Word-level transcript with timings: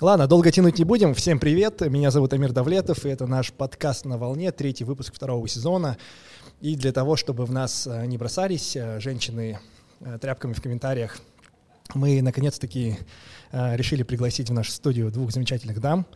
Ладно, 0.00 0.28
долго 0.28 0.52
тянуть 0.52 0.78
не 0.78 0.84
будем. 0.84 1.12
Всем 1.12 1.40
привет, 1.40 1.80
меня 1.80 2.12
зовут 2.12 2.32
Амир 2.32 2.52
Давлетов, 2.52 3.04
и 3.04 3.08
это 3.08 3.26
наш 3.26 3.52
подкаст 3.52 4.04
«На 4.04 4.16
волне», 4.16 4.52
третий 4.52 4.84
выпуск 4.84 5.12
второго 5.12 5.48
сезона. 5.48 5.98
И 6.60 6.76
для 6.76 6.92
того, 6.92 7.16
чтобы 7.16 7.44
в 7.44 7.50
нас 7.50 7.84
э, 7.84 8.06
не 8.06 8.16
бросались 8.16 8.76
э, 8.76 9.00
женщины 9.00 9.58
э, 9.98 10.18
тряпками 10.20 10.52
в 10.52 10.62
комментариях, 10.62 11.18
мы 11.94 12.22
наконец-таки 12.22 12.96
решили 13.50 14.04
пригласить 14.04 14.50
в 14.50 14.52
нашу 14.52 14.70
студию 14.70 15.10
двух 15.10 15.32
замечательных 15.32 15.80
дам 15.80 16.06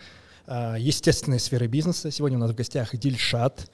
естественной 0.46 1.40
сферы 1.40 1.66
бизнеса. 1.66 2.12
Сегодня 2.12 2.38
у 2.38 2.40
нас 2.40 2.50
в 2.50 2.54
гостях 2.54 2.94
Дильшат 2.94 3.68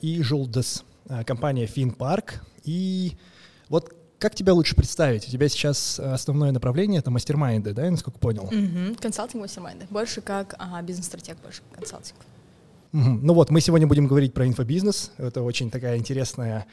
и 0.00 0.22
Жулдес, 0.22 0.84
компания 1.26 1.66
FinPark. 1.66 2.34
И 2.62 3.18
вот 3.68 3.92
как 4.18 4.34
тебя 4.34 4.54
лучше 4.54 4.74
представить? 4.74 5.28
У 5.28 5.30
тебя 5.30 5.48
сейчас 5.48 6.00
основное 6.00 6.52
направление— 6.52 6.98
это 7.00 7.10
мастер-майнды, 7.10 7.72
да, 7.72 7.84
я 7.84 7.90
насколько 7.90 8.18
понял? 8.18 8.44
Угу. 8.44 8.96
Консалтинг, 9.00 9.42
мастер-майнды. 9.42 9.86
Больше 9.90 10.20
как 10.20 10.54
а, 10.58 10.80
бизнес-стратег, 10.82 11.36
больше 11.42 11.62
консалтинг. 11.72 12.18
Угу. 12.92 13.20
Ну 13.22 13.34
вот, 13.34 13.50
мы 13.50 13.60
сегодня 13.60 13.86
будем 13.86 14.06
говорить 14.06 14.32
про 14.32 14.46
инфобизнес. 14.46 15.12
Это 15.18 15.42
очень 15.42 15.70
такая 15.70 15.98
интересная 15.98 16.66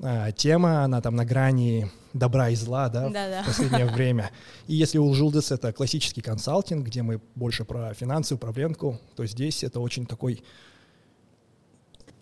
а, 0.00 0.32
тема, 0.32 0.84
она 0.84 1.00
там 1.00 1.16
на 1.16 1.24
грани 1.24 1.90
добра 2.12 2.50
и 2.50 2.54
зла, 2.54 2.88
да, 2.88 3.08
Да-да. 3.08 3.42
в 3.42 3.46
последнее 3.46 3.86
время. 3.86 4.30
И 4.66 4.74
если 4.74 4.98
у 4.98 5.12
Жилдес 5.14 5.50
это 5.52 5.72
классический 5.72 6.20
консалтинг, 6.20 6.86
где 6.86 7.02
мы 7.02 7.20
больше 7.34 7.64
про 7.64 7.92
финансы, 7.94 8.34
управленку, 8.34 9.00
то 9.16 9.26
здесь 9.26 9.64
это 9.64 9.80
очень 9.80 10.06
такой 10.06 10.42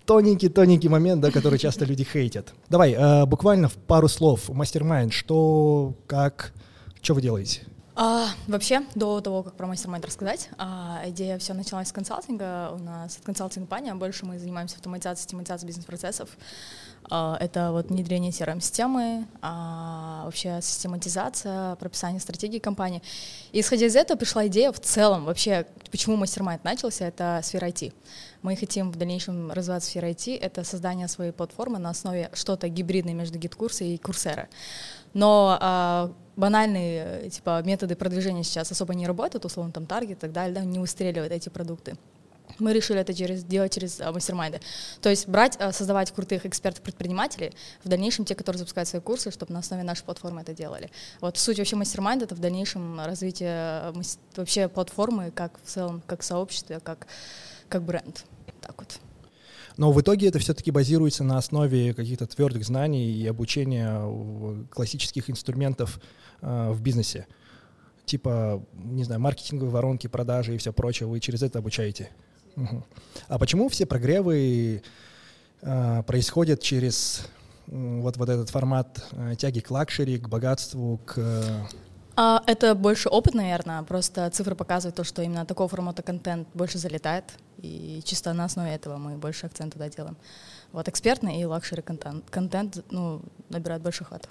тоненький-тоненький 0.07 0.89
момент, 0.89 1.21
да, 1.21 1.31
который 1.31 1.59
часто 1.59 1.85
люди 1.85 2.05
хейтят. 2.05 2.53
Давай, 2.69 2.93
э, 2.93 3.27
буквально 3.27 3.69
в 3.69 3.75
пару 3.75 4.09
слов. 4.09 4.49
Мастер-майнд, 4.49 5.13
что, 5.13 5.95
как, 6.07 6.53
что 7.01 7.15
вы 7.15 7.23
делаете? 7.23 7.63
А, 7.95 8.29
вообще, 8.47 8.83
до 8.95 9.21
того, 9.21 9.43
как 9.43 9.55
про 9.55 9.67
мастер-майнд 9.67 10.05
рассказать, 10.07 10.49
а, 10.57 11.03
идея 11.07 11.39
все 11.39 11.53
началась 11.53 11.89
с 11.89 11.93
консалтинга. 11.93 12.71
У 12.75 12.79
нас 12.79 13.19
консалтинг-компания, 13.23 13.95
больше 13.95 14.25
мы 14.25 14.39
занимаемся 14.39 14.77
автоматизацией, 14.77 15.25
систематизацией 15.25 15.69
бизнес-процессов. 15.69 16.31
А, 17.11 17.37
это 17.41 17.73
вот 17.73 17.89
внедрение 17.89 18.31
CRM-системы, 18.31 19.27
а, 19.41 20.23
вообще 20.25 20.61
систематизация, 20.63 21.75
прописание 21.77 22.21
стратегии 22.21 22.59
компании. 22.59 23.03
И 23.53 23.61
исходя 23.61 23.87
из 23.87 23.97
этого 23.97 24.19
пришла 24.19 24.47
идея 24.47 24.73
в 24.73 24.81
целом, 24.81 25.25
вообще, 25.25 25.67
почему 25.91 26.17
мастер-майнд 26.17 26.65
начался, 26.65 27.07
это 27.07 27.41
сфера 27.43 27.69
IT. 27.69 27.93
Мы 28.43 28.57
хотим 28.57 28.91
в 28.91 28.97
дальнейшем 28.97 29.53
развивать 29.53 29.85
сферу 29.85 30.09
IT, 30.09 30.39
это 30.39 30.65
создание 30.65 31.09
своей 31.09 31.33
платформы 31.33 31.79
на 31.79 31.91
основе 31.91 32.31
что-то 32.35 32.69
гибридное 32.69 33.15
между 33.15 33.39
GitKurs 33.39 33.85
и 33.85 33.97
Coursera. 33.97 34.47
Но 35.15 35.59
а, 35.61 36.13
банальные 36.37 37.31
типа 37.31 37.63
методы 37.65 37.97
продвижения 37.97 38.43
сейчас 38.43 38.71
особо 38.71 38.95
не 38.95 39.07
работают, 39.07 39.45
условно 39.45 39.73
там 39.73 39.87
таргет 39.87 40.19
и 40.19 40.21
так 40.21 40.33
далее, 40.33 40.55
да, 40.55 40.65
не 40.65 40.79
выстреливают 40.79 41.33
эти 41.33 41.49
продукты. 41.49 41.97
Мы 42.59 42.73
решили 42.73 43.01
это 43.01 43.15
через, 43.15 43.45
делать 43.45 43.75
через 43.75 44.01
uh, 44.01 44.13
мастер-майнды. 44.13 44.61
То 45.01 45.11
есть 45.11 45.29
брать, 45.29 45.57
uh, 45.57 45.73
создавать 45.73 46.13
крутых 46.13 46.47
экспертов-предпринимателей, 46.47 47.53
в 47.85 47.89
дальнейшем 47.89 48.25
те, 48.25 48.35
которые 48.35 48.59
запускают 48.59 48.89
свои 48.89 49.01
курсы, 49.01 49.31
чтобы 49.31 49.53
на 49.53 49.61
основе 49.61 49.83
нашей 49.83 50.05
платформы 50.05 50.41
это 50.43 50.55
делали. 50.55 50.91
Вот 51.21 51.39
суть 51.39 51.59
вообще 51.59 51.77
мастер-майнда— 51.77 52.25
это 52.27 52.35
в 52.35 52.41
дальнейшем 52.41 53.01
развитие 53.01 53.93
вообще 54.37 54.69
платформы 54.69 55.31
как 55.31 55.59
в 55.63 55.69
целом, 55.69 56.03
как 56.07 56.23
сообщество, 56.23 56.79
как, 56.81 57.07
как 57.69 57.83
бренд. 57.83 58.25
Так 58.61 58.75
вот. 58.79 58.99
Но 59.77 59.93
в 59.93 60.01
итоге 60.01 60.29
это 60.29 60.39
все-таки 60.39 60.71
базируется 60.71 61.25
на 61.25 61.39
основе 61.39 61.95
каких-то 61.95 62.27
твердых 62.27 62.65
знаний 62.65 63.11
и 63.13 63.27
обучения 63.27 64.67
классических 64.71 65.31
инструментов 65.31 66.01
э, 66.41 66.71
в 66.71 66.83
бизнесе. 66.83 67.27
Типа, 68.05 68.65
не 68.75 69.05
знаю, 69.05 69.21
маркетинговые 69.21 69.73
воронки, 69.73 70.07
продажи 70.09 70.55
и 70.55 70.59
все 70.59 70.73
прочее. 70.73 71.09
Вы 71.09 71.21
через 71.21 71.43
это 71.43 71.61
обучаете. 71.61 72.11
Угу. 72.57 72.83
А 73.29 73.39
почему 73.39 73.69
все 73.69 73.87
прогревы 73.87 74.83
э, 75.63 76.03
происходят 76.07 76.61
через 76.61 77.27
вот, 77.67 78.17
вот 78.17 78.29
этот 78.29 78.51
формат 78.51 79.05
э, 79.13 79.35
тяги 79.39 79.61
к 79.61 79.71
luxury, 79.71 80.19
к 80.19 80.29
богатству, 80.29 81.01
к 81.05 81.69
а, 82.15 82.43
это 82.47 82.75
больше 82.75 83.09
опыт, 83.09 83.35
наверное. 83.35 83.83
Просто 83.85 84.29
цифры 84.31 84.55
показывают 84.55 84.97
то, 84.97 85.05
что 85.05 85.23
именно 85.23 85.47
такого 85.47 85.69
формата 85.69 86.03
контент 86.03 86.47
больше 86.53 86.79
залетает. 86.79 87.25
И 87.63 88.03
чисто 88.05 88.33
на 88.35 88.45
основе 88.45 88.75
этого 88.75 88.99
мы 88.99 89.17
больше 89.17 89.47
акцент 89.47 89.73
туда 89.73 89.89
делаем. 89.89 90.17
Вот 90.73 90.89
экспертный 90.89 91.41
и 91.41 91.45
luxury 91.47 91.81
контент. 91.81 92.29
Контент 92.29 92.85
ну, 92.91 93.23
набирает 93.49 93.83
больше 93.83 94.05
ход. 94.05 94.29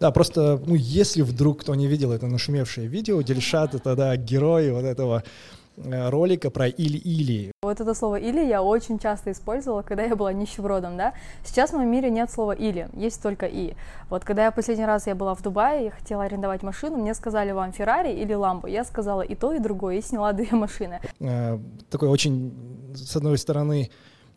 Да, 0.00 0.10
просто, 0.10 0.60
ну, 0.66 0.74
если 0.74 1.22
вдруг 1.22 1.60
кто 1.60 1.74
не 1.74 1.86
видел 1.86 2.12
это 2.12 2.26
нашумевшее 2.26 2.86
видео, 2.88 3.20
Дельшат— 3.20 3.74
это, 3.74 3.94
да, 3.94 4.16
герой 4.16 4.70
вот 4.72 4.84
этого 4.84 5.22
Э, 5.22 5.61
ролика 5.76 6.50
про 6.50 6.66
или-или. 6.66 7.52
Вот 7.62 7.80
это 7.80 7.94
слово 7.94 8.16
«или» 8.16 8.44
я 8.44 8.62
очень 8.62 8.98
часто 8.98 9.30
использовала, 9.30 9.82
когда 9.82 10.02
я 10.02 10.16
была 10.16 10.32
нищебродом, 10.32 10.96
да. 10.96 11.14
Сейчас 11.44 11.70
в 11.70 11.76
моем 11.76 11.90
мире 11.90 12.10
нет 12.10 12.30
слова 12.30 12.52
«или», 12.52 12.88
есть 12.94 13.22
только 13.22 13.46
«и». 13.46 13.74
Вот 14.10 14.24
когда 14.24 14.44
я 14.44 14.50
последний 14.50 14.84
раз 14.84 15.06
я 15.06 15.14
была 15.14 15.34
в 15.34 15.42
Дубае, 15.42 15.84
я 15.84 15.90
хотела 15.90 16.24
арендовать 16.24 16.62
машину, 16.62 16.96
мне 16.96 17.14
сказали 17.14 17.52
вам 17.52 17.72
«Феррари» 17.72 18.12
или 18.12 18.34
«Ламбо». 18.34 18.68
Я 18.68 18.84
сказала 18.84 19.22
и 19.22 19.34
то, 19.34 19.52
и 19.52 19.58
другое, 19.58 19.98
и 19.98 20.02
сняла 20.02 20.32
две 20.32 20.50
машины. 20.56 21.00
Э, 21.20 21.58
такой 21.88 22.08
очень, 22.08 22.52
с 22.94 23.16
одной 23.16 23.38
стороны, 23.38 23.90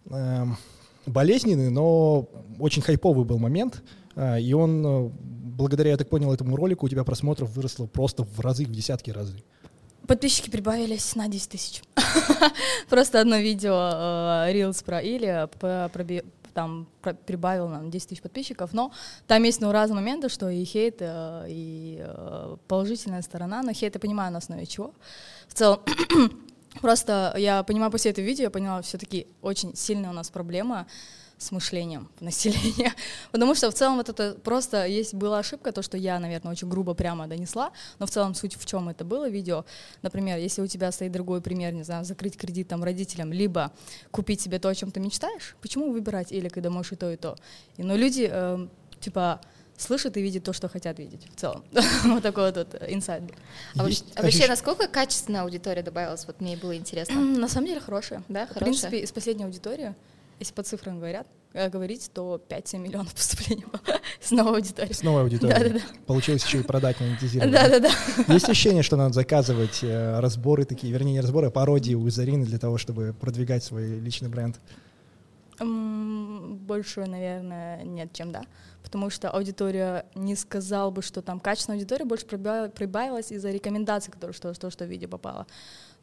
э, 0.09 0.45
болезненный, 1.06 1.69
но 1.69 2.28
очень 2.59 2.81
хайповый 2.81 3.25
был 3.25 3.40
момент, 3.40 3.84
э, 4.16 4.40
и 4.40 4.53
он, 4.53 4.85
э, 4.85 5.09
благодаря, 5.57 5.91
я 5.91 5.97
так 5.97 6.09
понял, 6.09 6.34
этому 6.34 6.56
ролику 6.56 6.85
у 6.85 6.90
тебя 6.90 7.03
просмотров 7.03 7.56
выросло 7.56 7.85
просто 7.88 8.24
в 8.24 8.40
разы, 8.40 8.66
в 8.66 8.72
десятки 8.72 9.12
разы. 9.12 9.44
Подписчики 10.08 10.50
прибавились 10.50 11.16
на 11.16 11.28
10 11.28 11.50
тысяч. 11.50 11.82
Просто 12.90 13.22
одно 13.22 13.38
видео 13.38 13.74
э, 13.74 14.54
Reels 14.54 14.84
про 14.84 15.00
Или 15.00 15.50
там 16.54 16.88
прибавил 17.26 17.68
нам 17.68 17.92
10 17.92 18.10
тысяч 18.10 18.22
подписчиков, 18.22 18.72
но 18.74 18.92
там 19.28 19.44
есть 19.44 19.60
ну, 19.60 19.72
разные 19.74 19.96
моменты, 19.96 20.30
что 20.30 20.50
и 20.50 20.64
хейт, 20.64 20.98
э, 21.02 21.46
и 21.50 21.98
э, 22.00 22.56
положительная 22.68 23.22
сторона, 23.22 23.62
но 23.62 23.74
хейт 23.74 23.96
я 23.96 24.00
понимаю 24.00 24.32
на 24.32 24.38
основе 24.38 24.66
чего. 24.66 24.94
В 25.50 25.54
целом, 25.54 25.82
просто 26.82 27.34
я 27.38 27.62
понимаю 27.64 27.92
после 27.92 28.12
этого 28.12 28.26
видео, 28.26 28.46
я 28.46 28.50
поняла, 28.50 28.82
все-таки 28.82 29.28
очень 29.42 29.76
сильная 29.76 30.10
у 30.10 30.14
нас 30.14 30.30
проблема 30.30 30.88
с 31.45 31.51
мышлением 31.51 32.09
населения. 32.19 32.94
Потому 33.31 33.56
что 33.56 33.69
в 33.69 33.73
целом 33.73 33.97
вот 33.97 34.09
это 34.09 34.33
просто 34.44 34.85
есть 34.85 35.13
была 35.13 35.39
ошибка, 35.39 35.72
то, 35.72 35.81
что 35.81 35.97
я, 35.97 36.19
наверное, 36.19 36.51
очень 36.51 36.67
грубо 36.67 36.94
прямо 36.94 37.28
донесла, 37.28 37.72
но 38.00 38.06
в 38.06 38.09
целом 38.09 38.33
суть 38.33 38.56
в 38.56 38.66
чем 38.66 38.89
это 38.89 39.06
было 39.06 39.29
видео. 39.29 39.66
Например, 40.01 40.38
если 40.38 40.61
у 40.61 40.67
тебя 40.67 40.91
стоит 40.91 41.11
другой 41.11 41.41
пример, 41.41 41.73
не 41.73 41.83
знаю, 41.83 42.03
закрыть 42.03 42.38
кредит 42.38 42.67
там 42.67 42.83
родителям, 42.83 43.31
либо 43.31 43.72
купить 44.11 44.41
себе 44.41 44.59
то, 44.59 44.69
о 44.69 44.75
чем 44.75 44.91
ты 44.91 45.00
мечтаешь, 45.00 45.56
почему 45.61 45.91
выбирать 45.91 46.31
или 46.31 46.50
когда 46.50 46.69
можешь 46.69 46.94
и 46.94 46.95
то, 46.95 47.11
и 47.11 47.16
то. 47.16 47.35
И, 47.77 47.83
но 47.83 47.95
люди, 47.95 48.27
э, 48.31 48.67
типа, 49.00 49.39
слышат 49.77 50.17
и 50.17 50.22
видят 50.22 50.44
то, 50.44 50.53
что 50.53 50.67
хотят 50.67 51.00
видеть 51.00 51.27
в 51.35 51.39
целом. 51.39 51.63
вот 52.06 52.23
такой 52.23 52.51
вот, 52.51 52.57
вот 52.57 52.81
инсайд. 52.88 53.23
А, 53.75 53.83
вообще, 53.83 54.03
а 54.16 54.22
вообще, 54.23 54.47
насколько 54.47 54.88
качественная 54.88 55.44
аудитория 55.44 55.83
добавилась? 55.83 56.25
Вот 56.25 56.41
мне 56.41 56.57
было 56.57 56.75
интересно. 56.75 57.19
На 57.19 57.47
самом 57.47 57.67
деле 57.67 57.79
хорошая. 57.79 58.23
Да, 58.29 58.47
хорошая. 58.47 58.59
В 58.59 58.63
принципе, 58.63 59.00
из 59.00 59.12
последней 59.12 59.45
аудитории 59.45 59.94
если 60.40 60.53
по 60.53 60.63
цифрам 60.63 60.97
говорят, 60.97 61.28
э, 61.53 61.69
говорить, 61.69 62.09
то 62.13 62.41
5-7 62.50 62.79
миллионов 62.79 63.13
поступлений 63.13 63.66
с 64.22 64.31
новой 64.31 64.57
аудиторией. 64.57 64.94
С 64.94 65.03
новой 65.03 65.22
аудиторией. 65.22 65.57
Да, 65.57 65.69
да, 65.69 65.79
да. 65.79 66.00
Получилось 66.06 66.46
еще 66.46 66.59
и 66.59 66.63
продать, 66.63 67.00
монетизировать. 67.00 67.51
Да, 67.51 67.69
да, 67.69 67.79
да. 67.79 68.34
Есть 68.34 68.50
ощущение, 68.50 68.84
что 68.84 68.97
надо 68.97 69.13
заказывать 69.13 69.79
э, 69.84 70.19
разборы 70.19 70.66
такие, 70.66 70.91
вернее, 70.91 71.13
не 71.13 71.22
разборы, 71.22 71.47
а 71.47 71.51
пародии 71.51 71.94
у 71.94 72.09
Зарины 72.09 72.45
для 72.45 72.59
того, 72.59 72.78
чтобы 72.78 73.16
продвигать 73.19 73.63
свой 73.63 74.00
личный 74.00 74.29
бренд? 74.29 74.59
Больше, 75.59 77.06
наверное, 77.06 77.81
нет, 77.84 78.12
чем 78.12 78.31
да. 78.34 78.44
Потому 78.84 79.09
что 79.09 79.29
аудитория 79.29 80.06
не 80.13 80.36
сказал 80.36 80.92
бы, 80.92 81.01
что 81.01 81.21
там 81.21 81.39
качественная 81.39 81.80
аудитория 81.80 82.06
больше 82.06 82.25
прибавилась 82.25 83.31
из-за 83.31 83.51
рекомендаций, 83.51 84.12
которые 84.12 84.33
что, 84.33 84.54
что, 84.54 84.69
что 84.69 84.86
в 84.86 84.89
видео 84.89 85.07
попало 85.07 85.48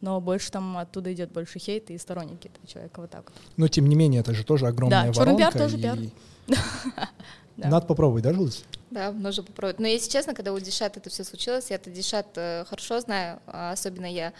но 0.02 0.20
больше 0.20 0.50
там 0.50 0.76
оттуда 0.76 1.12
идет 1.12 1.32
больше 1.32 1.58
хейта 1.58 1.94
и 1.94 1.98
сторонники 1.98 2.48
этого 2.48 2.66
человека, 2.66 3.00
вот 3.00 3.10
так 3.10 3.30
вот. 3.30 3.40
Но 3.56 3.68
тем 3.68 3.86
не 3.86 3.94
менее, 3.94 4.20
это 4.20 4.34
же 4.34 4.44
тоже 4.44 4.66
огромная 4.66 5.06
да, 5.06 5.12
воронка. 5.12 5.38
пиар 5.38 5.52
тоже 5.54 5.78
пиар. 5.82 5.98
Да. 7.56 7.68
Надо 7.68 7.86
попробовать, 7.86 8.24
да, 8.24 8.32
Жулдыз? 8.32 8.64
Да, 8.90 9.12
нужно 9.12 9.42
попробовать. 9.42 9.78
Но 9.78 9.86
если 9.86 10.10
честно, 10.10 10.34
когда 10.34 10.52
у 10.52 10.58
Дильшат 10.58 10.96
это 10.96 11.08
все 11.10 11.22
случилось, 11.22 11.70
я 11.70 11.76
это 11.76 11.90
Дильшат 11.90 12.26
э, 12.34 12.64
хорошо 12.68 13.00
знаю, 13.00 13.40
а 13.46 13.72
особенно 13.72 14.06
я 14.06 14.32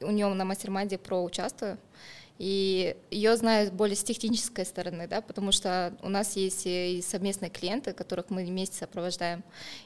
у 0.00 0.10
него 0.10 0.34
на 0.34 0.44
мастер-майнде 0.44 0.98
про 0.98 1.22
участвую. 1.22 1.78
И 2.38 2.96
ее 3.10 3.36
знаю 3.36 3.72
более 3.72 3.96
с 3.96 4.04
технической 4.04 4.66
стороны, 4.66 5.06
да, 5.06 5.22
потому 5.22 5.52
что 5.52 5.96
у 6.02 6.08
нас 6.08 6.36
есть 6.36 6.62
и 6.66 7.02
совместные 7.06 7.50
клиенты, 7.50 7.92
которых 7.94 8.28
мы 8.28 8.44
вместе 8.44 8.76
сопровождаем. 8.76 9.42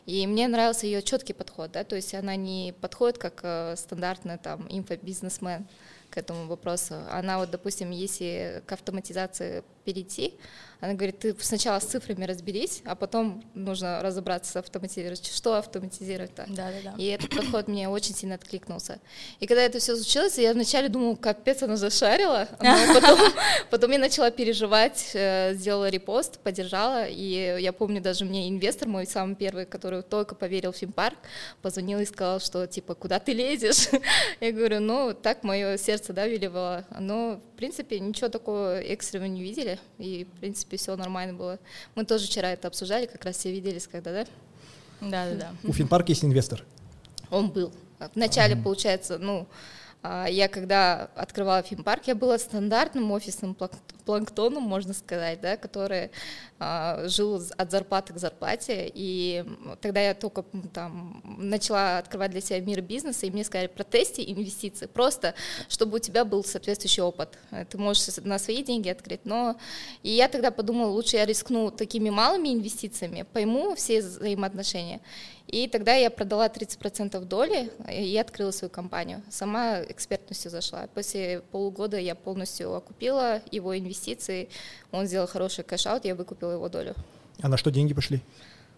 И 0.06 0.26
мне 0.26 0.48
нравился 0.48 0.86
ее 0.86 1.02
четкий 1.02 1.32
подход, 1.32 1.70
да, 1.72 1.84
то 1.84 1.94
есть 1.94 2.12
она 2.14 2.34
не 2.34 2.74
подходит 2.80 3.18
как 3.18 3.40
э, 3.42 3.74
стандартный 3.76 4.38
там 4.38 4.66
инфобизнесмен 4.68 5.66
к 6.10 6.18
этому 6.18 6.48
вопросу. 6.48 6.96
Она 7.10 7.38
вот, 7.38 7.50
допустим, 7.50 7.90
если 7.92 8.62
к 8.66 8.72
автоматизации 8.72 9.62
перейти, 9.84 10.34
она 10.80 10.94
говорит, 10.94 11.18
ты 11.18 11.36
сначала 11.40 11.78
с 11.78 11.84
цифрами 11.84 12.24
разберись, 12.24 12.82
а 12.84 12.94
потом 12.94 13.44
нужно 13.54 14.00
разобраться 14.02 14.52
с 14.52 14.56
автоматизировать. 14.56 15.26
Что 15.26 15.54
автоматизировать-то? 15.56 16.46
Да, 16.48 16.70
да, 16.70 16.90
да. 16.90 16.94
И 16.96 17.06
этот 17.06 17.30
подход 17.30 17.68
мне 17.68 17.88
очень 17.88 18.14
сильно 18.14 18.36
откликнулся. 18.36 18.98
И 19.40 19.46
когда 19.46 19.62
это 19.62 19.78
все 19.78 19.94
случилось, 19.94 20.38
я 20.38 20.52
вначале 20.54 20.88
думала, 20.88 21.16
капец, 21.16 21.62
она 21.62 21.76
зашарила, 21.76 22.48
но 22.60 22.94
потом, 22.94 23.18
потом 23.70 23.90
я 23.90 23.98
начала 23.98 24.30
переживать, 24.30 25.10
э, 25.14 25.54
сделала 25.54 25.88
репост, 25.88 26.38
поддержала, 26.38 27.06
и 27.06 27.58
я 27.60 27.72
помню 27.72 28.00
даже 28.00 28.24
мне 28.24 28.48
инвестор 28.48 28.88
мой 28.88 29.06
самый 29.06 29.36
первый, 29.36 29.66
который 29.66 30.02
только 30.02 30.34
поверил 30.34 30.72
в 30.72 30.76
Фимпарк, 30.76 31.18
позвонил 31.62 31.98
и 32.00 32.06
сказал, 32.06 32.40
что 32.40 32.66
типа, 32.66 32.94
куда 32.94 33.18
ты 33.18 33.32
лезешь? 33.32 33.88
Я 34.40 34.52
говорю, 34.52 34.80
ну, 34.80 35.14
так 35.14 35.42
мое 35.42 35.76
сердце, 35.76 36.12
да, 36.12 36.26
велевало. 36.26 36.84
Но, 36.98 37.40
в 37.49 37.49
принципе, 37.60 38.00
ничего 38.00 38.30
такого 38.30 38.80
экстренного 38.80 39.28
не 39.28 39.42
видели, 39.42 39.78
и, 39.98 40.24
в 40.24 40.40
принципе, 40.40 40.78
все 40.78 40.96
нормально 40.96 41.34
было. 41.34 41.58
Мы 41.94 42.06
тоже 42.06 42.26
вчера 42.26 42.50
это 42.52 42.68
обсуждали, 42.68 43.04
как 43.04 43.22
раз 43.24 43.36
все 43.36 43.52
виделись, 43.52 43.86
когда, 43.86 44.12
да? 44.12 44.26
Да, 45.02 45.30
да, 45.30 45.34
да. 45.34 45.54
У 45.64 45.72
Финпарка 45.72 46.12
есть 46.12 46.24
инвестор? 46.24 46.64
Он 47.30 47.50
был. 47.50 47.70
Вначале, 48.14 48.56
получается, 48.56 49.18
ну, 49.18 49.46
я 50.02 50.48
когда 50.48 51.10
открывала 51.14 51.62
фимпарк, 51.62 52.06
я 52.06 52.14
была 52.14 52.38
стандартным 52.38 53.10
офисным 53.12 53.54
планктоном, 54.04 54.62
можно 54.62 54.94
сказать, 54.94 55.40
да, 55.40 55.56
который 55.56 56.10
а, 56.58 57.06
жил 57.06 57.42
от 57.56 57.70
зарплаты 57.70 58.12
к 58.12 58.18
зарплате. 58.18 58.90
И 58.92 59.44
тогда 59.80 60.00
я 60.00 60.14
только 60.14 60.44
там 60.72 61.22
начала 61.38 61.98
открывать 61.98 62.30
для 62.30 62.40
себя 62.40 62.60
мир 62.60 62.80
бизнеса, 62.80 63.26
и 63.26 63.30
мне 63.30 63.44
сказали, 63.44 63.68
протести 63.68 64.32
инвестиции, 64.32 64.86
просто 64.86 65.34
чтобы 65.68 65.96
у 65.96 66.00
тебя 66.00 66.24
был 66.24 66.44
соответствующий 66.44 67.02
опыт. 67.02 67.38
Ты 67.68 67.78
можешь 67.78 68.16
на 68.24 68.38
свои 68.38 68.62
деньги 68.62 68.88
открыть, 68.88 69.24
но... 69.24 69.56
И 70.02 70.10
я 70.10 70.28
тогда 70.28 70.50
подумала, 70.50 70.90
лучше 70.90 71.16
я 71.16 71.26
рискну 71.26 71.70
такими 71.70 72.10
малыми 72.10 72.48
инвестициями, 72.48 73.26
пойму 73.32 73.74
все 73.74 74.00
взаимоотношения, 74.00 75.00
и 75.50 75.68
тогда 75.68 75.94
я 75.94 76.10
продала 76.10 76.46
30% 76.46 77.20
доли 77.24 77.70
и 77.90 78.16
открыла 78.16 78.52
свою 78.52 78.70
компанию. 78.70 79.22
Сама 79.30 79.82
экспертностью 79.82 80.50
зашла. 80.50 80.86
После 80.94 81.42
полугода 81.50 81.98
я 81.98 82.14
полностью 82.14 82.74
окупила 82.74 83.40
его 83.50 83.76
инвестиции. 83.76 84.48
Он 84.92 85.06
сделал 85.06 85.26
хороший 85.26 85.64
cash-out, 85.64 86.04
я 86.04 86.14
выкупила 86.14 86.52
его 86.52 86.68
долю. 86.68 86.94
А 87.42 87.48
на 87.48 87.56
что 87.56 87.70
деньги 87.70 87.94
пошли? 87.94 88.20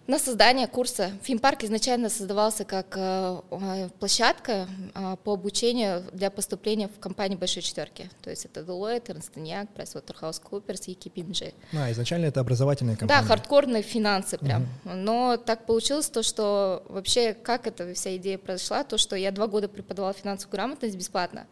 На 0.08 0.18
создание 0.18 0.66
курса. 0.66 1.12
Finpark 1.22 1.62
изначально 1.62 2.08
создавался 2.08 2.64
как 2.64 2.96
э, 2.96 3.40
э, 3.52 3.88
площадка 4.00 4.66
э, 4.94 5.16
по 5.22 5.34
обучению 5.34 6.02
для 6.12 6.28
поступления 6.30 6.88
в 6.88 6.98
компании 6.98 7.36
Большой 7.36 7.62
Четверки. 7.62 8.10
То 8.20 8.30
есть 8.30 8.44
это 8.44 8.60
Deloitte, 8.62 9.06
Ernst 9.06 9.34
Young, 9.36 9.68
PricewaterhouseCoopers 9.76 10.86
и 10.86 10.94
KPMG. 10.94 11.54
А, 11.74 11.92
изначально 11.92 12.26
это 12.26 12.40
образовательная 12.40 12.96
компания. 12.96 13.20
Да, 13.20 13.26
хардкорные 13.26 13.82
финансы 13.82 14.38
прям. 14.38 14.62
Угу. 14.84 14.94
Но 14.94 15.36
так 15.36 15.66
получилось 15.66 16.10
то, 16.10 16.24
что 16.24 16.82
вообще 16.88 17.32
как 17.32 17.68
эта 17.68 17.94
вся 17.94 18.16
идея 18.16 18.38
произошла, 18.38 18.82
то, 18.82 18.98
что 18.98 19.14
я 19.14 19.30
два 19.30 19.46
года 19.46 19.68
преподавала 19.68 20.12
финансовую 20.14 20.52
грамотность 20.52 20.96
бесплатно. 20.96 21.46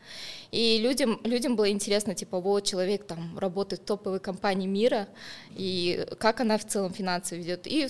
И 0.51 0.79
людям, 0.79 1.21
людям 1.23 1.55
было 1.55 1.71
интересно, 1.71 2.15
типа, 2.17 2.41
вот 2.41 2.65
человек 2.65 3.07
там 3.07 3.39
работает 3.39 3.83
в 3.83 3.85
топовой 3.85 4.19
компании 4.19 4.67
мира, 4.67 5.07
и 5.51 6.05
как 6.19 6.41
она 6.41 6.59
в 6.59 6.67
целом 6.67 6.93
финансы 6.93 7.37
ведет. 7.37 7.69
И 7.69 7.89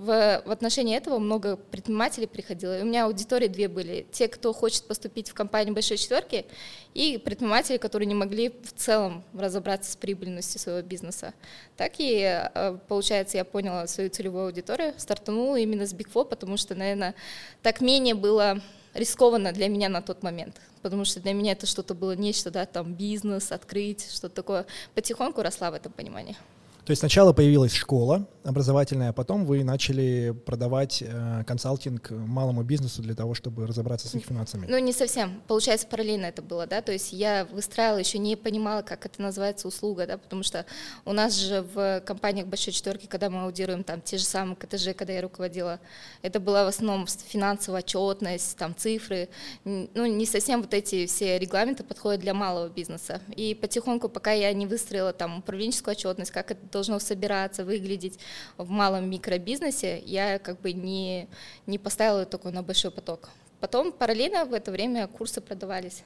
в, 0.00 0.42
в 0.46 0.50
отношении 0.50 0.96
этого 0.96 1.18
много 1.18 1.56
предпринимателей 1.56 2.26
приходило. 2.26 2.78
И 2.78 2.82
у 2.82 2.86
меня 2.86 3.04
аудитории 3.04 3.48
две 3.48 3.68
были. 3.68 4.06
Те, 4.10 4.28
кто 4.28 4.54
хочет 4.54 4.84
поступить 4.84 5.28
в 5.28 5.34
компанию 5.34 5.74
Большой 5.74 5.98
Четверки, 5.98 6.46
и 6.94 7.18
предприниматели, 7.18 7.76
которые 7.76 8.06
не 8.06 8.14
могли 8.14 8.48
в 8.48 8.72
целом 8.72 9.22
разобраться 9.34 9.92
с 9.92 9.96
прибыльностью 9.96 10.58
своего 10.58 10.80
бизнеса. 10.80 11.34
Так 11.76 11.94
и, 11.98 12.22
э, 12.22 12.78
получается, 12.88 13.36
я 13.36 13.44
поняла 13.44 13.86
свою 13.86 14.08
целевую 14.08 14.46
аудиторию, 14.46 14.94
стартанула 14.96 15.56
именно 15.56 15.86
с 15.86 15.92
Big 15.92 16.10
потому 16.24 16.56
что, 16.56 16.74
наверное, 16.74 17.14
так 17.62 17.82
менее 17.82 18.14
было 18.14 18.60
рискованно 18.94 19.52
для 19.52 19.68
меня 19.68 19.90
на 19.90 20.00
тот 20.00 20.22
момент, 20.22 20.56
потому 20.80 21.04
что 21.04 21.20
для 21.20 21.34
меня 21.34 21.52
это 21.52 21.66
что-то 21.66 21.94
было 21.94 22.16
нечто, 22.16 22.50
да, 22.50 22.64
там 22.64 22.94
бизнес, 22.94 23.52
открыть, 23.52 24.10
что-то 24.10 24.34
такое. 24.34 24.66
Потихоньку 24.94 25.42
росла 25.42 25.70
в 25.70 25.74
этом 25.74 25.92
понимании. 25.92 26.36
То 26.84 26.90
есть 26.90 27.00
сначала 27.00 27.32
появилась 27.32 27.72
школа 27.72 28.26
образовательная, 28.42 29.10
а 29.10 29.12
потом 29.12 29.44
вы 29.44 29.64
начали 29.64 30.34
продавать 30.46 31.02
э, 31.06 31.44
консалтинг 31.46 32.10
малому 32.10 32.62
бизнесу 32.62 33.02
для 33.02 33.14
того, 33.14 33.34
чтобы 33.34 33.66
разобраться 33.66 34.08
с 34.08 34.14
их 34.14 34.24
финансами. 34.24 34.66
Ну, 34.68 34.78
не 34.78 34.92
совсем. 34.92 35.42
Получается, 35.46 35.86
параллельно 35.86 36.26
это 36.26 36.40
было, 36.40 36.66
да, 36.66 36.80
то 36.80 36.90
есть 36.92 37.12
я 37.12 37.46
выстраивала, 37.52 37.98
еще 37.98 38.18
не 38.18 38.36
понимала, 38.36 38.82
как 38.82 39.04
это 39.04 39.20
называется 39.20 39.68
услуга, 39.68 40.06
да, 40.06 40.16
потому 40.16 40.42
что 40.42 40.64
у 41.04 41.12
нас 41.12 41.36
же 41.36 41.66
в 41.74 42.00
компаниях 42.00 42.46
Большой 42.46 42.72
Четверки, 42.72 43.06
когда 43.06 43.28
мы 43.28 43.42
аудируем 43.42 43.84
там 43.84 44.00
те 44.00 44.16
же 44.16 44.24
самые 44.24 44.56
КТЖ, 44.56 44.94
когда 44.96 45.12
я 45.12 45.20
руководила, 45.20 45.80
это 46.22 46.40
была 46.40 46.64
в 46.64 46.68
основном 46.68 47.06
финансовая 47.06 47.80
отчетность, 47.82 48.56
там 48.56 48.74
цифры, 48.74 49.28
ну, 49.64 50.06
не 50.06 50.24
совсем 50.24 50.62
вот 50.62 50.72
эти 50.72 51.06
все 51.06 51.38
регламенты 51.38 51.84
подходят 51.84 52.20
для 52.20 52.32
малого 52.32 52.68
бизнеса. 52.68 53.20
И 53.36 53.54
потихоньку, 53.54 54.08
пока 54.08 54.32
я 54.32 54.52
не 54.52 54.66
выстроила 54.66 55.12
там 55.12 55.38
управленческую 55.38 55.92
отчетность, 55.92 56.30
как 56.30 56.50
это 56.50 56.66
должно 56.70 56.98
собираться, 56.98 57.64
выглядеть 57.64 58.18
в 58.56 58.68
малом 58.68 59.08
микробизнесе, 59.10 60.02
я 60.06 60.38
как 60.38 60.60
бы 60.60 60.72
не, 60.72 61.28
не 61.66 61.78
поставила 61.78 62.24
только 62.24 62.50
на 62.50 62.62
большой 62.62 62.90
поток. 62.90 63.30
Потом 63.60 63.92
параллельно 63.92 64.44
в 64.44 64.54
это 64.54 64.70
время 64.70 65.06
курсы 65.06 65.40
продавались. 65.40 66.04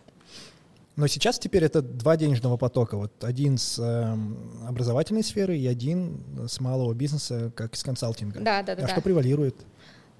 Но 0.96 1.08
сейчас 1.08 1.38
теперь 1.38 1.64
это 1.64 1.82
два 1.82 2.16
денежного 2.16 2.56
потока. 2.56 2.96
Вот 2.96 3.25
один 3.25 3.58
с 3.58 3.78
э, 3.81 4.16
образовательной 4.69 5.25
сферы 5.25 5.58
и 5.58 5.66
один 5.66 6.22
с 6.46 6.61
малого 6.61 6.94
бизнеса, 6.94 7.50
как 7.56 7.75
из 7.75 7.82
консалтинга. 7.82 8.40
Да, 8.40 8.62
да, 8.62 8.76
да. 8.76 8.84
А 8.84 8.87
да. 8.87 8.93
что 8.93 9.00
превалирует? 9.00 9.56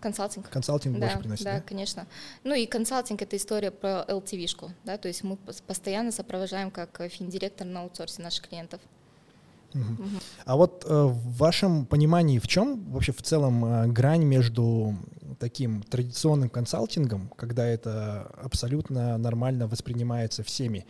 Консалтинг. 0.01 0.51
Консалтинг 0.51 0.99
да, 0.99 1.07
больше 1.07 1.19
приносит, 1.21 1.45
да, 1.45 1.55
да? 1.55 1.61
конечно. 1.63 2.07
Ну 2.43 2.55
и 2.55 2.67
консалтинг— 2.67 3.23
это 3.23 3.37
история 3.37 3.71
про 3.71 4.05
LTV-шку, 4.07 4.71
да, 4.85 4.99
то 4.99 5.09
есть 5.09 5.23
мы 5.25 5.37
постоянно 5.67 6.13
сопровождаем 6.13 6.71
как 6.71 7.01
финдиректор 7.09 7.67
на 7.67 7.83
аутсорсе 7.83 8.21
наших 8.21 8.49
клиентов. 8.49 8.81
Угу. 9.75 10.09
А 10.45 10.57
вот 10.57 10.85
э, 10.87 10.95
в 10.95 11.37
вашем 11.37 11.87
понимании, 11.87 12.39
в 12.39 12.47
чем 12.47 12.85
вообще 12.91 13.13
в 13.13 13.23
целом 13.23 13.65
э, 13.65 13.87
грань 13.89 14.25
между 14.25 14.97
таким 15.39 15.83
традиционным 15.83 16.49
консалтингом, 16.49 17.31
когда 17.37 17.67
это 17.67 18.31
абсолютно 18.41 19.19
нормально 19.19 19.67
воспринимается 19.67 20.43
всеми, 20.43 20.87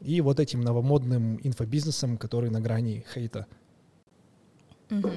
и 0.00 0.20
вот 0.20 0.40
этим 0.40 0.60
новомодным 0.60 1.38
инфобизнесом, 1.42 2.18
который 2.18 2.50
на 2.50 2.60
грани 2.60 3.04
хейта? 3.14 3.46
Угу. 4.90 5.10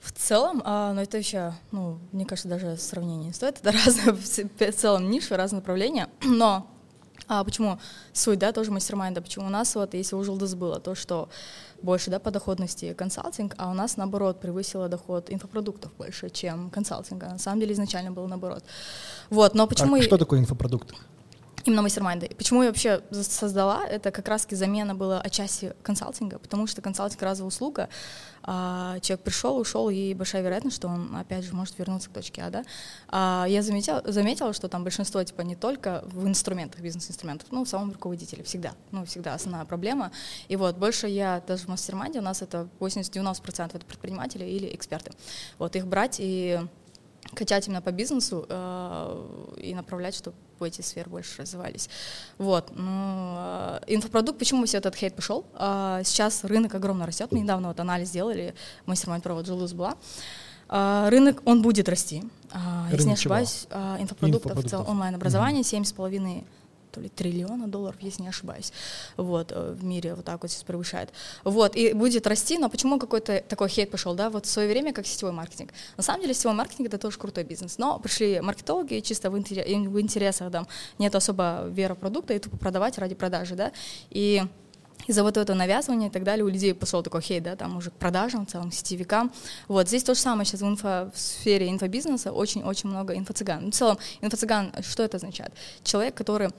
В 0.00 0.12
целом, 0.12 0.62
а, 0.64 0.94
ну 0.94 1.02
это 1.02 1.18
еще, 1.18 1.52
ну, 1.72 1.98
мне 2.12 2.24
кажется, 2.24 2.48
даже 2.48 2.76
сравнение 2.78 3.26
не 3.26 3.32
стоит. 3.32 3.58
Это 3.58 3.72
разные, 3.84 4.14
в 4.14 4.72
целом 4.72 5.10
ниши, 5.10 5.36
разные 5.36 5.60
направления. 5.60 6.08
Но 6.24 6.66
а 7.28 7.44
почему 7.44 7.78
суть, 8.12 8.38
да, 8.38 8.50
тоже 8.52 8.72
мастер-майнда, 8.72 9.22
почему 9.22 9.46
у 9.46 9.50
нас 9.50 9.74
вот, 9.76 9.94
если 9.94 10.16
у 10.16 10.24
Жилдас 10.24 10.54
было 10.54 10.80
то, 10.80 10.96
что 10.96 11.28
больше, 11.82 12.10
да, 12.10 12.18
по 12.18 12.30
доходности 12.30 12.92
консалтинг, 12.94 13.54
а 13.58 13.70
у 13.70 13.74
нас, 13.74 13.96
наоборот, 13.96 14.40
превысило 14.40 14.88
доход 14.88 15.30
инфопродуктов 15.30 15.92
больше, 15.98 16.30
чем 16.30 16.70
консалтинга. 16.70 17.28
На 17.28 17.38
самом 17.38 17.60
деле 17.60 17.72
изначально 17.72 18.12
было 18.12 18.26
наоборот. 18.26 18.64
Вот, 19.30 19.54
но 19.54 19.66
почему... 19.66 19.96
А 19.96 20.02
что 20.02 20.18
такое 20.18 20.40
инфопродукт? 20.40 20.94
Именно 21.64 21.82
мастер-майнды. 21.82 22.30
Почему 22.38 22.62
я 22.62 22.68
вообще 22.68 23.02
создала? 23.12 23.86
Это 23.86 24.10
как 24.10 24.28
раз 24.28 24.46
замена 24.50 24.94
была 24.94 25.20
отчасти 25.20 25.74
консалтинга, 25.82 26.38
потому 26.38 26.66
что 26.66 26.80
консалтинг 26.80 27.22
разовая 27.22 27.48
услуга. 27.48 27.88
А, 28.42 28.98
человек 29.00 29.24
пришел, 29.24 29.58
ушел, 29.58 29.90
и 29.90 30.14
большая 30.14 30.42
вероятность, 30.42 30.76
что 30.76 30.88
он 30.88 31.14
опять 31.14 31.44
же 31.44 31.54
может 31.54 31.78
вернуться 31.78 32.08
к 32.08 32.12
точке 32.12 32.42
А. 32.42 32.50
Да? 32.50 32.64
А, 33.08 33.44
я 33.46 33.62
заметила, 33.62 34.02
заметила, 34.06 34.54
что 34.54 34.68
там 34.68 34.84
большинство 34.84 35.22
типа 35.22 35.42
не 35.42 35.54
только 35.54 36.02
в 36.06 36.26
инструментах, 36.26 36.80
бизнес-инструментах, 36.80 37.48
но 37.50 37.64
в 37.64 37.68
самом 37.68 37.92
руководителе 37.92 38.42
всегда. 38.42 38.72
Ну, 38.90 39.04
всегда 39.04 39.34
основная 39.34 39.66
проблема. 39.66 40.10
И 40.48 40.56
вот 40.56 40.76
больше 40.76 41.08
я 41.08 41.42
даже 41.46 41.64
в 41.64 41.68
мастер-майнде 41.68 42.20
у 42.20 42.22
нас 42.22 42.40
это 42.40 42.68
80-90% 42.80 43.76
это 43.76 43.84
предприниматели 43.84 44.44
или 44.44 44.74
эксперты. 44.74 45.12
Вот 45.58 45.76
их 45.76 45.86
брать 45.86 46.16
и 46.18 46.58
качать 47.34 47.68
именно 47.68 47.82
по 47.82 47.92
бизнесу 47.92 48.46
э, 48.48 49.54
и 49.58 49.74
направлять, 49.74 50.14
чтобы 50.14 50.36
в 50.60 50.64
эти 50.64 50.82
сферы 50.82 51.10
больше 51.10 51.42
развивались. 51.42 51.88
Вот. 52.38 52.70
Ну, 52.76 53.34
э, 53.36 53.80
инфопродукт, 53.86 54.38
почему 54.38 54.64
все 54.66 54.78
этот 54.78 54.94
хейт 54.94 55.14
пошел? 55.14 55.44
Э, 55.54 56.02
сейчас 56.04 56.44
рынок 56.44 56.74
огромно 56.74 57.06
растет. 57.06 57.32
Мы 57.32 57.40
недавно 57.40 57.68
вот 57.68 57.80
анализ 57.80 58.08
сделали, 58.08 58.54
мастер-майнд 58.86 59.24
провод 59.24 59.46
Жилус 59.46 59.72
была. 59.72 59.96
Э, 60.68 61.08
рынок, 61.08 61.42
он 61.44 61.62
будет 61.62 61.88
расти. 61.88 62.22
Э, 62.52 62.92
если 62.92 63.08
не 63.08 63.14
ошибаюсь, 63.14 63.66
э, 63.70 63.96
инфопродуктов, 64.00 64.52
инфопродуктов. 64.52 64.88
онлайн-образование, 64.88 65.64
с 65.64 65.92
половиной 65.92 66.44
то 66.90 67.00
ли 67.00 67.08
триллиона 67.08 67.68
долларов, 67.68 67.96
если 68.00 68.22
не 68.22 68.28
ошибаюсь, 68.28 68.72
вот, 69.16 69.52
э, 69.52 69.72
в 69.72 69.84
мире 69.84 70.14
вот 70.14 70.24
так 70.24 70.42
вот 70.42 70.50
сейчас 70.50 70.64
превышает. 70.64 71.10
Вот, 71.44 71.76
и 71.76 71.92
будет 71.92 72.26
расти, 72.26 72.58
но 72.58 72.68
почему 72.68 72.98
какой-то 72.98 73.42
такой 73.48 73.68
хейт 73.68 73.90
пошел, 73.90 74.14
да, 74.14 74.30
вот 74.30 74.46
в 74.46 74.50
свое 74.50 74.68
время 74.68 74.92
как 74.92 75.06
сетевой 75.06 75.32
маркетинг. 75.32 75.72
На 75.96 76.02
самом 76.02 76.22
деле 76.22 76.34
сетевой 76.34 76.56
маркетинг 76.56 76.88
это 76.88 76.98
тоже 76.98 77.18
крутой 77.18 77.44
бизнес, 77.44 77.78
но 77.78 77.98
пришли 77.98 78.40
маркетологи 78.40 79.00
чисто 79.00 79.30
в, 79.30 79.38
интерес, 79.38 79.66
в 79.66 80.00
интересах, 80.00 80.50
да, 80.50 80.66
нет 80.98 81.14
особо 81.14 81.66
веры 81.68 81.94
в 81.94 81.98
продукта, 81.98 82.34
и 82.34 82.38
тупо 82.38 82.56
продавать 82.56 82.98
ради 82.98 83.14
продажи, 83.14 83.54
да, 83.54 83.72
и 84.10 84.42
из-за 85.06 85.22
вот 85.22 85.36
этого 85.36 85.56
навязывания 85.56 86.08
и 86.08 86.10
так 86.10 86.24
далее 86.24 86.44
у 86.44 86.48
людей 86.48 86.74
пошел 86.74 87.02
такой 87.02 87.22
хейт, 87.22 87.42
да, 87.42 87.56
там 87.56 87.76
уже 87.76 87.90
к 87.90 87.94
продажам, 87.94 88.46
целым 88.46 88.72
сетевикам. 88.72 89.32
Вот 89.68 89.88
здесь 89.88 90.02
то 90.02 90.14
же 90.14 90.20
самое 90.20 90.44
сейчас 90.44 90.60
в, 90.60 90.66
инфо, 90.66 91.10
в 91.14 91.18
сфере 91.18 91.68
инфобизнеса 91.68 92.32
очень-очень 92.32 92.88
много 92.88 93.14
инфо-цыган. 93.16 93.64
Ну, 93.64 93.70
в 93.70 93.74
целом, 93.74 93.98
инфо-цыган, 94.20 94.72
что 94.82 95.02
это 95.02 95.16
означает? 95.16 95.52
Человек, 95.82 96.14
который 96.14 96.50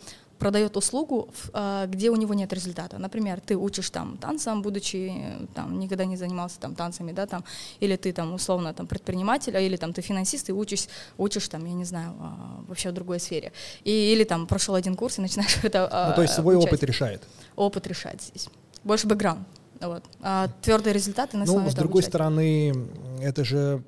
продает 0.41 0.75
услугу, 0.75 1.29
а, 1.53 1.85
где 1.85 2.09
у 2.09 2.15
него 2.15 2.33
нет 2.33 2.51
результата. 2.51 2.97
Например, 2.97 3.39
ты 3.39 3.55
учишь 3.55 3.91
там 3.91 4.17
танцам, 4.17 4.63
будучи 4.63 5.13
там 5.53 5.79
никогда 5.79 6.05
не 6.05 6.17
занимался 6.17 6.59
там 6.59 6.73
танцами, 6.73 7.11
да, 7.11 7.27
там, 7.27 7.43
или 7.79 7.95
ты 7.95 8.11
там 8.11 8.33
условно 8.33 8.73
там 8.73 8.87
предприниматель, 8.87 9.55
или 9.55 9.77
там 9.77 9.93
ты 9.93 10.01
финансист 10.01 10.49
и 10.49 10.51
учишь, 10.51 10.87
учишь 11.19 11.47
там, 11.47 11.63
я 11.65 11.73
не 11.73 11.85
знаю, 11.85 12.15
а, 12.19 12.63
вообще 12.67 12.89
в 12.89 12.93
другой 12.93 13.19
сфере. 13.19 13.51
И, 13.83 13.91
или 13.91 14.23
там 14.23 14.47
прошел 14.47 14.73
один 14.73 14.95
курс 14.95 15.19
и 15.19 15.21
начинаешь 15.21 15.59
это 15.63 15.87
а, 15.91 16.09
Ну, 16.09 16.15
то 16.15 16.23
есть 16.23 16.33
свой 16.33 16.55
опыт 16.55 16.81
решает. 16.83 17.21
Опыт 17.55 17.85
решает 17.85 18.23
здесь. 18.23 18.49
Больше 18.83 19.05
бэкграунд. 19.05 19.47
Вот. 19.79 20.03
А 20.21 20.47
твердые 20.63 20.93
результаты 20.93 21.37
на 21.37 21.45
Ну, 21.45 21.69
с 21.69 21.75
другой 21.75 22.01
обучать. 22.01 22.09
стороны, 22.09 22.73
это 23.21 23.45
же 23.45 23.83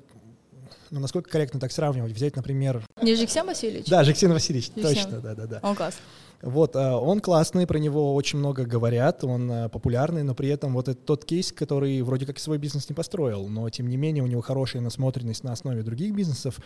ну, 0.90 1.00
насколько 1.00 1.28
корректно 1.28 1.58
так 1.58 1.72
сравнивать? 1.72 2.12
Взять, 2.12 2.36
например... 2.36 2.84
Не 3.02 3.16
Жексен 3.16 3.44
Васильевич? 3.44 3.86
Да, 3.86 4.04
Жексен 4.04 4.32
Васильевич, 4.32 4.70
Жексен. 4.76 4.82
точно, 4.82 5.20
да-да-да. 5.20 5.58
Он 5.62 5.74
класс. 5.74 5.94
Вот, 6.42 6.76
а, 6.76 6.98
он 6.98 7.20
классный, 7.20 7.66
про 7.66 7.78
него 7.78 8.14
очень 8.14 8.38
много 8.38 8.64
говорят, 8.64 9.24
он 9.24 9.50
а, 9.50 9.68
популярный, 9.68 10.22
но 10.22 10.34
при 10.34 10.48
этом 10.48 10.74
вот 10.74 10.88
это 10.88 11.00
тот 11.00 11.24
кейс, 11.24 11.52
который 11.52 12.02
вроде 12.02 12.26
как 12.26 12.38
свой 12.38 12.58
бизнес 12.58 12.88
не 12.88 12.94
построил, 12.94 13.48
но 13.48 13.68
тем 13.70 13.88
не 13.88 13.96
менее 13.96 14.22
у 14.22 14.26
него 14.26 14.42
хорошая 14.42 14.82
насмотренность 14.82 15.42
на 15.42 15.52
основе 15.52 15.82
других 15.82 16.14
бизнесов, 16.14 16.58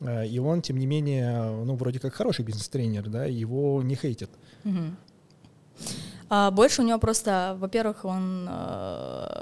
а, 0.00 0.22
и 0.22 0.38
он, 0.38 0.62
тем 0.62 0.76
не 0.76 0.86
менее, 0.86 1.64
ну, 1.64 1.74
вроде 1.74 1.98
как 1.98 2.14
хороший 2.14 2.44
бизнес-тренер, 2.44 3.08
да, 3.08 3.24
его 3.24 3.82
не 3.82 3.96
хейтят. 3.96 4.30
А 6.30 6.50
больше 6.50 6.82
у 6.82 6.84
него 6.84 6.98
просто, 6.98 7.56
во-первых, 7.58 8.04
он, 8.04 8.44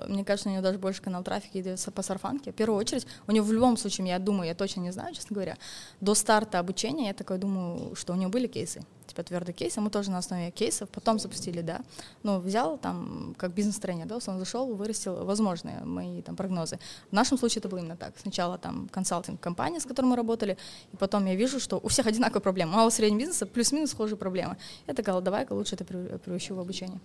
мне 0.09 0.25
кажется, 0.25 0.49
у 0.49 0.53
него 0.53 0.63
даже 0.63 0.79
больше 0.79 1.01
канал 1.01 1.23
трафика 1.23 1.61
идет 1.61 1.79
по 1.95 2.03
сарфанке. 2.03 2.51
В 2.51 2.55
первую 2.55 2.77
очередь, 2.77 3.07
у 3.29 3.33
него 3.33 3.47
в 3.47 3.53
любом 3.53 3.77
случае, 3.77 4.09
я 4.09 4.19
думаю, 4.19 4.49
я 4.49 4.55
точно 4.55 4.81
не 4.81 4.91
знаю, 4.91 5.15
честно 5.15 5.35
говоря, 5.35 5.57
до 6.01 6.15
старта 6.15 6.59
обучения 6.59 7.07
я 7.07 7.15
такой 7.15 7.39
думаю, 7.39 7.95
что 7.95 8.13
у 8.15 8.17
него 8.17 8.31
были 8.31 8.47
кейсы 8.47 8.83
типа 9.13 9.23
твердый 9.23 9.55
кейс, 9.55 9.77
а 9.79 9.81
мы 9.81 9.91
тоже 9.91 10.11
на 10.11 10.19
основе 10.19 10.51
кейсов 10.51 10.89
потом 10.89 11.19
запустили, 11.19 11.61
да. 11.61 11.81
Ну, 12.23 12.39
взял 12.41 12.79
там, 12.79 13.35
как 13.37 13.53
бизнес-тренер, 13.53 14.07
да, 14.07 14.19
он 14.27 14.39
зашел, 14.39 14.75
вырастил 14.75 15.25
возможные 15.25 15.85
мои 15.85 16.23
там 16.23 16.37
прогнозы. 16.37 16.79
В 17.11 17.13
нашем 17.13 17.39
случае 17.39 17.61
это 17.61 17.69
было 17.69 17.81
именно 17.81 17.97
так. 17.97 18.15
Сначала 18.19 18.59
там 18.59 18.89
консалтинг-компания, 18.89 19.81
с 19.81 19.85
которой 19.85 20.07
мы 20.07 20.17
работали, 20.17 20.57
и 20.93 20.97
потом 20.97 21.27
я 21.27 21.35
вижу, 21.35 21.61
что 21.61 21.79
у 21.83 21.89
всех 21.89 22.07
одинаковая 22.07 22.41
проблема. 22.41 22.73
Мало 22.73 22.91
среднего 22.91 23.21
бизнеса, 23.21 23.47
плюс-минус 23.47 23.91
схожие 23.91 24.17
проблемы. 24.17 24.57
Я 24.87 24.95
такая, 24.95 25.21
давай-ка 25.21 25.53
лучше 25.53 25.75
это 25.75 25.85
приучу 25.85 26.55
в 26.55 26.61
обучение. 26.61 27.01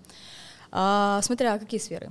А, 0.71 1.21
смотря 1.21 1.57
какие 1.59 1.79
сферы 1.79 2.09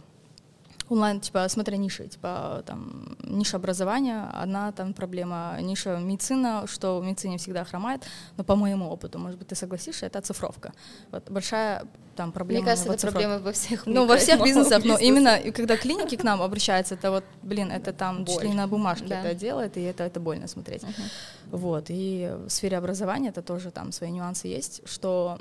онлайн, 0.89 1.21
типа, 1.21 1.49
смотря 1.49 1.77
ниши, 1.77 2.07
типа, 2.09 2.63
там, 2.67 3.17
ниша 3.25 3.57
образования, 3.57 4.29
одна 4.33 4.73
там 4.73 4.93
проблема, 4.93 5.59
ниша 5.61 5.99
медицина, 5.99 6.65
что 6.67 7.01
в 7.01 7.05
медицине 7.05 7.39
всегда 7.39 7.65
хромает, 7.65 8.03
но 8.37 8.45
по 8.45 8.57
моему 8.57 8.89
опыту, 8.89 9.19
может 9.19 9.39
быть, 9.39 9.49
ты 9.49 9.55
согласишься, 9.55 10.07
это 10.07 10.19
оцифровка. 10.19 10.73
Вот 11.11 11.31
большая 11.31 11.87
там 12.17 12.33
проблема. 12.33 12.63
Мне 12.63 12.71
кажется, 12.71 12.93
это 12.93 13.07
проблема 13.13 13.39
во 13.39 13.53
всех 13.53 13.87
Ну, 13.87 14.07
во 14.07 14.17
всех 14.17 14.43
бизнесах, 14.43 14.85
но 14.85 14.99
именно 15.01 15.39
когда 15.53 15.77
клиники 15.77 16.17
к 16.17 16.25
нам 16.25 16.43
обращаются, 16.43 16.95
это 16.95 17.11
вот, 17.11 17.25
блин, 17.43 17.71
это 17.71 17.93
там 17.93 18.25
чуть 18.27 18.55
на 18.55 18.67
бумажке 18.67 19.07
да. 19.09 19.21
это 19.21 19.35
делает, 19.35 19.77
и 19.77 19.83
это, 19.83 20.05
это 20.05 20.19
больно 20.19 20.49
смотреть. 20.49 20.83
Uh-huh. 20.83 21.03
Вот, 21.51 21.85
и 21.89 22.33
в 22.47 22.51
сфере 22.51 22.79
образования 22.79 23.29
это 23.29 23.43
тоже 23.43 23.71
там 23.71 23.93
свои 23.93 24.11
нюансы 24.11 24.49
есть, 24.49 24.81
что 24.89 25.39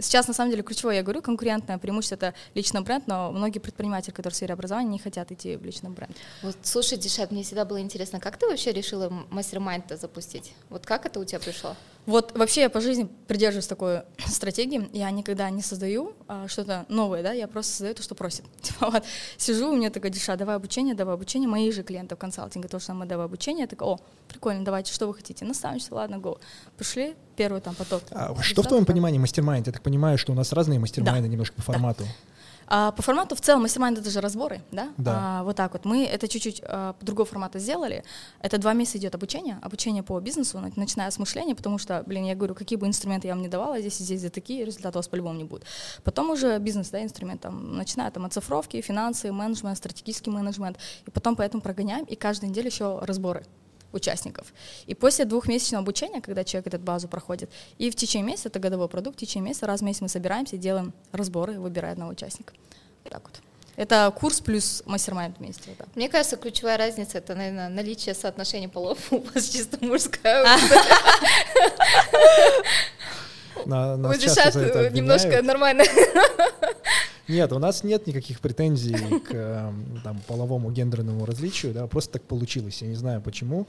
сейчас 0.00 0.26
на 0.26 0.34
самом 0.34 0.50
деле 0.50 0.62
ключевое, 0.62 0.96
я 0.96 1.02
говорю, 1.02 1.22
конкурентное 1.22 1.78
преимущество 1.78 2.16
это 2.16 2.34
личный 2.54 2.80
бренд, 2.80 3.06
но 3.06 3.30
многие 3.30 3.58
предприниматели, 3.58 4.10
которые 4.10 4.32
в 4.32 4.36
сфере 4.36 4.54
образования, 4.60 4.90
не 4.90 4.98
хотят 4.98 5.32
идти 5.32 5.56
в 5.56 5.64
личный 5.64 5.90
бренд. 5.90 6.16
Вот, 6.42 6.56
слушай, 6.62 6.98
Дишат, 6.98 7.30
мне 7.30 7.42
всегда 7.42 7.64
было 7.64 7.80
интересно, 7.80 8.20
как 8.20 8.36
ты 8.36 8.46
вообще 8.46 8.72
решила 8.72 9.10
мастер-майнд 9.30 9.92
запустить? 10.00 10.52
Вот 10.68 10.86
как 10.86 11.06
это 11.06 11.18
у 11.18 11.24
тебя 11.24 11.40
пришло? 11.40 11.74
Вот 12.06 12.36
вообще 12.36 12.62
я 12.62 12.70
по 12.70 12.80
жизни 12.80 13.08
придерживаюсь 13.28 13.66
такой 13.66 14.02
стратегии. 14.26 14.88
Я 14.92 15.10
никогда 15.10 15.50
не 15.50 15.62
создаю 15.62 16.14
а, 16.28 16.48
что-то 16.48 16.86
новое, 16.88 17.22
да, 17.22 17.32
я 17.32 17.46
просто 17.46 17.72
создаю 17.72 17.94
то, 17.94 18.02
что 18.02 18.14
просит. 18.14 18.44
Типа 18.62 18.90
вот 18.90 19.04
сижу, 19.36 19.70
у 19.70 19.76
меня 19.76 19.90
такая 19.90 20.10
деша, 20.10 20.36
давай 20.36 20.56
обучение, 20.56 20.94
давай 20.94 21.14
обучение. 21.14 21.48
Мои 21.48 21.70
же 21.70 21.82
клиенты 21.82 22.16
в 22.16 22.18
консалтинге 22.18 22.68
то 22.68 22.78
же 22.78 22.84
самое, 22.84 23.08
давай 23.08 23.26
обучение. 23.26 23.62
Я 23.62 23.66
такая, 23.66 23.90
о, 23.90 24.00
прикольно, 24.28 24.64
давайте, 24.64 24.92
что 24.92 25.06
вы 25.06 25.14
хотите? 25.14 25.44
Наставничество, 25.44 25.96
ладно, 25.96 26.18
го. 26.18 26.38
Пришли, 26.76 27.14
первый 27.36 27.60
там 27.60 27.74
поток. 27.74 28.02
А, 28.10 28.34
что 28.42 28.62
в 28.62 28.66
твоем 28.66 28.86
понимании 28.86 29.18
мастер-майнд? 29.18 29.66
Я 29.66 29.72
так 29.72 29.82
понимаю, 29.82 30.18
что 30.18 30.32
у 30.32 30.34
нас 30.34 30.52
разные 30.52 30.78
мастер-майнды 30.78 31.28
да. 31.28 31.32
немножко 31.32 31.56
по 31.56 31.62
формату. 31.62 32.04
Да. 32.04 32.10
А 32.72 32.92
по 32.92 33.02
формату 33.02 33.34
в 33.34 33.40
целом 33.40 33.62
мастер 33.62 33.82
это 33.82 34.10
же 34.10 34.20
разборы, 34.20 34.62
да? 34.70 34.90
Да. 34.96 35.40
А, 35.40 35.42
вот 35.42 35.56
так 35.56 35.72
вот. 35.72 35.84
Мы 35.84 36.04
это 36.04 36.28
чуть-чуть 36.28 36.62
а, 36.64 36.92
по 36.92 37.04
другого 37.04 37.26
формата 37.26 37.58
сделали. 37.58 38.04
Это 38.40 38.58
два 38.58 38.74
месяца 38.74 38.98
идет 38.98 39.12
обучение, 39.16 39.58
обучение 39.60 40.04
по 40.04 40.20
бизнесу, 40.20 40.60
начиная 40.76 41.10
с 41.10 41.18
мышления, 41.18 41.56
потому 41.56 41.78
что, 41.78 42.04
блин, 42.06 42.24
я 42.26 42.36
говорю, 42.36 42.54
какие 42.54 42.78
бы 42.78 42.86
инструменты 42.86 43.26
я 43.26 43.34
вам 43.34 43.42
не 43.42 43.48
давала, 43.48 43.80
здесь 43.80 44.00
и 44.00 44.04
здесь 44.04 44.20
за 44.20 44.30
такие, 44.30 44.64
результаты 44.64 44.98
у 44.98 45.00
вас 45.00 45.08
по-любому 45.08 45.36
не 45.36 45.44
будет. 45.44 45.64
Потом 46.04 46.30
уже 46.30 46.58
бизнес, 46.58 46.90
да, 46.90 47.02
инструмент, 47.02 47.40
там, 47.40 47.76
начиная 47.76 48.08
там 48.12 48.24
от 48.24 48.32
цифровки, 48.32 48.80
финансы, 48.80 49.32
менеджмент, 49.32 49.76
стратегический 49.76 50.30
менеджмент, 50.30 50.78
и 51.06 51.10
потом 51.10 51.34
поэтому 51.34 51.62
прогоняем, 51.62 52.04
и 52.04 52.14
каждую 52.14 52.50
неделю 52.50 52.68
еще 52.68 53.00
разборы 53.00 53.44
участников. 53.92 54.52
И 54.86 54.94
после 54.94 55.24
двухмесячного 55.24 55.82
обучения, 55.82 56.20
когда 56.20 56.44
человек 56.44 56.72
эту 56.74 56.82
базу 56.82 57.08
проходит, 57.08 57.50
и 57.78 57.90
в 57.90 57.96
течение 57.96 58.26
месяца, 58.26 58.48
это 58.48 58.58
годовой 58.58 58.88
продукт, 58.88 59.16
в 59.16 59.20
течение 59.20 59.48
месяца, 59.48 59.66
раз 59.66 59.80
в 59.80 59.84
месяц 59.84 60.00
мы 60.00 60.08
собираемся, 60.08 60.56
делаем 60.56 60.92
разборы, 61.12 61.58
выбирая 61.58 61.92
одного 61.92 62.12
участника. 62.12 62.52
Так 63.08 63.22
вот. 63.22 63.40
Это 63.76 64.12
курс 64.14 64.40
плюс 64.40 64.82
мастер-майнд 64.84 65.38
вместе. 65.38 65.70
Да. 65.78 65.86
Мне 65.94 66.08
кажется, 66.08 66.36
ключевая 66.36 66.76
разница 66.76 67.18
это, 67.18 67.34
наверное, 67.34 67.68
наличие 67.68 68.14
соотношения 68.14 68.68
полов. 68.68 68.98
У 69.10 69.18
вас 69.18 69.48
чисто 69.48 69.78
мужская. 69.80 70.44
На, 73.66 73.96
нас 73.96 74.18
немножко 74.92 75.42
нормально. 75.42 75.84
Нет, 77.30 77.52
у 77.52 77.58
нас 77.58 77.84
нет 77.84 78.06
никаких 78.06 78.40
претензий 78.40 78.96
к 79.20 79.32
эм, 79.32 80.00
там, 80.02 80.20
половому 80.26 80.72
гендерному 80.72 81.24
различию, 81.24 81.72
да, 81.72 81.86
просто 81.86 82.14
так 82.14 82.22
получилось. 82.22 82.82
Я 82.82 82.88
не 82.88 82.96
знаю 82.96 83.20
почему. 83.20 83.68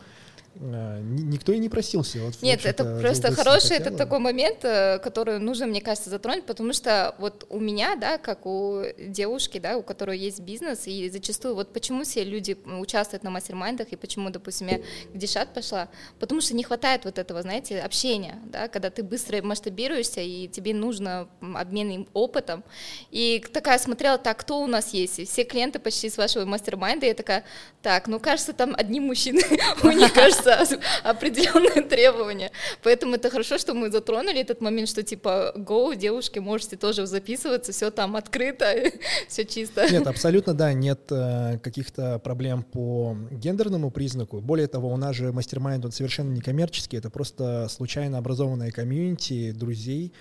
Э, 0.60 1.00
никто 1.02 1.54
и 1.54 1.60
не 1.60 1.70
просился. 1.70 2.20
Вот, 2.20 2.42
Нет, 2.42 2.66
это 2.66 3.00
просто 3.00 3.32
хороший, 3.32 3.78
это 3.78 3.92
такой 3.92 4.20
момент, 4.20 4.60
э, 4.64 5.00
который 5.00 5.40
нужно, 5.40 5.66
мне 5.66 5.82
кажется, 5.82 6.10
затронуть, 6.10 6.46
потому 6.46 6.74
что 6.74 7.16
вот 7.20 7.46
у 7.50 7.60
меня, 7.60 7.96
да, 7.96 8.18
как 8.18 8.46
у 8.46 8.84
девушки, 8.98 9.60
да, 9.60 9.78
у 9.78 9.84
которой 9.84 10.18
есть 10.18 10.42
бизнес, 10.42 10.88
и 10.88 11.10
зачастую 11.10 11.56
вот 11.56 11.72
почему 11.72 12.04
все 12.04 12.24
люди 12.24 12.58
участвуют 12.66 13.24
на 13.24 13.30
мастер-майндах, 13.30 13.88
и 13.92 13.96
почему, 13.96 14.30
допустим, 14.30 14.68
я 14.68 14.82
в 15.14 15.18
Дешат 15.18 15.54
пошла, 15.54 15.88
потому 16.20 16.42
что 16.42 16.54
не 16.54 16.64
хватает 16.64 17.06
вот 17.06 17.18
этого, 17.18 17.42
знаете, 17.42 17.80
общения, 17.80 18.40
да, 18.46 18.68
когда 18.68 18.90
ты 18.90 19.04
быстро 19.04 19.42
масштабируешься, 19.42 20.20
и 20.20 20.50
тебе 20.50 20.74
нужно 20.74 21.30
обмен 21.40 22.08
опытом, 22.14 22.64
и 23.10 23.44
такая 23.54 23.80
смотрела, 23.80 24.18
так, 24.18 24.38
кто 24.38 24.62
у 24.62 24.68
нас 24.68 24.94
есть, 24.94 25.20
и 25.20 25.26
все 25.26 25.46
клиенты 25.46 25.80
почти 25.80 26.10
с 26.10 26.18
вашего 26.18 26.44
мастер-майнда, 26.46 27.06
я 27.06 27.14
такая, 27.14 27.46
так, 27.82 28.08
ну, 28.08 28.20
кажется, 28.20 28.52
там 28.52 28.76
одни 28.78 29.00
мужчины, 29.00 29.42
у 29.84 29.88
них, 29.88 30.14
кажется, 30.14 30.41
кажется, 30.42 30.80
определенные 31.04 31.84
требования. 31.84 32.52
Поэтому 32.84 33.16
это 33.16 33.30
хорошо, 33.30 33.58
что 33.58 33.74
мы 33.74 33.92
затронули 33.92 34.40
этот 34.40 34.62
момент, 34.62 34.90
что 34.90 35.04
типа, 35.04 35.54
go, 35.56 35.96
девушки, 35.96 36.40
можете 36.40 36.78
тоже 36.78 37.06
записываться, 37.06 37.72
все 37.72 37.92
там 37.92 38.16
открыто, 38.16 38.66
все 39.28 39.46
чисто. 39.46 39.90
Нет, 39.92 40.08
абсолютно 40.08 40.54
да, 40.54 40.74
нет 40.74 41.00
э, 41.12 41.60
каких-то 41.60 42.20
проблем 42.20 42.64
по 42.64 43.16
гендерному 43.32 43.92
признаку. 43.92 44.42
Более 44.42 44.68
того, 44.68 44.90
у 44.90 44.98
нас 44.98 45.16
же 45.16 45.32
мастер-майнд, 45.32 45.86
он 45.86 45.92
совершенно 45.92 46.32
не 46.32 46.42
коммерческий, 46.42 46.98
это 46.98 47.10
просто 47.10 47.68
случайно 47.70 48.18
образованная 48.18 48.72
комьюнити 48.72 49.52
друзей, 49.52 50.14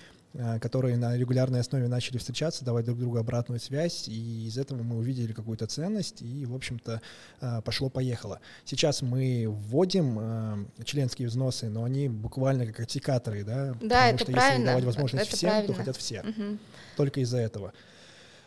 которые 0.59 0.97
на 0.97 1.17
регулярной 1.17 1.59
основе 1.59 1.87
начали 1.87 2.17
встречаться, 2.17 2.63
давать 2.63 2.85
друг 2.85 2.99
другу 2.99 3.17
обратную 3.17 3.59
связь, 3.59 4.07
и 4.07 4.47
из 4.47 4.57
этого 4.57 4.81
мы 4.81 4.97
увидели 4.97 5.33
какую-то 5.33 5.67
ценность, 5.67 6.21
и, 6.21 6.45
в 6.45 6.55
общем-то, 6.55 7.01
э, 7.41 7.61
пошло-поехало. 7.63 8.39
Сейчас 8.63 9.01
мы 9.01 9.45
вводим 9.47 10.17
э, 10.19 10.83
членские 10.85 11.27
взносы, 11.27 11.69
но 11.69 11.83
они 11.83 12.07
буквально 12.07 12.65
как 12.65 12.79
аттикаторы, 12.81 13.43
да? 13.43 13.73
Да, 13.73 13.73
Потому 13.73 14.09
это 14.09 14.23
что 14.23 14.31
правильно. 14.31 14.53
если 14.53 14.65
давать 14.65 14.83
возможность 14.85 15.27
это 15.27 15.37
всем, 15.37 15.49
правильно. 15.49 15.73
то 15.73 15.79
хотят 15.79 15.97
все. 15.97 16.21
Угу. 16.21 16.57
Только 16.97 17.19
из-за 17.21 17.37
этого. 17.37 17.73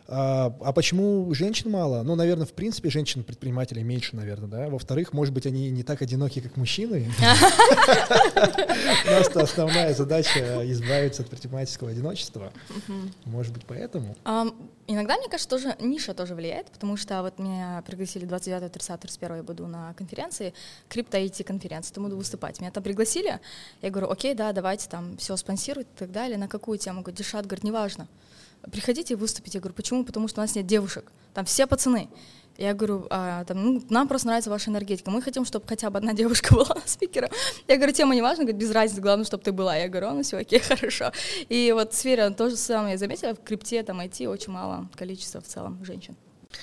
А, 0.07 0.55
а 0.61 0.71
почему 0.71 1.33
женщин 1.33 1.71
мало? 1.71 2.03
Ну, 2.03 2.15
наверное, 2.15 2.45
в 2.45 2.53
принципе, 2.53 2.89
женщин-предпринимателей 2.89 3.83
меньше, 3.83 4.15
наверное, 4.15 4.47
да. 4.47 4.69
Во-вторых, 4.69 5.13
может 5.13 5.33
быть, 5.33 5.47
они 5.47 5.71
не 5.71 5.83
так 5.83 6.01
одиноки, 6.01 6.41
как 6.41 6.57
мужчины. 6.57 7.11
Просто 9.05 9.41
основная 9.41 9.93
задача 9.95 10.61
избавиться 10.71 11.23
от 11.23 11.29
предпринимательского 11.29 11.89
одиночества. 11.89 12.53
Может 13.25 13.53
быть, 13.53 13.65
поэтому? 13.65 14.15
Иногда, 14.87 15.17
мне 15.17 15.27
кажется, 15.27 15.49
тоже 15.49 15.75
ниша 15.79 16.13
тоже 16.13 16.35
влияет, 16.35 16.67
потому 16.67 16.95
что 16.97 17.23
вот 17.23 17.39
меня 17.39 17.83
пригласили 17.87 18.25
29, 18.25 18.71
30, 18.71 18.99
31 18.99 19.37
я 19.37 19.43
буду 19.43 19.65
на 19.65 19.93
конференции, 19.95 20.53
крипто 20.87 21.17
IT 21.17 21.43
конференции, 21.43 21.91
там 21.91 22.03
буду 22.03 22.17
выступать. 22.17 22.59
Меня 22.59 22.69
там 22.69 22.83
пригласили, 22.83 23.39
я 23.81 23.89
говорю, 23.89 24.11
окей, 24.11 24.35
да, 24.35 24.53
давайте 24.53 24.87
там 24.87 25.17
все 25.17 25.35
спонсировать 25.37 25.87
и 25.87 25.97
так 25.97 26.11
далее. 26.11 26.37
На 26.37 26.47
какую 26.47 26.77
тему? 26.77 27.01
Говорю, 27.01 27.17
Дешат, 27.17 27.47
говорит, 27.47 27.63
неважно. 27.63 28.07
Приходите 28.71 29.13
и 29.13 29.17
выступите. 29.17 29.57
Я 29.57 29.61
говорю, 29.61 29.75
почему? 29.75 30.03
Потому 30.03 30.27
что 30.27 30.41
у 30.41 30.43
нас 30.43 30.55
нет 30.55 30.65
девушек, 30.67 31.11
там 31.33 31.45
все 31.45 31.67
пацаны. 31.67 32.09
Я 32.57 32.73
говорю, 32.73 33.05
а, 33.09 33.43
там, 33.43 33.61
ну, 33.61 33.83
нам 33.89 34.07
просто 34.07 34.27
нравится 34.27 34.49
ваша 34.49 34.71
энергетика. 34.71 35.11
Мы 35.11 35.21
хотим, 35.21 35.43
чтобы 35.43 35.65
хотя 35.67 35.89
бы 35.89 35.97
одна 35.97 36.13
девушка 36.13 36.55
была 36.55 36.77
спикером. 36.85 37.29
Я 37.67 37.75
говорю, 37.75 37.91
тема 37.91 38.15
не 38.15 38.21
важна, 38.21 38.45
говорит, 38.45 38.61
без 38.61 38.71
разницы, 38.71 39.01
главное, 39.01 39.25
чтобы 39.25 39.43
ты 39.43 39.51
была. 39.51 39.75
Я 39.75 39.89
говорю, 39.89 40.11
ну 40.11 40.23
все, 40.23 40.37
окей, 40.37 40.59
хорошо. 40.67 41.11
И 41.49 41.71
вот 41.73 41.91
в 41.91 41.95
сфере 41.95 42.29
то 42.29 42.49
же 42.49 42.55
самое 42.55 42.93
я 42.93 42.97
заметила, 42.97 43.35
в 43.35 43.43
крипте, 43.43 43.83
там, 43.83 43.99
IT 43.99 44.27
очень 44.27 44.53
мало 44.53 44.89
количества 44.95 45.41
в 45.41 45.45
целом 45.45 45.83
женщин. 45.83 46.15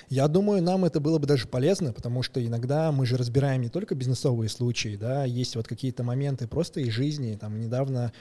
Я 0.09 0.29
думаю, 0.29 0.63
нам 0.63 0.87
это 0.87 1.01
было 1.01 1.19
бы 1.19 1.27
даже 1.27 1.47
полезно, 1.47 1.93
потому 1.93 2.23
что 2.23 2.45
иногда 2.45 2.93
мы 2.93 3.05
же 3.05 3.19
разбираем 3.19 3.61
не 3.61 3.69
только 3.69 3.95
бизнесовые 3.95 4.49
случаи, 4.49 4.97
да, 4.97 5.25
есть 5.25 5.57
вот 5.57 5.69
какие-то 5.69 6.03
моменты 6.03 6.47
просто 6.49 6.81
из 6.81 6.93
жизни. 6.93 7.37
Там 7.39 7.61
недавно 7.61 8.13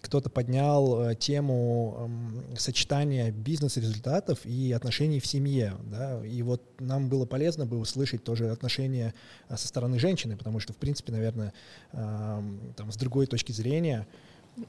кто-то 0.00 0.30
поднял 0.30 1.10
э, 1.10 1.14
тему 1.14 2.10
э, 2.52 2.56
сочетания 2.56 3.30
бизнес-результатов 3.30 4.44
и 4.44 4.72
отношений 4.72 5.20
в 5.20 5.26
семье, 5.26 5.74
да, 5.84 6.24
и 6.24 6.42
вот 6.42 6.62
нам 6.80 7.08
было 7.08 7.26
полезно 7.26 7.66
бы 7.66 7.78
услышать 7.78 8.24
тоже 8.24 8.50
отношения 8.50 9.14
э, 9.48 9.56
со 9.56 9.68
стороны 9.68 9.98
женщины, 9.98 10.36
потому 10.36 10.60
что, 10.60 10.72
в 10.72 10.76
принципе, 10.76 11.12
наверное, 11.12 11.52
э, 11.92 12.42
там, 12.76 12.92
с 12.92 12.96
другой 12.96 13.26
точки 13.26 13.52
зрения, 13.52 14.06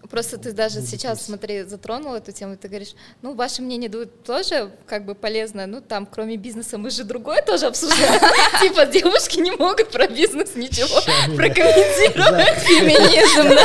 Просто 0.10 0.38
ты 0.38 0.54
даже 0.54 0.82
сейчас, 0.82 1.26
смотри, 1.26 1.64
затронул 1.64 2.14
эту 2.14 2.32
тему, 2.32 2.56
ты 2.56 2.68
говоришь, 2.68 2.94
ну, 3.22 3.34
ваше 3.34 3.62
мнение 3.62 3.90
тоже 3.90 4.72
как 4.86 5.06
бы 5.06 5.16
полезно, 5.16 5.68
ну, 5.68 5.82
там, 5.82 6.06
кроме 6.06 6.38
бизнеса, 6.38 6.78
мы 6.78 6.92
же 6.92 7.04
другое 7.04 7.42
тоже 7.42 7.66
обсуждаем. 7.66 8.20
Типа, 8.62 8.86
девушки 8.86 9.40
не 9.40 9.52
могут 9.52 9.90
про 9.90 10.08
бизнес 10.08 10.56
ничего 10.56 11.02
прокомментировать. 11.36 12.60
Феминизм. 12.60 13.58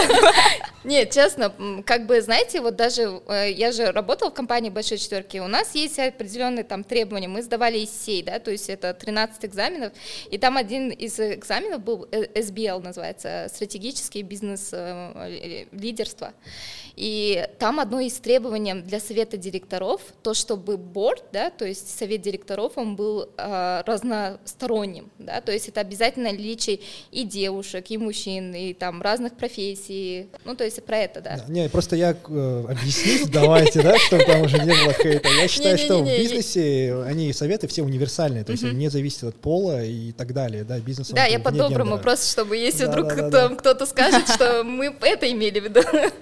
Нет, 0.86 1.10
честно, 1.10 1.52
как 1.84 2.06
бы, 2.06 2.22
знаете, 2.22 2.60
вот 2.60 2.76
даже 2.76 3.20
э, 3.26 3.50
я 3.50 3.72
же 3.72 3.90
работала 3.90 4.30
в 4.30 4.34
компании 4.34 4.70
Большой 4.70 4.98
Четверки, 4.98 5.38
у 5.38 5.48
нас 5.48 5.74
есть 5.74 5.98
определенные 5.98 6.62
там 6.62 6.84
требования, 6.84 7.26
мы 7.26 7.42
сдавали 7.42 7.82
ИСЕЙ, 7.84 8.22
да, 8.22 8.38
то 8.38 8.52
есть 8.52 8.70
это 8.70 8.94
13 8.94 9.46
экзаменов, 9.46 9.92
и 10.30 10.38
там 10.38 10.56
один 10.56 10.90
из 10.90 11.18
экзаменов 11.18 11.82
был 11.82 12.04
SBL, 12.12 12.84
называется, 12.84 13.48
стратегический 13.52 14.22
бизнес-лидерство. 14.22 16.05
Э, 16.20 16.30
и 16.96 17.46
там 17.58 17.78
одно 17.78 18.00
из 18.00 18.14
требований 18.14 18.72
для 18.72 19.00
совета 19.00 19.36
директоров, 19.36 20.00
то, 20.22 20.32
чтобы 20.32 20.78
борт, 20.78 21.24
да, 21.30 21.50
то 21.50 21.66
есть 21.66 21.96
совет 21.96 22.22
директоров, 22.22 22.72
он 22.76 22.96
был 22.96 23.28
э, 23.36 23.82
разносторонним, 23.84 25.10
да, 25.18 25.42
то 25.42 25.52
есть 25.52 25.68
это 25.68 25.80
обязательно 25.80 26.32
наличие 26.32 26.80
и 27.12 27.24
девушек, 27.24 27.84
и 27.90 27.98
мужчин, 27.98 28.54
и 28.54 28.72
там 28.72 29.02
разных 29.02 29.36
профессий, 29.36 30.28
ну, 30.46 30.56
то 30.56 30.64
есть 30.64 30.82
про 30.84 30.96
это, 30.96 31.20
да. 31.20 31.44
Не, 31.48 31.68
просто 31.68 31.96
я 31.96 32.12
э, 32.12 32.64
объяснить 32.66 33.30
давайте, 33.30 33.82
да, 33.82 33.98
чтобы 33.98 34.24
там 34.24 34.40
уже 34.40 34.58
не 34.58 34.72
было 34.72 34.94
хейта. 34.94 35.28
Я 35.28 35.48
считаю, 35.48 35.76
что 35.76 35.98
в 35.98 36.06
бизнесе 36.06 36.94
они 37.04 37.30
советы 37.34 37.68
все 37.68 37.82
универсальные, 37.82 38.44
то 38.44 38.52
есть 38.52 38.64
они 38.64 38.74
не 38.74 38.88
зависят 38.88 39.24
от 39.24 39.36
пола 39.36 39.84
и 39.84 40.12
так 40.12 40.32
далее, 40.32 40.64
да, 40.64 40.78
бизнес. 40.78 41.10
Да, 41.10 41.26
я 41.26 41.40
по-доброму, 41.40 41.98
просто 41.98 42.32
чтобы 42.32 42.56
если 42.56 42.86
вдруг 42.86 43.12
кто-то 43.58 43.84
скажет, 43.84 44.26
что 44.30 44.64
мы 44.64 44.96
это 45.02 45.30
имели 45.30 45.60
в 45.60 45.64
виду. 45.64 45.80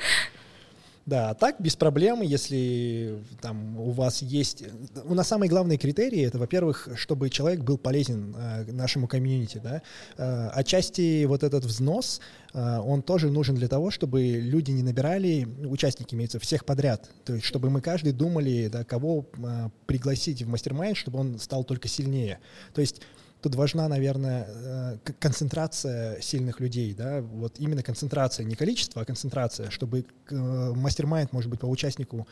Да, 1.07 1.35
так 1.35 1.57
без 1.61 1.77
проблем, 1.77 2.23
если 2.23 3.19
там 3.43 3.79
у 3.79 3.91
вас 3.91 4.23
есть... 4.23 4.65
У 5.05 5.13
нас 5.13 5.29
самые 5.29 5.51
главные 5.51 5.77
критерии— 5.77 6.23
это, 6.27 6.39
во-первых, 6.39 6.89
чтобы 6.97 7.29
человек 7.29 7.61
был 7.61 7.77
полезен 7.77 8.35
э, 8.35 8.73
нашему 8.73 9.07
комьюнити, 9.07 9.61
да. 9.63 9.83
Э, 10.17 10.49
отчасти 10.55 11.27
вот 11.27 11.43
этот 11.43 11.67
взнос, 11.67 12.23
э, 12.55 12.79
он 12.79 13.03
тоже 13.03 13.31
нужен 13.31 13.55
для 13.55 13.69
того, 13.69 13.91
чтобы 13.91 14.23
люди 14.23 14.71
не 14.71 14.83
набирали, 14.83 15.47
участники 15.67 16.15
имеются, 16.15 16.41
всех 16.41 16.65
подряд. 16.65 17.11
То 17.27 17.35
есть 17.35 17.45
чтобы 17.45 17.69
мы 17.69 17.83
каждый 17.83 18.13
думали, 18.13 18.69
да, 18.73 18.83
кого 18.85 19.27
э, 19.37 19.69
пригласить 19.85 20.43
в 20.43 20.49
мастер 20.49 20.75
чтобы 20.95 21.19
он 21.19 21.39
стал 21.39 21.65
только 21.65 21.87
сильнее. 21.87 22.39
То 22.73 22.81
есть 22.81 23.03
тут 23.45 23.55
важна, 23.57 23.89
наверное, 23.89 24.47
э, 24.49 25.13
концентрация 25.21 26.19
сильных 26.23 26.61
людей, 26.61 26.95
да, 26.95 27.21
вот 27.21 27.61
именно 27.61 27.83
концентрация, 27.83 28.47
не 28.47 28.57
количество, 28.57 29.03
а 29.03 29.05
концентрация, 29.05 29.69
чтобы 29.69 30.07
э, 30.31 30.73
мастер-майнд, 30.75 31.33
может 31.33 31.51
быть, 31.51 31.61
по 31.61 31.67
участнику, 31.67 32.27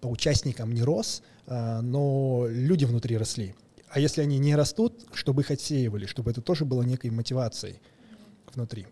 по 0.00 0.06
участникам 0.06 0.72
не 0.72 0.82
рос, 0.82 1.22
э, 1.46 1.80
но 1.82 2.46
люди 2.48 2.86
внутри 2.86 3.18
росли. 3.18 3.54
А 3.90 4.00
если 4.00 4.22
они 4.22 4.38
не 4.38 4.56
растут, 4.56 5.06
чтобы 5.12 5.42
их 5.42 5.50
отсеивали, 5.50 6.06
чтобы 6.06 6.30
это 6.30 6.40
тоже 6.40 6.64
было 6.64 6.82
некой 6.82 7.10
мотивацией 7.10 7.78
внутри. 8.54 8.86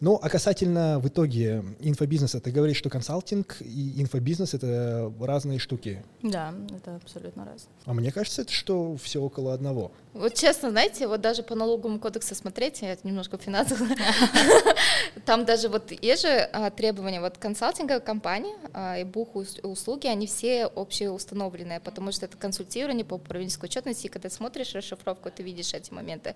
Ну, 0.00 0.18
а 0.20 0.28
касательно 0.28 0.98
в 0.98 1.08
итоге 1.08 1.64
инфобизнеса, 1.80 2.40
ты 2.40 2.50
говоришь, 2.50 2.76
что 2.76 2.90
консалтинг 2.90 3.56
и 3.60 4.00
инфобизнес— 4.00 4.54
это 4.54 5.12
разные 5.20 5.58
штуки. 5.58 6.04
Да, 6.22 6.54
это 6.76 6.96
абсолютно 6.96 7.44
раз. 7.44 7.68
А 7.84 7.94
мне 7.94 8.12
кажется, 8.12 8.42
это 8.42 8.52
что 8.52 8.96
все 8.96 9.20
около 9.20 9.54
одного. 9.54 9.92
Вот 10.16 10.32
честно, 10.32 10.70
знаете, 10.70 11.06
вот 11.06 11.20
даже 11.20 11.42
по 11.42 11.54
налоговому 11.54 11.98
кодексу 11.98 12.34
смотреть, 12.34 12.80
я 12.80 12.96
немножко 13.02 13.36
финансово, 13.36 13.86
там 15.26 15.44
даже 15.44 15.68
вот 15.68 15.92
есть 15.92 16.22
же 16.22 16.28
а, 16.28 16.70
требования, 16.70 17.20
вот 17.20 17.36
консалтинговая 17.36 18.00
компания 18.00 18.56
а, 18.72 18.98
и 18.98 19.04
бух 19.04 19.36
услуги, 19.62 20.06
они 20.06 20.26
все 20.26 20.66
общеустановленные, 20.74 21.80
потому 21.80 22.12
что 22.12 22.24
это 22.24 22.38
консультирование 22.38 23.04
по 23.04 23.14
управленческой 23.14 23.68
отчетности, 23.68 24.06
и 24.06 24.08
когда 24.08 24.30
смотришь 24.30 24.74
расшифровку, 24.74 25.30
ты 25.30 25.42
видишь 25.42 25.74
эти 25.74 25.92
моменты. 25.92 26.34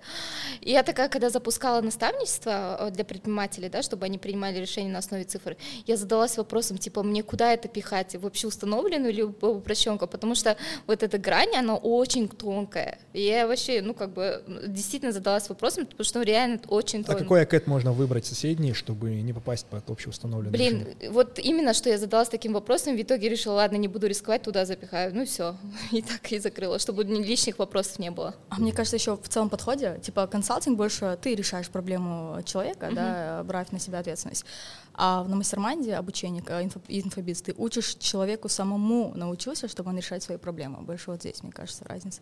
И 0.61 0.73
я 0.73 0.83
такая, 0.83 1.09
когда 1.09 1.31
запускала 1.31 1.81
наставничество 1.81 2.53
а, 2.53 2.91
для 2.91 3.05
предпринимателей, 3.05 3.40
да, 3.69 3.83
чтобы 3.83 4.07
они 4.07 4.19
принимали 4.19 4.59
решения 4.59 4.91
на 4.91 4.99
основе 4.99 5.25
цифр, 5.25 5.57
я 5.87 5.97
задалась 5.97 6.37
вопросом, 6.37 6.79
типа, 6.79 7.03
мне 7.03 7.23
куда 7.23 7.53
это 7.53 7.69
пихать, 7.69 8.15
вообще 8.17 8.47
установленную 8.47 9.13
или 9.13 9.23
упрощенку, 9.23 10.07
потому 10.07 10.35
что 10.35 10.57
вот 10.87 11.03
эта 11.03 11.19
грань, 11.19 11.55
она 11.57 11.77
очень 11.77 12.29
тонкая, 12.29 12.99
и 13.13 13.23
я 13.23 13.47
вообще 13.47 13.81
ну, 13.83 13.95
как 13.95 14.13
бы, 14.13 14.43
действительно 14.67 15.13
задалась 15.13 15.49
вопросом, 15.49 15.87
потому 15.87 16.05
что 16.05 16.19
ну, 16.19 16.25
реально 16.25 16.61
очень 16.69 17.05
трудно. 17.05 17.21
А 17.21 17.23
какой 17.23 17.43
акет 17.43 17.67
можно 17.67 17.93
выбрать 17.93 18.27
соседний, 18.27 18.73
чтобы 18.73 19.11
не 19.11 19.33
попасть 19.33 19.67
под 19.67 19.89
общеустановленный 19.91 20.53
Блин, 20.53 20.87
режим? 21.01 21.13
вот 21.13 21.39
именно, 21.39 21.75
что 21.75 21.89
я 21.89 21.99
задалась 21.99 22.29
таким 22.29 22.53
вопросом, 22.53 22.97
в 22.97 23.01
итоге 23.01 23.29
решила, 23.29 23.55
ладно, 23.55 23.77
не 23.77 23.89
буду 23.89 24.07
рисковать, 24.07 24.43
туда 24.43 24.65
запихаю. 24.65 25.15
Ну, 25.15 25.25
все, 25.25 25.57
и 25.93 26.03
так 26.03 26.31
и 26.33 26.39
закрыла, 26.39 26.79
чтобы 26.79 27.05
лишних 27.05 27.59
вопросов 27.59 27.99
не 27.99 28.11
было. 28.11 28.35
А 28.49 28.61
мне 28.61 28.73
кажется, 28.73 28.97
еще 28.97 29.17
в 29.17 29.29
целом 29.29 29.51
подходе, 29.51 29.99
типа, 30.03 30.27
консалтинг 30.27 30.77
больше 30.77 31.19
ты 31.21 31.35
решаешь 31.35 31.69
проблему 31.69 32.43
человека, 32.45 32.87
mm-hmm. 32.87 32.95
да, 32.95 33.20
брать 33.45 33.73
на 33.73 33.79
себя 33.79 34.01
ответственность. 34.01 34.45
А 34.95 35.25
на 35.25 35.37
мастер-майнде 35.37 35.95
обучение, 35.95 36.43
инфо, 36.43 36.81
инфобиз, 36.89 37.43
ты 37.43 37.55
учишь 37.57 37.97
человеку 37.97 38.49
самому 38.49 39.13
научился, 39.15 39.69
чтобы 39.69 39.91
он 39.91 39.97
решать 39.97 40.23
свои 40.23 40.39
проблемы. 40.39 40.83
Больше 40.83 41.11
вот 41.11 41.21
здесь, 41.21 41.43
мне 41.43 41.53
кажется, 41.53 41.85
разница. 41.85 42.21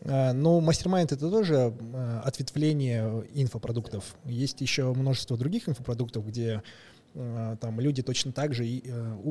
Э, 0.00 0.32
но 0.32 0.60
мастер-майнд 0.60 1.12
это 1.12 1.30
тоже 1.30 1.74
э, 1.78 2.20
ответвление 2.24 3.24
инфопродуктов. 3.34 4.16
Есть 4.24 4.60
еще 4.60 4.92
множество 4.92 5.36
других 5.36 5.68
инфопродуктов, 5.68 6.26
где 6.26 6.62
э, 7.14 7.56
там 7.60 7.80
люди 7.80 8.02
точно 8.02 8.32
так 8.32 8.54
же 8.54 8.66
и, 8.66 8.82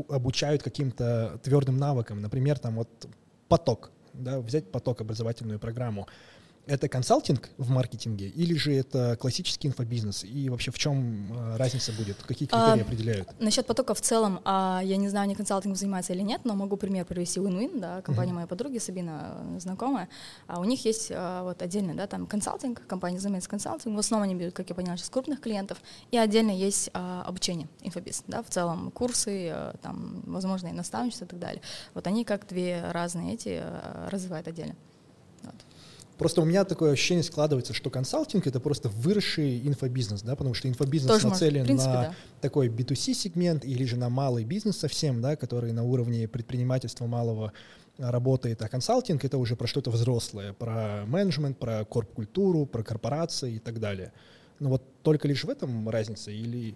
обучают 0.09 0.63
каким-то 0.63 1.39
твердым 1.43 1.77
навыкам. 1.77 2.21
Например, 2.21 2.59
там 2.59 2.75
вот 2.75 2.89
поток, 3.47 3.91
да, 4.13 4.39
взять 4.39 4.71
поток 4.71 5.01
образовательную 5.01 5.59
программу 5.59 6.07
это 6.67 6.89
консалтинг 6.89 7.49
в 7.57 7.69
маркетинге 7.69 8.27
или 8.27 8.53
же 8.55 8.73
это 8.73 9.17
классический 9.19 9.67
инфобизнес? 9.69 10.23
И 10.23 10.49
вообще 10.49 10.71
в 10.71 10.77
чем 10.77 11.33
э, 11.33 11.57
разница 11.57 11.91
будет? 11.93 12.17
Какие 12.17 12.47
критерии 12.47 12.79
а, 12.79 12.83
определяют? 12.83 13.29
Насчет 13.39 13.65
потока 13.65 13.93
в 13.93 14.01
целом, 14.01 14.41
а, 14.43 14.81
я 14.83 14.97
не 14.97 15.07
знаю, 15.09 15.27
не 15.27 15.35
консалтинг 15.35 15.77
занимается 15.77 16.13
или 16.13 16.21
нет, 16.21 16.41
но 16.43 16.53
могу 16.55 16.77
пример 16.77 17.05
привести 17.05 17.39
Win-Win, 17.39 17.79
да, 17.79 18.01
компания 18.01 18.31
uh-huh. 18.31 18.35
моей 18.35 18.47
подруги, 18.47 18.77
Сабина, 18.77 19.37
э, 19.55 19.59
знакомая. 19.59 20.09
А 20.47 20.59
у 20.59 20.65
них 20.65 20.83
есть 20.85 21.11
а, 21.11 21.43
вот 21.43 21.61
отдельно, 21.61 21.95
да, 21.95 22.05
там 22.07 22.27
консалтинг, 22.27 22.85
компания 22.85 23.19
занимается 23.19 23.49
консалтингом, 23.49 23.95
в 23.95 23.99
основном 23.99 24.29
они 24.29 24.35
берут, 24.39 24.53
как 24.53 24.69
я 24.69 24.75
поняла, 24.75 24.97
сейчас 24.97 25.09
крупных 25.09 25.39
клиентов, 25.39 25.77
и 26.11 26.17
отдельно 26.17 26.51
есть 26.51 26.89
а, 26.93 27.23
обучение, 27.25 27.67
инфобиз, 27.81 28.23
да, 28.27 28.43
в 28.43 28.49
целом 28.49 28.91
курсы, 28.91 29.49
а, 29.49 29.75
там, 29.81 30.21
возможно, 30.25 30.67
и 30.67 30.73
наставничество 30.73 31.25
и 31.25 31.27
так 31.29 31.39
далее. 31.39 31.61
Вот 31.93 32.07
они 32.07 32.25
как 32.25 32.47
две 32.47 32.91
разные 32.91 33.35
эти 33.35 33.61
а, 33.61 34.09
развивают 34.09 34.47
отдельно. 34.47 34.75
Просто 36.17 36.41
у 36.41 36.45
меня 36.45 36.65
такое 36.65 36.93
ощущение 36.93 37.23
складывается, 37.23 37.73
что 37.73 37.89
консалтинг 37.89 38.47
это 38.47 38.59
просто 38.59 38.89
выросший 38.89 39.67
инфобизнес, 39.67 40.23
да, 40.23 40.35
потому 40.35 40.55
что 40.55 40.67
инфобизнес 40.67 41.11
Тоже 41.11 41.27
нацелен 41.27 41.65
принципе, 41.65 41.89
на 41.89 42.01
да. 42.01 42.15
такой 42.41 42.69
B2C 42.69 43.13
сегмент 43.13 43.63
или 43.63 43.83
же 43.85 43.97
на 43.97 44.09
малый 44.09 44.43
бизнес 44.43 44.77
совсем, 44.77 45.21
да, 45.21 45.35
который 45.35 45.73
на 45.73 45.83
уровне 45.83 46.27
предпринимательства 46.27 47.05
малого 47.05 47.53
работает, 47.97 48.61
а 48.61 48.69
консалтинг 48.69 49.25
это 49.25 49.37
уже 49.37 49.55
про 49.55 49.67
что-то 49.67 49.91
взрослое, 49.91 50.53
про 50.53 51.03
менеджмент, 51.05 51.57
про 51.57 51.85
корп-культуру, 51.85 52.65
про 52.65 52.83
корпорации 52.83 53.55
и 53.55 53.59
так 53.59 53.79
далее. 53.79 54.11
Но 54.59 54.69
вот 54.69 54.83
только 55.03 55.27
лишь 55.27 55.43
в 55.43 55.49
этом 55.49 55.87
разница 55.89 56.31
или 56.31 56.75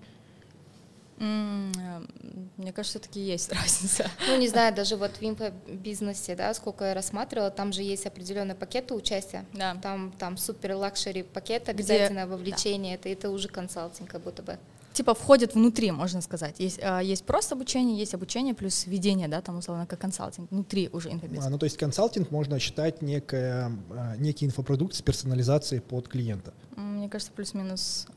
мне 1.22 2.74
кажется, 2.74 3.00
все-таки 3.00 3.20
есть 3.20 3.52
разница. 3.54 4.10
Ну, 4.28 4.38
не 4.38 4.48
знаю, 4.48 4.74
даже 4.74 4.96
вот 4.96 5.12
в 5.18 5.24
инфобизнесе, 5.24 6.36
да, 6.36 6.54
сколько 6.54 6.86
я 6.86 6.94
рассматривала, 6.96 7.52
там 7.52 7.72
же 7.74 7.84
есть 7.84 8.06
определенные 8.08 8.56
пакеты 8.56 8.96
участия. 8.96 9.46
Да. 9.54 9.76
Там, 9.76 10.12
там 10.18 10.38
супер 10.38 10.74
luxury 10.76 11.22
пакет, 11.24 11.70
обязательно 11.70 12.22
Где... 12.22 12.26
вовлечение, 12.26 12.98
да. 12.98 13.02
это, 13.02 13.10
это 13.10 13.30
уже 13.30 13.50
консалтинг 13.50 14.10
как 14.10 14.22
будто 14.22 14.42
бы. 14.42 14.58
типа 14.94 15.14
входят 15.14 15.54
внутри, 15.54 15.92
можно 15.92 16.22
сказать. 16.22 16.60
Есть, 16.60 16.80
а, 16.82 17.00
есть 17.02 17.24
просто 17.24 17.54
обучение, 17.54 17.98
есть 18.00 18.16
обучение 18.16 18.56
плюс 18.56 18.88
ведение, 18.88 19.28
да, 19.28 19.42
там 19.42 19.60
условно 19.60 19.86
как 19.86 20.00
консалтинг, 20.00 20.50
внутри 20.50 20.90
уже 20.92 21.12
инфобизнеса. 21.12 21.48
А, 21.48 21.50
ну 21.52 21.60
то 21.60 21.66
есть 21.66 21.78
консалтинг 21.78 22.32
можно 22.32 22.58
считать 22.58 23.04
некое, 23.04 23.72
а, 23.92 24.16
некий 24.18 24.48
инфопродукт 24.48 24.96
с 24.96 25.04
персонализацией 25.04 25.82
под 25.82 26.08
клиента. 26.08 26.52
Мне 26.76 27.10
кажется, 27.10 27.32
плюс-минус, 27.32 28.08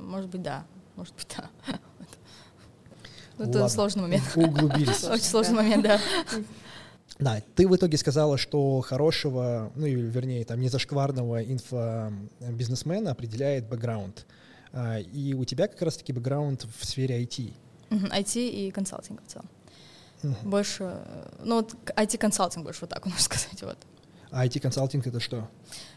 может 0.00 0.30
быть, 0.30 0.42
да, 0.42 0.64
может 0.96 1.14
быть, 1.14 1.28
да. 1.36 1.76
Ну, 3.46 3.50
это 3.50 3.68
сложный 3.68 4.02
момент. 4.02 4.24
Углубились. 4.36 5.04
Очень 5.10 5.24
сложный 5.24 5.54
момент, 5.54 5.82
да. 5.82 6.00
Да, 7.18 7.42
ты 7.54 7.68
в 7.68 7.76
итоге 7.76 7.98
сказала, 7.98 8.38
что 8.38 8.80
хорошего, 8.80 9.72
ну, 9.74 9.86
или, 9.86 10.00
вернее, 10.00 10.44
там, 10.44 10.60
незашкварного 10.60 11.42
инфобизнесмена 11.42 13.10
определяет 13.10 13.68
бэкграунд. 13.68 14.26
А, 14.72 14.98
и 14.98 15.34
у 15.34 15.44
тебя 15.44 15.68
как 15.68 15.82
раз-таки 15.82 16.12
бэкграунд 16.12 16.66
в 16.78 16.84
сфере 16.84 17.22
IT. 17.22 17.52
IT 17.90 18.48
и 18.48 18.70
консалтинг 18.70 19.22
в 19.26 19.30
целом. 19.30 19.48
Uh-huh. 20.22 20.48
Больше, 20.48 20.98
ну 21.42 21.56
вот 21.56 21.74
IT-консалтинг 21.96 22.64
больше 22.64 22.82
вот 22.82 22.90
так 22.90 23.04
можно 23.06 23.20
сказать, 23.20 23.62
вот. 23.62 23.78
А 24.30 24.46
IT-консалтинг 24.46 25.06
это 25.06 25.18
что? 25.18 25.48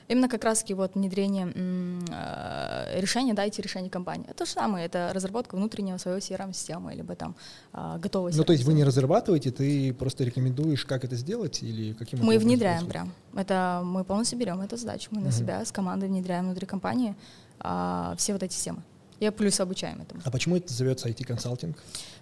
Именно 0.08 0.30
как 0.30 0.44
раз 0.44 0.64
вот 0.70 0.96
внедрение 0.96 1.52
э, 1.56 3.00
решения, 3.00 3.34
да, 3.34 3.46
IT-решений 3.46 3.90
компании. 3.90 4.26
Это 4.26 4.40
то 4.40 4.46
же 4.46 4.52
самое, 4.52 4.86
это 4.86 5.12
разработка 5.14 5.56
внутреннего 5.56 5.98
своего 5.98 6.20
CRM-системы, 6.20 6.94
либо 6.94 7.16
там 7.16 7.36
э, 7.74 8.00
готовой 8.00 8.32
Ну, 8.36 8.44
то 8.44 8.54
есть 8.54 8.66
вы 8.66 8.74
не 8.74 8.84
разрабатываете, 8.84 9.52
ты 9.52 9.94
просто 9.94 10.24
рекомендуешь, 10.24 10.86
как 10.86 11.04
это 11.04 11.16
сделать 11.16 11.64
или 11.64 11.94
каким 11.94 12.20
Мы 12.24 12.38
внедряем 12.38 12.88
прям. 12.88 13.14
Это 13.36 13.82
мы 13.84 14.04
полностью 14.04 14.38
берем 14.40 14.62
эту 14.62 14.78
задачу. 14.78 15.10
Мы 15.12 15.22
uh-huh. 15.22 15.26
на 15.26 15.32
себя 15.32 15.66
с 15.66 15.72
командой 15.72 16.10
внедряем 16.10 16.46
внутри 16.46 16.66
компании 16.66 17.16
э, 17.60 18.16
все 18.18 18.34
вот 18.34 18.44
эти 18.44 18.54
системы. 18.54 18.82
И 19.20 19.30
плюс 19.30 19.60
обучаем 19.60 20.02
этому. 20.02 20.22
А 20.26 20.32
почему 20.32 20.58
это 20.58 20.70
называется 20.70 21.08
IT-консалтинг? 21.08 21.78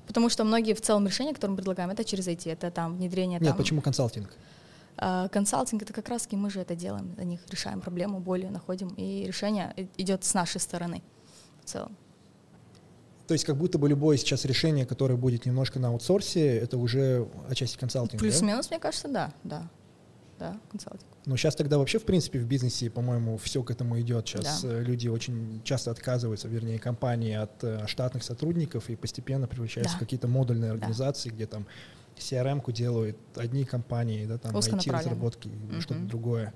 Потому 0.07 0.29
что 0.29 0.43
многие 0.43 0.73
в 0.73 0.81
целом 0.81 1.07
решения, 1.07 1.33
которые 1.33 1.51
мы 1.51 1.57
предлагаем, 1.57 1.89
это 1.89 2.03
через 2.03 2.27
IT, 2.27 2.51
это 2.51 2.69
там 2.69 2.97
внедрение... 2.97 3.39
Нет, 3.39 3.49
там, 3.49 3.57
почему 3.57 3.81
консалтинг? 3.81 4.29
А, 4.97 5.27
консалтинг 5.29 5.81
это 5.83 5.93
как 5.93 6.09
раз 6.09 6.27
мы 6.31 6.49
же 6.49 6.59
это 6.59 6.75
делаем, 6.75 7.13
за 7.15 7.23
них 7.23 7.41
решаем 7.49 7.81
проблему, 7.81 8.19
боли 8.19 8.47
находим, 8.47 8.89
и 8.97 9.25
решение 9.25 9.89
идет 9.97 10.23
с 10.23 10.33
нашей 10.33 10.61
стороны 10.61 11.01
в 11.63 11.65
целом. 11.65 11.97
То 13.27 13.33
есть 13.33 13.45
как 13.45 13.55
будто 13.55 13.77
бы 13.77 13.87
любое 13.87 14.17
сейчас 14.17 14.43
решение, 14.45 14.85
которое 14.85 15.15
будет 15.15 15.45
немножко 15.45 15.79
на 15.79 15.87
аутсорсе, 15.89 16.57
это 16.57 16.77
уже 16.77 17.27
отчасти 17.49 17.77
консалтинг, 17.77 18.19
Плюс-минус, 18.19 18.67
да? 18.67 18.75
мне 18.75 18.79
кажется, 18.81 19.07
да, 19.07 19.33
да, 19.43 19.69
да, 20.37 20.59
консалтинг. 20.69 21.09
Но 21.25 21.37
сейчас 21.37 21.55
тогда 21.55 21.77
вообще, 21.77 21.99
в 21.99 22.03
принципе, 22.03 22.39
в 22.39 22.45
бизнесе, 22.45 22.89
по-моему, 22.89 23.37
все 23.37 23.63
к 23.63 23.71
этому 23.71 23.99
идет. 24.01 24.27
Сейчас 24.27 24.63
да. 24.63 24.69
Э, 24.69 24.83
люди 24.83 25.07
очень 25.07 25.61
часто 25.63 25.91
отказываются, 25.91 26.47
вернее, 26.47 26.79
компании 26.79 27.35
от 27.35 27.63
э, 27.63 27.87
штатных 27.87 28.23
сотрудников 28.23 28.89
и 28.89 28.95
постепенно 28.95 29.47
превращаются 29.47 29.93
да. 29.93 29.97
в 29.97 29.99
какие-то 29.99 30.27
модульные 30.27 30.71
организации, 30.71 31.29
да. 31.29 31.35
где 31.35 31.45
там 31.45 31.67
CRM-ку 32.21 32.71
делают 32.71 33.17
одни 33.35 33.65
компании, 33.65 34.25
да, 34.25 34.37
там 34.37 34.55
IT-разработки, 34.55 35.49
mm-hmm. 35.49 35.81
что-то 35.81 36.01
другое. 36.01 36.53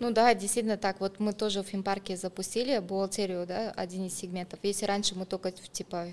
Ну 0.00 0.10
да, 0.10 0.34
действительно 0.34 0.76
так. 0.76 1.00
Вот 1.00 1.20
мы 1.20 1.32
тоже 1.32 1.62
в 1.62 1.66
финпарке 1.66 2.16
запустили 2.16 2.78
бухгалтерию, 2.78 3.46
да, 3.46 3.70
один 3.70 4.06
из 4.06 4.14
сегментов. 4.14 4.58
Если 4.62 4.84
раньше 4.84 5.14
мы 5.14 5.26
только 5.26 5.52
типа 5.52 6.08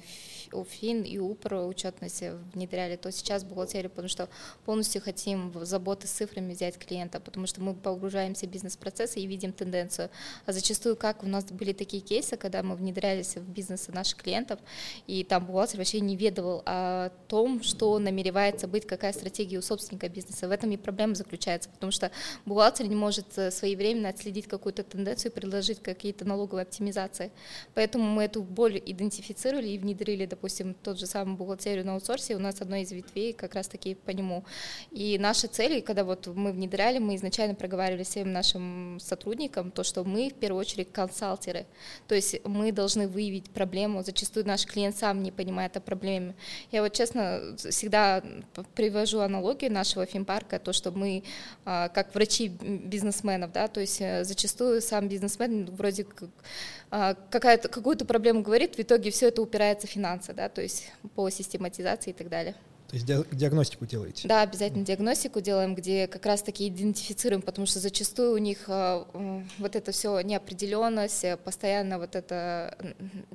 УФИН 0.52 1.04
и 1.04 1.18
УПР 1.18 1.54
учетность 1.68 2.24
внедряли, 2.54 2.96
то 2.96 3.12
сейчас 3.12 3.44
бухгалтерию, 3.44 3.90
потому 3.90 4.08
что 4.08 4.30
полностью 4.66 5.02
хотим 5.02 5.54
заботы 5.66 6.08
с 6.08 6.12
цифрами 6.12 6.54
взять 6.54 6.78
клиента, 6.78 7.20
потому 7.20 7.48
что 7.48 7.62
мы 7.62 7.74
погружаемся 7.74 8.46
в 8.46 8.50
бизнес-процессы 8.50 9.20
и 9.20 9.28
видим 9.28 9.54
тенденцию. 9.54 10.10
А 10.46 10.52
зачастую, 10.52 10.96
как 10.96 11.24
у 11.24 11.28
нас 11.28 11.46
были 11.46 11.74
такие 11.74 12.02
кейсы, 12.02 12.38
когда 12.38 12.64
мы 12.64 12.76
внедрялись 12.76 13.36
в 13.36 13.50
бизнесы 13.50 13.92
наших 13.92 14.18
клиентов, 14.18 14.60
и 15.08 15.24
там 15.24 15.46
бухгалтер 15.46 15.78
вообще 15.78 16.00
не 16.00 16.16
ведал 16.16 16.64
о 16.66 17.10
том, 17.28 17.64
что 17.64 17.98
намеревается 18.00 18.68
быть, 18.68 18.86
какая 18.86 19.14
стратегия 19.14 19.58
у 19.58 19.62
собственника 19.62 20.10
бизнеса. 20.10 20.48
В 20.48 20.52
этом 20.52 20.72
и 20.72 20.78
проблема 20.78 21.16
заключается, 21.16 21.70
потому 21.70 21.92
что 21.92 22.12
бухгалтер 22.46 22.88
не 22.88 22.96
может 22.96 23.38
э, 23.38 23.52
своевременно 23.80 24.10
отследить 24.10 24.48
какую-то 24.48 24.84
тенденцию 24.84 25.32
и 25.32 25.36
предложить 25.36 25.82
какие-то 25.82 26.26
налоговые 26.26 26.64
оптимизации. 26.64 27.32
Поэтому 27.74 28.04
мы 28.04 28.24
эту 28.24 28.44
боль 28.44 28.82
идентифицировали 28.86 29.70
и 29.70 29.78
внедрили, 29.78 30.26
допустим, 30.26 30.74
тот 30.74 31.00
же 31.00 31.06
самый 31.06 31.38
бухгалтерию 31.38 31.86
на 31.86 31.94
аутсорсе, 31.94 32.36
у 32.36 32.40
нас 32.40 32.62
одной 32.62 32.82
из 32.82 32.92
ветвей 32.92 33.32
как 33.34 33.56
раз-таки 33.56 33.96
по 33.96 34.12
нему. 34.12 34.44
И 34.92 35.18
наши 35.18 35.48
цели, 35.48 35.80
когда 35.80 36.04
вот 36.04 36.28
мы 36.28 36.52
внедряли, 36.52 37.00
мы 37.00 37.16
изначально 37.16 37.56
проговаривали 37.56 38.04
всем 38.04 38.34
нашим 38.34 38.98
сотрудникам 39.00 39.72
то, 39.72 39.84
что 39.84 40.04
мы 40.04 40.30
в 40.30 40.34
первую 40.34 40.60
очередь 40.60 40.92
консалтеры, 40.92 41.66
то 42.08 42.16
есть 42.16 42.46
мы 42.46 42.72
должны 42.72 43.08
выявить 43.08 43.50
проблему, 43.50 44.04
зачастую 44.04 44.46
наш 44.46 44.66
клиент 44.66 44.98
сам 44.98 45.24
не 45.24 45.32
понимает 45.32 45.78
о 45.78 45.80
проблеме. 45.80 46.36
Я 46.72 46.82
вот 46.82 46.94
честно 46.94 47.56
всегда 47.58 48.22
привожу 48.76 49.20
аналогию 49.20 49.72
нашего 49.72 50.06
финпарка, 50.06 50.60
то, 50.60 50.74
что 50.74 50.92
мы 50.92 51.24
а, 51.66 51.88
как 51.90 52.14
врачи 52.14 52.50
бизнесменов, 52.50 53.52
да, 53.52 53.59
то 53.68 53.82
есть 53.82 54.00
э, 54.02 54.24
зачастую 54.24 54.82
сам 54.82 55.08
бизнесмен 55.08 55.66
вроде 55.66 56.04
как 56.04 56.30
а, 56.92 57.16
какую-то 57.16 58.06
проблему 58.06 58.42
говорит, 58.42 58.76
в 58.76 58.80
итоге 58.80 59.12
все 59.12 59.28
это 59.28 59.42
упирается 59.42 59.88
в 59.88 59.90
финансы, 59.90 60.34
да, 60.34 60.50
то 60.50 60.62
есть 60.62 60.92
по 61.16 61.30
систематизации 61.30 62.12
и 62.12 62.14
так 62.14 62.30
далее. 62.30 62.56
То 62.90 62.96
есть 62.96 63.06
диагностику 63.06 63.86
делаете? 63.86 64.28
Да, 64.28 64.42
обязательно 64.42 64.84
диагностику 64.84 65.42
делаем, 65.42 65.76
где 65.76 66.08
как 66.08 66.26
раз-таки 66.26 66.68
идентифицируем, 66.68 67.44
потому 67.44 67.68
что 67.68 67.80
зачастую 67.80 68.34
у 68.34 68.38
них 68.38 68.66
а, 68.68 69.06
вот 69.60 69.76
это 69.76 69.92
все 69.92 70.20
неопределенность, 70.22 71.24
постоянно 71.44 72.00
вот 72.00 72.16
эта 72.16 72.76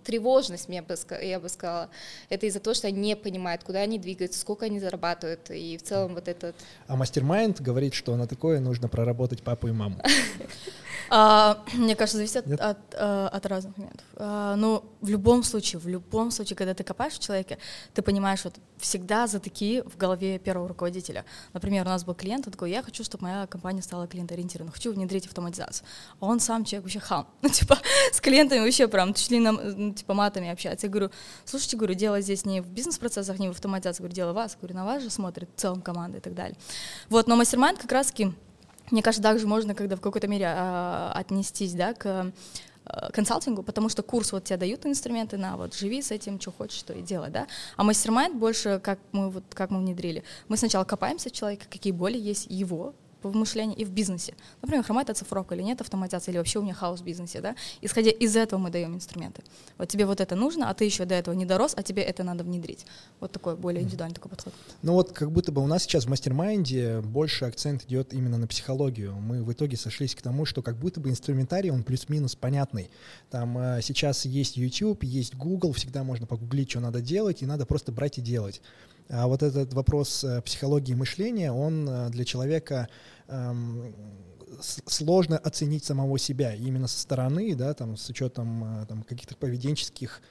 тревожность, 0.05 0.67
я 0.69 0.83
бы, 0.83 0.97
я 1.23 1.39
бы 1.39 1.49
сказала, 1.49 1.89
это 2.31 2.47
из-за 2.47 2.59
того, 2.59 2.75
что 2.75 2.89
они 2.89 2.99
не 2.99 3.17
понимают, 3.17 3.63
куда 3.63 3.81
они 3.81 4.01
двигаются, 4.01 4.41
сколько 4.41 4.67
они 4.67 4.81
зарабатывают, 4.81 5.49
и 5.51 5.79
в 5.79 5.83
целом 5.83 6.15
вот 6.15 6.27
этот... 6.27 6.57
А 6.89 6.97
мастер-майнд 6.97 7.61
говорит, 7.61 7.95
что 7.95 8.17
на 8.17 8.27
такое 8.27 8.59
нужно 8.59 8.89
проработать 8.89 9.43
папу 9.43 9.69
и 9.69 9.73
маму. 9.73 10.03
А, 11.11 11.63
мне 11.75 11.97
кажется, 11.97 12.17
зависит 12.17 12.37
от, 12.37 12.61
от, 12.61 12.79
э, 12.93 13.29
от 13.33 13.47
разных 13.47 13.77
моментов. 13.77 14.07
А, 14.17 14.57
ну, 14.57 14.85
в 15.01 15.09
любом 15.09 15.43
случае, 15.43 15.81
в 15.81 15.89
любом 15.89 16.31
случае, 16.31 16.57
когда 16.57 16.75
ты 16.75 16.85
копаешь 16.85 17.15
в 17.15 17.21
человеке, 17.21 17.59
ты 17.93 18.03
понимаешь, 18.03 18.45
вот 18.45 18.55
всегда 18.79 19.27
за 19.27 19.41
такие 19.41 19.83
в 19.85 19.97
голове 19.97 20.39
первого 20.39 20.69
руководителя. 20.69 21.25
Например, 21.53 21.87
у 21.87 21.89
нас 21.89 22.05
был 22.05 22.15
клиент, 22.15 22.47
он 22.47 22.53
такой, 22.53 22.71
я 22.71 22.83
хочу, 22.83 23.05
чтобы 23.05 23.25
моя 23.25 23.47
компания 23.47 23.83
стала 23.83 24.07
клиент-ориентированной, 24.07 24.73
хочу 24.73 24.93
внедрить 24.93 25.27
автоматизацию. 25.27 25.87
А 26.21 26.27
он 26.27 26.41
сам 26.41 26.65
человек 26.65 26.85
вообще 26.85 27.01
хам. 27.01 27.27
Ну, 27.43 27.51
типа, 27.51 27.79
с 28.11 28.21
клиентами 28.21 28.61
вообще 28.61 28.89
прям 28.89 29.13
чуть 29.15 29.31
ли 29.31 29.39
на, 29.39 29.93
типа, 29.93 30.15
матами 30.15 30.51
общается. 30.51 30.87
Я 30.87 30.91
говорю, 30.91 31.11
слушайте, 31.45 31.77
говорю, 31.77 31.95
дело 31.95 32.21
здесь 32.21 32.45
не 32.45 32.61
в 32.61 32.69
бизнес-процессах, 32.69 33.39
не 33.39 33.49
в 33.49 33.53
автоматизации, 33.53 34.03
говорю, 34.03 34.15
дело 34.15 34.33
вас. 34.33 34.57
Говорю, 34.61 34.77
на 34.77 34.85
вас 34.85 35.03
же 35.03 35.11
смотрит 35.11 35.49
в 35.55 35.61
целом 35.61 35.83
команда 35.83 36.19
и 36.19 36.21
так 36.21 36.35
далее. 36.35 36.57
Вот, 37.11 37.27
но 37.27 37.37
мастер 37.37 37.59
как 37.61 37.93
раз-таки 37.93 38.33
мне 38.91 39.03
кажется, 39.03 39.23
также 39.23 39.47
можно, 39.47 39.75
когда 39.75 39.97
в 39.97 40.01
какой-то 40.01 40.29
мере 40.29 40.47
э, 40.47 41.11
отнестись 41.15 41.73
да, 41.73 41.95
к 41.95 42.33
э, 42.85 43.11
консалтингу, 43.13 43.63
потому 43.63 43.89
что 43.89 44.03
курс 44.03 44.33
вот 44.33 44.45
тебе 44.45 44.57
дают 44.59 44.87
инструменты 44.87 45.37
на 45.37 45.57
вот 45.57 45.75
живи 45.75 46.03
с 46.03 46.11
этим, 46.11 46.41
что 46.41 46.53
хочешь, 46.53 46.79
что 46.79 46.93
и 46.93 47.03
делай, 47.03 47.31
да. 47.31 47.47
А 47.77 47.85
мастер 47.85 48.13
больше, 48.35 48.81
как 48.83 48.99
мы 49.13 49.31
вот 49.31 49.45
как 49.55 49.71
мы 49.71 49.81
внедрили, 49.81 50.25
мы 50.49 50.57
сначала 50.57 50.85
копаемся 50.85 51.31
в 51.31 51.33
человека, 51.33 51.67
какие 51.71 51.93
боли 51.93 52.19
есть 52.19 52.47
его, 52.51 52.95
в 53.31 53.37
мышлении 53.37 53.77
и 53.77 53.85
в 53.85 53.91
бизнесе. 53.91 54.35
Например, 54.63 54.85
хромает 54.85 55.11
оцифровка 55.11 55.55
или 55.55 55.63
нет 55.63 55.81
автоматизации, 55.81 56.31
или 56.31 56.39
вообще 56.39 56.59
у 56.59 56.63
меня 56.63 56.75
хаос 56.75 57.01
в 57.01 57.05
бизнесе. 57.05 57.41
Да? 57.41 57.55
Исходя 57.81 58.11
из 58.11 58.37
этого 58.37 58.61
мы 58.61 58.71
даем 58.71 58.95
инструменты. 58.95 59.43
Вот 59.79 59.89
тебе 59.89 60.07
вот 60.07 60.21
это 60.21 60.37
нужно, 60.37 60.71
а 60.71 60.75
ты 60.75 60.85
еще 60.85 61.05
до 61.05 61.15
этого 61.15 61.35
не 61.35 61.45
дорос, 61.45 61.75
а 61.77 61.83
тебе 61.83 62.03
это 62.03 62.23
надо 62.23 62.45
внедрить. 62.45 62.87
Вот 63.21 63.33
такой 63.33 63.57
более 63.57 63.83
индивидуальный 63.83 64.15
такой 64.15 64.31
подход. 64.31 64.53
Ну 64.83 64.93
вот 64.93 65.13
как 65.13 65.31
будто 65.31 65.53
бы 65.53 65.63
у 65.63 65.67
нас 65.67 65.83
сейчас 65.83 66.05
в 66.05 66.09
mastermind 66.09 66.92
е 66.92 67.01
больше 67.01 67.45
акцент 67.45 67.85
идет 67.85 68.13
именно 68.13 68.39
на 68.39 68.47
психологию. 68.47 69.15
Мы 69.15 69.43
в 69.43 69.53
итоге 69.53 69.77
сошлись 69.77 70.15
к 70.15 70.23
тому, 70.23 70.45
что 70.45 70.63
как 70.63 70.77
будто 70.77 71.01
бы 71.01 71.11
инструментарий, 71.11 71.71
он 71.71 71.83
плюс-минус 71.83 72.37
понятный. 72.37 72.91
Там 73.31 73.59
э, 73.59 73.81
сейчас 73.83 74.25
есть 74.25 74.57
YouTube, 74.57 75.03
есть 75.05 75.35
Google, 75.35 75.73
всегда 75.73 76.05
можно 76.05 76.27
погуглить, 76.27 76.71
что 76.71 76.81
надо 76.81 77.01
делать, 77.01 77.43
и 77.43 77.47
надо 77.47 77.67
просто 77.67 77.93
брать 77.93 78.19
и 78.19 78.21
делать. 78.21 78.61
А 79.09 79.27
вот 79.27 79.43
этот 79.43 79.75
вопрос 79.75 80.25
э, 80.25 80.41
психологии 80.43 80.95
мышления, 80.95 81.53
он 81.53 81.87
э, 81.89 82.09
для 82.11 82.25
человека 82.25 82.89
эм, 83.29 83.95
сложно 84.61 85.39
оценить 85.39 85.85
самого 85.85 86.19
себя 86.19 86.55
именно 86.55 86.87
со 86.87 86.99
стороны, 86.99 87.55
да, 87.55 87.75
там, 87.75 87.97
с 87.97 88.09
учетом 88.09 88.83
э, 88.83 88.87
там, 88.87 89.03
каких-то 89.03 89.37
поведенческих 89.37 90.23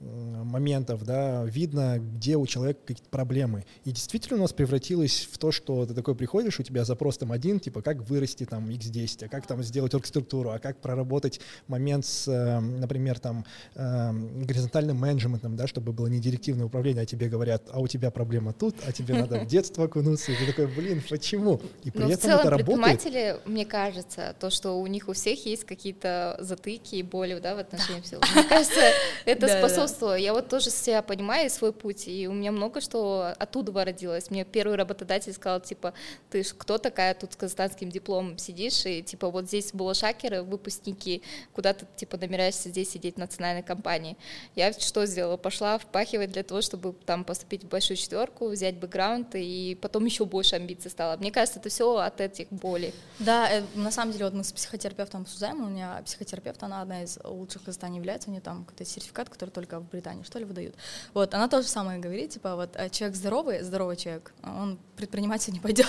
моментов, 0.00 1.04
да, 1.04 1.44
видно, 1.44 1.98
где 1.98 2.36
у 2.36 2.46
человека 2.46 2.80
какие-то 2.86 3.08
проблемы. 3.10 3.64
И 3.84 3.90
действительно 3.90 4.38
у 4.38 4.42
нас 4.42 4.52
превратилось 4.52 5.28
в 5.30 5.38
то, 5.38 5.52
что 5.52 5.86
ты 5.86 5.94
такой 5.94 6.14
приходишь, 6.14 6.60
у 6.60 6.62
тебя 6.62 6.84
запрос 6.84 7.18
там 7.18 7.32
один, 7.32 7.60
типа, 7.60 7.82
как 7.82 8.08
вырасти 8.08 8.44
там 8.44 8.68
x10, 8.68 9.26
а 9.26 9.28
как 9.28 9.46
там 9.46 9.62
сделать 9.62 9.94
оргструктуру, 9.94 10.50
а 10.50 10.58
как 10.58 10.80
проработать 10.80 11.40
момент 11.66 12.06
с, 12.06 12.28
э, 12.28 12.60
например, 12.60 13.18
там, 13.18 13.44
э, 13.74 14.12
горизонтальным 14.12 14.96
менеджментом, 14.96 15.56
да, 15.56 15.66
чтобы 15.66 15.92
было 15.92 16.06
не 16.06 16.18
директивное 16.18 16.66
управление, 16.66 17.02
а 17.02 17.06
тебе 17.06 17.28
говорят, 17.28 17.64
а 17.70 17.80
у 17.80 17.86
тебя 17.86 18.10
проблема 18.10 18.52
тут, 18.52 18.76
а 18.86 18.92
тебе 18.92 19.14
надо 19.14 19.40
в 19.40 19.46
детство 19.46 19.84
окунуться, 19.84 20.32
и 20.32 20.36
ты 20.36 20.46
такой, 20.46 20.66
блин, 20.66 21.02
почему? 21.08 21.60
И 21.84 21.90
при 21.90 22.02
Но 22.02 22.10
этом 22.10 22.18
в 22.18 22.22
целом 22.22 22.40
это 22.40 22.56
предприниматели, 22.56 23.36
мне 23.44 23.64
кажется, 23.64 24.34
то, 24.38 24.50
что 24.50 24.80
у 24.80 24.86
них 24.86 25.08
у 25.08 25.12
всех 25.12 25.44
есть 25.46 25.64
какие-то 25.64 26.36
затыки 26.40 26.96
и 26.96 27.02
боли, 27.02 27.38
да, 27.40 27.54
в 27.54 27.58
отношении 27.58 28.00
всего. 28.02 28.20
Мне 28.34 28.44
кажется, 28.44 28.80
это 29.24 29.48
способно 29.48 29.83
почувствовала. 29.84 30.14
Я 30.14 30.32
вот 30.32 30.48
тоже 30.48 30.70
себя 30.70 31.02
понимаю, 31.02 31.50
свой 31.50 31.72
путь, 31.72 32.08
и 32.08 32.26
у 32.26 32.32
меня 32.32 32.52
много 32.52 32.80
что 32.80 33.34
оттуда 33.38 33.84
родилось. 33.84 34.30
Мне 34.30 34.44
первый 34.44 34.76
работодатель 34.76 35.32
сказал, 35.32 35.60
типа, 35.60 35.92
ты 36.30 36.42
ж 36.42 36.54
кто 36.56 36.78
такая 36.78 37.14
тут 37.14 37.32
с 37.32 37.36
казахстанским 37.36 37.90
дипломом 37.90 38.38
сидишь, 38.38 38.86
и, 38.86 39.02
типа, 39.02 39.30
вот 39.30 39.46
здесь 39.46 39.72
было 39.72 39.94
шакеры, 39.94 40.42
выпускники, 40.42 41.22
куда 41.52 41.74
ты, 41.74 41.86
типа, 41.96 42.16
намеряешься 42.16 42.68
здесь 42.68 42.90
сидеть 42.90 43.16
в 43.16 43.18
национальной 43.18 43.62
компании. 43.62 44.16
Я 44.54 44.72
что 44.72 45.06
сделала? 45.06 45.36
Пошла 45.36 45.78
впахивать 45.78 46.32
для 46.32 46.42
того, 46.42 46.62
чтобы 46.62 46.94
там 47.04 47.24
поступить 47.24 47.64
в 47.64 47.68
большую 47.68 47.96
четверку, 47.96 48.48
взять 48.48 48.76
бэкграунд, 48.76 49.34
и 49.34 49.78
потом 49.80 50.04
еще 50.04 50.24
больше 50.24 50.56
амбиций 50.56 50.90
стало. 50.90 51.16
Мне 51.16 51.30
кажется, 51.30 51.60
это 51.60 51.68
все 51.68 51.96
от 51.96 52.20
этих 52.20 52.48
болей. 52.50 52.94
Да, 53.18 53.50
э, 53.50 53.62
на 53.74 53.90
самом 53.90 54.12
деле, 54.12 54.24
вот 54.24 54.34
мы 54.34 54.44
с 54.44 54.52
психотерапевтом 54.52 55.22
обсуждаем, 55.22 55.62
у 55.62 55.68
меня 55.68 56.02
психотерапевт, 56.04 56.62
она 56.62 56.82
одна 56.82 57.02
из 57.02 57.18
лучших 57.24 57.62
в 57.62 57.64
Казахстане 57.66 57.98
является, 57.98 58.28
у 58.28 58.32
нее 58.32 58.40
там 58.40 58.64
какой-то 58.64 58.84
сертификат, 58.84 59.28
который 59.28 59.50
только 59.50 59.73
в 59.80 59.88
Британии, 59.88 60.22
что 60.22 60.38
ли, 60.38 60.44
выдают. 60.44 60.74
Вот, 61.12 61.34
она 61.34 61.48
тоже 61.48 61.68
самое 61.68 61.98
говорит, 61.98 62.30
типа, 62.30 62.56
вот, 62.56 62.70
э, 62.74 62.88
человек 62.90 63.16
здоровый, 63.16 63.62
здоровый 63.62 63.96
человек, 63.96 64.32
он 64.42 64.78
предприниматель 64.96 65.52
не 65.52 65.60
пойдет. 65.60 65.88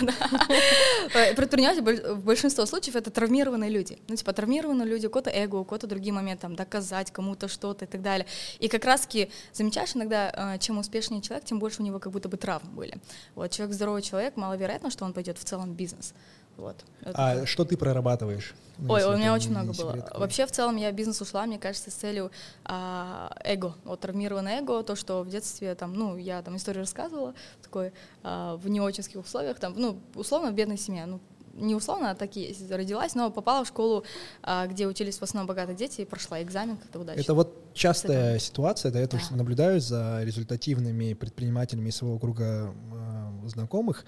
Предприниматель 1.36 2.13
в 2.13 2.24
большинстве 2.24 2.65
случаев 2.65 2.95
это 2.95 3.12
травмированные 3.12 3.69
люди. 3.69 4.00
Ну, 4.08 4.15
типа, 4.15 4.34
травмированные 4.34 4.88
люди, 4.88 5.08
у 5.08 5.10
кого-то 5.10 5.30
эго, 5.30 5.56
у 5.56 5.65
кого-то 5.65 5.88
другие 5.88 6.13
моменты, 6.13 6.43
там, 6.43 6.56
доказать 6.56 7.12
кому-то 7.12 7.48
что-то 7.48 7.86
и 7.86 7.88
так 7.88 8.02
далее. 8.02 8.26
И 8.60 8.67
как 8.67 8.86
раз-таки 8.86 9.30
замечаешь 9.54 9.95
иногда, 9.95 10.56
э, 10.56 10.60
чем 10.60 10.78
успешнее 10.78 11.21
человек, 11.21 11.45
тем 11.45 11.60
больше 11.60 11.82
у 11.82 11.86
него 11.86 12.00
как 12.00 12.12
будто 12.12 12.30
бы 12.30 12.38
травм 12.38 12.76
были. 12.76 12.98
Вот, 13.36 13.52
человек 13.52 13.76
здоровый 13.76 14.02
человек, 14.02 14.36
маловероятно, 14.38 14.89
что 14.89 15.06
он 15.06 15.13
пойдет 15.13 15.38
в 15.38 15.43
целом 15.43 15.74
бизнес. 15.74 16.13
Вот. 16.58 16.76
А 17.04 17.46
что 17.46 17.65
ты 17.65 17.78
прорабатываешь? 17.78 18.54
Ой, 18.89 19.04
у 19.06 19.15
меня 19.15 19.34
очень 19.34 19.52
много 19.52 19.74
было. 19.74 19.94
Секрет, 19.94 20.12
Вообще, 20.15 20.46
в 20.46 20.52
целом, 20.52 20.76
я 20.76 20.91
в 20.91 20.96
бизнес 20.96 21.22
ушла, 21.22 21.46
мне 21.46 21.58
кажется, 21.58 21.91
с 21.91 21.94
целью 21.94 22.32
а, 22.65 23.32
эго, 23.44 23.76
вот 23.86 24.02
травмированное 24.02 24.60
эго, 24.60 24.84
то, 24.84 24.96
что 24.96 25.24
в 25.24 25.30
детстве, 25.30 25.76
там, 25.76 25.94
ну, 25.94 26.18
я 26.18 26.41
там 26.41 26.58
историю 26.58 26.84
рассказывала, 26.84 27.34
такой, 27.62 27.94
а, 28.24 28.58
в 28.58 28.68
неочинских 28.68 29.20
условиях, 29.20 29.60
там, 29.60 29.74
ну, 29.78 30.00
условно, 30.15 30.52
в 30.52 30.56
бедной 30.56 30.78
семье, 30.78 31.06
ну, 31.06 31.22
не 31.56 31.74
условно, 31.74 32.12
а 32.12 32.15
так 32.15 32.36
и 32.36 32.54
родилась, 32.70 33.15
но 33.15 33.32
попала 33.32 33.63
в 33.63 33.68
школу, 33.68 34.04
а, 34.44 34.68
где 34.68 34.88
учились 34.88 35.18
в 35.18 35.24
основном 35.24 35.48
богатые 35.48 35.76
дети, 35.76 36.02
и 36.02 36.06
прошла 36.06 36.41
экзамен 36.41 36.78
как-то 36.78 37.00
удачно. 37.00 37.22
Это 37.22 37.34
вот 37.34 37.74
частая 37.74 38.39
ситуация, 38.39 38.91
да, 38.91 39.00
я 39.00 39.08
тоже 39.08 39.26
да. 39.30 39.38
наблюдаю 39.38 39.80
за 39.80 40.22
результативными 40.24 41.13
предпринимателями 41.13 41.89
своего 41.91 42.20
круга 42.20 42.74
э, 42.94 43.48
знакомых, 43.48 44.06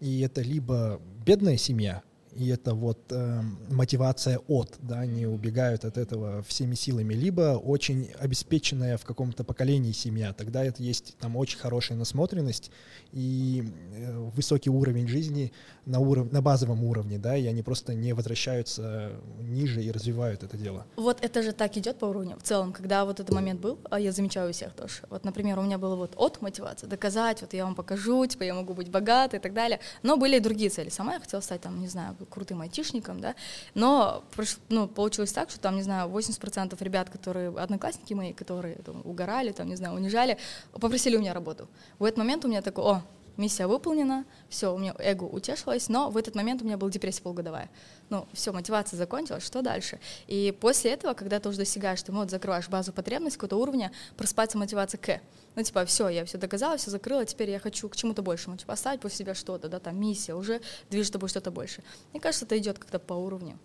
и 0.00 0.20
это 0.20 0.40
либо 0.40 1.00
бедная 1.24 1.56
семья, 1.56 2.02
и 2.34 2.48
это 2.48 2.74
вот 2.74 2.98
э, 3.10 3.42
мотивация 3.70 4.38
от, 4.48 4.76
да, 4.82 5.00
они 5.00 5.26
убегают 5.26 5.84
от 5.84 5.98
этого 5.98 6.42
всеми 6.42 6.74
силами, 6.74 7.14
либо 7.14 7.56
очень 7.56 8.10
обеспеченная 8.18 8.96
в 8.96 9.04
каком-то 9.04 9.44
поколении 9.44 9.92
семья, 9.92 10.32
тогда 10.32 10.64
это 10.64 10.82
есть 10.82 11.16
там 11.18 11.36
очень 11.36 11.58
хорошая 11.58 11.98
насмотренность 11.98 12.70
и 13.12 13.64
э, 13.94 14.18
высокий 14.34 14.70
уровень 14.70 15.08
жизни 15.08 15.52
на, 15.86 16.00
уров 16.00 16.30
на 16.32 16.40
базовом 16.40 16.84
уровне, 16.84 17.18
да, 17.18 17.36
и 17.36 17.46
они 17.46 17.62
просто 17.62 17.94
не 17.94 18.12
возвращаются 18.12 19.12
ниже 19.40 19.82
и 19.82 19.90
развивают 19.90 20.42
это 20.42 20.56
дело. 20.56 20.86
Вот 20.96 21.18
это 21.22 21.42
же 21.42 21.52
так 21.52 21.76
идет 21.76 21.98
по 21.98 22.06
уровню 22.06 22.36
в 22.38 22.42
целом, 22.42 22.72
когда 22.72 23.04
вот 23.04 23.18
этот 23.20 23.34
момент 23.34 23.60
был, 23.60 23.78
а 23.90 23.98
я 23.98 24.12
замечаю 24.12 24.50
у 24.50 24.52
всех 24.52 24.72
тоже. 24.74 25.02
Вот, 25.10 25.24
например, 25.24 25.58
у 25.58 25.62
меня 25.62 25.78
было 25.78 25.96
вот 25.96 26.12
от 26.16 26.40
мотивация, 26.40 26.88
доказать, 26.88 27.40
вот 27.40 27.52
я 27.54 27.64
вам 27.64 27.74
покажу, 27.74 28.24
типа 28.26 28.44
я 28.44 28.54
могу 28.54 28.74
быть 28.74 28.90
богатой 28.90 29.38
и 29.38 29.42
так 29.42 29.52
далее, 29.52 29.80
но 30.02 30.16
были 30.16 30.36
и 30.36 30.40
другие 30.40 30.70
цели. 30.70 30.90
Сама 30.90 31.14
я 31.14 31.20
хотела 31.20 31.40
стать 31.40 31.60
там, 31.60 31.80
не 31.80 31.88
знаю, 31.88 32.14
крутым 32.30 32.60
айтишником, 32.62 33.20
да, 33.20 33.34
но 33.74 34.24
ну, 34.68 34.88
получилось 34.88 35.32
так, 35.32 35.50
что 35.50 35.60
там, 35.60 35.76
не 35.76 35.82
знаю, 35.82 36.08
80% 36.08 36.82
ребят, 36.82 37.10
которые, 37.10 37.50
одноклассники 37.50 38.14
мои, 38.14 38.32
которые 38.32 38.76
там, 38.76 39.02
угорали, 39.04 39.52
там, 39.52 39.68
не 39.68 39.76
знаю, 39.76 39.94
унижали, 39.94 40.38
попросили 40.72 41.16
у 41.16 41.20
меня 41.20 41.34
работу. 41.34 41.68
В 41.98 42.04
этот 42.04 42.18
момент 42.18 42.44
у 42.44 42.48
меня 42.48 42.62
такой, 42.62 42.84
о, 42.84 43.02
миссия 43.36 43.66
выполнена, 43.66 44.24
все, 44.48 44.72
у 44.72 44.78
меня 44.78 44.94
эго 44.98 45.24
утешилось, 45.24 45.88
но 45.88 46.10
в 46.10 46.16
этот 46.16 46.34
момент 46.34 46.62
у 46.62 46.64
меня 46.64 46.76
была 46.76 46.90
депрессия 46.90 47.22
полугодовая. 47.22 47.70
Ну, 48.10 48.28
все, 48.32 48.52
мотивация 48.52 48.96
закончилась, 48.96 49.44
что 49.44 49.62
дальше? 49.62 49.98
И 50.26 50.56
после 50.60 50.92
этого, 50.92 51.14
когда 51.14 51.40
ты 51.40 51.48
уже 51.48 51.58
достигаешь, 51.58 52.02
ты 52.02 52.12
вот 52.12 52.30
закрываешь 52.30 52.68
базу 52.68 52.92
потребностей 52.92 53.38
какого-то 53.38 53.56
уровня, 53.56 53.92
просыпается 54.16 54.58
мотивация 54.58 54.98
к. 54.98 55.20
Ну, 55.56 55.62
типа, 55.62 55.84
все, 55.84 56.08
я 56.08 56.24
все 56.24 56.38
доказала, 56.38 56.76
все 56.76 56.90
закрыла, 56.90 57.24
теперь 57.24 57.50
я 57.50 57.58
хочу 57.58 57.88
к 57.88 57.96
чему-то 57.96 58.22
большему, 58.22 58.56
типа, 58.56 58.74
оставить 58.74 59.00
после 59.00 59.18
себя 59.18 59.34
что-то, 59.34 59.68
да, 59.68 59.80
там, 59.80 59.98
миссия, 59.98 60.34
уже 60.34 60.60
движет 60.90 61.12
тобой 61.12 61.28
что-то 61.28 61.50
больше. 61.50 61.82
Мне 62.12 62.20
кажется, 62.20 62.44
это 62.44 62.56
идет 62.56 62.78
как-то 62.78 62.98
по 62.98 63.14
уровню. 63.14 63.58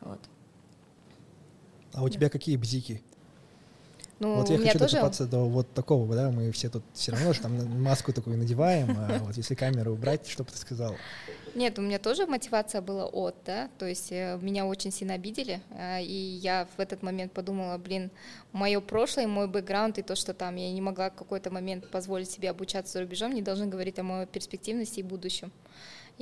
Вот. 0.00 0.20
А 1.92 2.02
у 2.02 2.08
да. 2.08 2.14
тебя 2.14 2.30
какие 2.30 2.56
бзики? 2.56 3.02
Ну, 4.22 4.36
вот 4.36 4.50
я 4.50 4.58
хочу 4.58 4.78
тоже... 4.78 4.92
докопаться 4.92 5.26
до 5.26 5.38
вот 5.48 5.74
такого, 5.74 6.14
да, 6.14 6.30
мы 6.30 6.52
все 6.52 6.68
тут 6.68 6.84
все 6.94 7.10
равно 7.10 7.32
же 7.32 7.40
там 7.40 7.82
маску 7.82 8.12
такую 8.12 8.38
надеваем, 8.38 8.96
а 8.96 9.18
вот 9.18 9.36
если 9.36 9.56
камеру 9.56 9.94
убрать, 9.94 10.28
что 10.28 10.44
бы 10.44 10.50
ты 10.52 10.58
сказал? 10.58 10.94
Нет, 11.56 11.76
у 11.80 11.82
меня 11.82 11.98
тоже 11.98 12.26
мотивация 12.26 12.80
была 12.80 13.06
от, 13.06 13.34
да, 13.44 13.68
то 13.78 13.86
есть 13.86 14.12
э, 14.12 14.38
меня 14.40 14.64
очень 14.64 14.92
сильно 14.92 15.14
обидели, 15.14 15.60
э, 15.70 16.04
и 16.04 16.14
я 16.14 16.68
в 16.76 16.80
этот 16.80 17.02
момент 17.02 17.32
подумала, 17.32 17.76
блин, 17.78 18.12
мое 18.52 18.80
прошлое, 18.80 19.26
мой 19.26 19.48
бэкграунд 19.48 19.98
и 19.98 20.02
то, 20.02 20.14
что 20.14 20.34
там 20.34 20.54
я 20.54 20.72
не 20.72 20.80
могла 20.80 21.10
в 21.10 21.14
какой-то 21.14 21.50
момент 21.50 21.90
позволить 21.90 22.30
себе 22.30 22.50
обучаться 22.50 22.92
за 22.92 23.00
рубежом, 23.00 23.34
не 23.34 23.42
должны 23.42 23.66
говорить 23.66 23.98
о 23.98 24.04
моей 24.04 24.26
перспективности 24.26 25.00
и 25.00 25.02
будущем. 25.02 25.50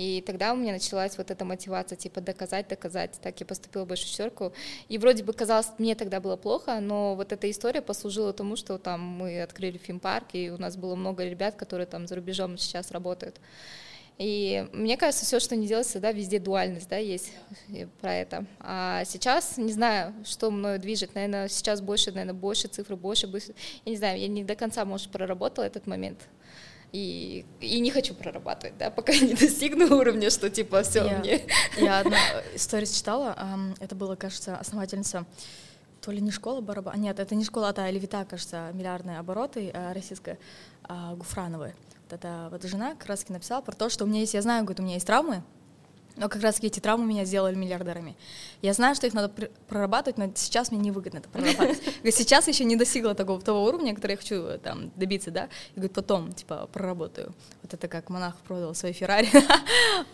И 0.00 0.22
тогда 0.22 0.54
у 0.54 0.56
меня 0.56 0.72
началась 0.72 1.18
вот 1.18 1.30
эта 1.30 1.44
мотивация, 1.44 1.94
типа 1.94 2.22
доказать, 2.22 2.68
доказать. 2.68 3.20
Так 3.20 3.38
я 3.38 3.44
поступила 3.44 3.84
в 3.84 3.88
большую 3.88 4.08
четверку. 4.08 4.54
И 4.88 4.96
вроде 4.96 5.22
бы 5.22 5.34
казалось, 5.34 5.66
мне 5.76 5.94
тогда 5.94 6.20
было 6.20 6.36
плохо, 6.36 6.80
но 6.80 7.14
вот 7.14 7.32
эта 7.32 7.50
история 7.50 7.82
послужила 7.82 8.32
тому, 8.32 8.56
что 8.56 8.78
там 8.78 9.02
мы 9.02 9.42
открыли 9.42 9.76
фильм-парк, 9.76 10.28
и 10.32 10.48
у 10.48 10.56
нас 10.56 10.78
было 10.78 10.94
много 10.94 11.24
ребят, 11.24 11.54
которые 11.56 11.86
там 11.86 12.06
за 12.06 12.14
рубежом 12.14 12.56
сейчас 12.56 12.92
работают. 12.92 13.40
И 14.16 14.66
мне 14.72 14.96
кажется, 14.96 15.26
все, 15.26 15.38
что 15.38 15.54
не 15.54 15.66
делается, 15.66 16.00
да, 16.00 16.12
везде 16.12 16.38
дуальность, 16.38 16.88
да, 16.88 16.96
есть 16.96 17.32
про 18.00 18.14
это. 18.14 18.46
А 18.58 19.04
сейчас, 19.04 19.58
не 19.58 19.72
знаю, 19.72 20.14
что 20.24 20.50
мною 20.50 20.78
движет, 20.78 21.14
наверное, 21.14 21.48
сейчас 21.48 21.82
больше, 21.82 22.10
наверное, 22.10 22.32
больше 22.32 22.68
цифр, 22.68 22.96
больше, 22.96 23.26
больше. 23.26 23.54
Я 23.84 23.92
не 23.92 23.98
знаю, 23.98 24.18
я 24.18 24.28
не 24.28 24.44
до 24.44 24.54
конца, 24.54 24.86
может, 24.86 25.10
проработала 25.10 25.64
этот 25.66 25.86
момент 25.86 26.20
и, 26.92 27.44
и 27.60 27.80
не 27.80 27.90
хочу 27.90 28.14
прорабатывать, 28.14 28.76
да, 28.78 28.90
пока 28.90 29.12
не 29.20 29.34
достигну 29.34 29.96
уровня, 29.96 30.30
что 30.30 30.50
типа 30.50 30.82
все 30.82 31.04
я, 31.04 31.18
мне. 31.18 31.42
Я 31.76 32.00
одна 32.00 32.18
историю 32.54 32.86
читала, 32.86 33.36
это 33.80 33.94
было, 33.94 34.16
кажется, 34.16 34.56
основательница 34.56 35.26
то 36.00 36.10
ли 36.12 36.20
не 36.20 36.30
школа 36.30 36.60
бараба, 36.60 36.94
нет, 36.96 37.20
это 37.20 37.34
не 37.34 37.44
школа, 37.44 37.68
а 37.68 37.72
та 37.72 37.90
Левита, 37.90 38.24
кажется, 38.24 38.70
миллиардные 38.72 39.18
обороты 39.18 39.70
э, 39.72 39.92
российская, 39.92 40.38
э, 40.88 41.14
Гуфрановой. 41.14 41.74
Вот 42.04 42.12
эта 42.12 42.48
вот 42.50 42.62
жена 42.64 42.94
как 42.94 43.06
раз 43.06 43.28
написала 43.28 43.60
про 43.60 43.72
то, 43.72 43.90
что 43.90 44.04
у 44.04 44.06
меня 44.06 44.20
есть, 44.20 44.34
я 44.34 44.42
знаю, 44.42 44.64
говорит, 44.64 44.80
у 44.80 44.82
меня 44.82 44.94
есть 44.94 45.06
травмы, 45.06 45.42
но 46.20 46.28
как 46.28 46.42
раз 46.42 46.60
эти 46.60 46.80
травмы 46.80 47.06
меня 47.06 47.24
сделали 47.24 47.54
миллиардерами. 47.54 48.14
Я 48.60 48.74
знаю, 48.74 48.94
что 48.94 49.06
их 49.06 49.14
надо 49.14 49.32
прорабатывать, 49.68 50.18
но 50.18 50.30
сейчас 50.34 50.70
мне 50.70 50.78
невыгодно 50.78 51.18
это 51.18 51.30
прорабатывать. 51.30 51.80
Сейчас 52.14 52.46
еще 52.46 52.64
не 52.64 52.76
достигла 52.76 53.14
такого 53.14 53.40
того 53.40 53.64
уровня, 53.64 53.94
который 53.94 54.12
я 54.12 54.16
хочу 54.18 54.34
э, 54.34 54.58
там 54.58 54.92
добиться, 54.96 55.30
да. 55.30 55.48
И 55.74 55.76
говорит, 55.76 55.94
потом, 55.94 56.32
типа, 56.32 56.68
проработаю. 56.70 57.34
Вот 57.62 57.72
это 57.72 57.88
как 57.88 58.10
монах 58.10 58.36
продал 58.46 58.74
свои 58.74 58.92
Феррари 58.92 59.28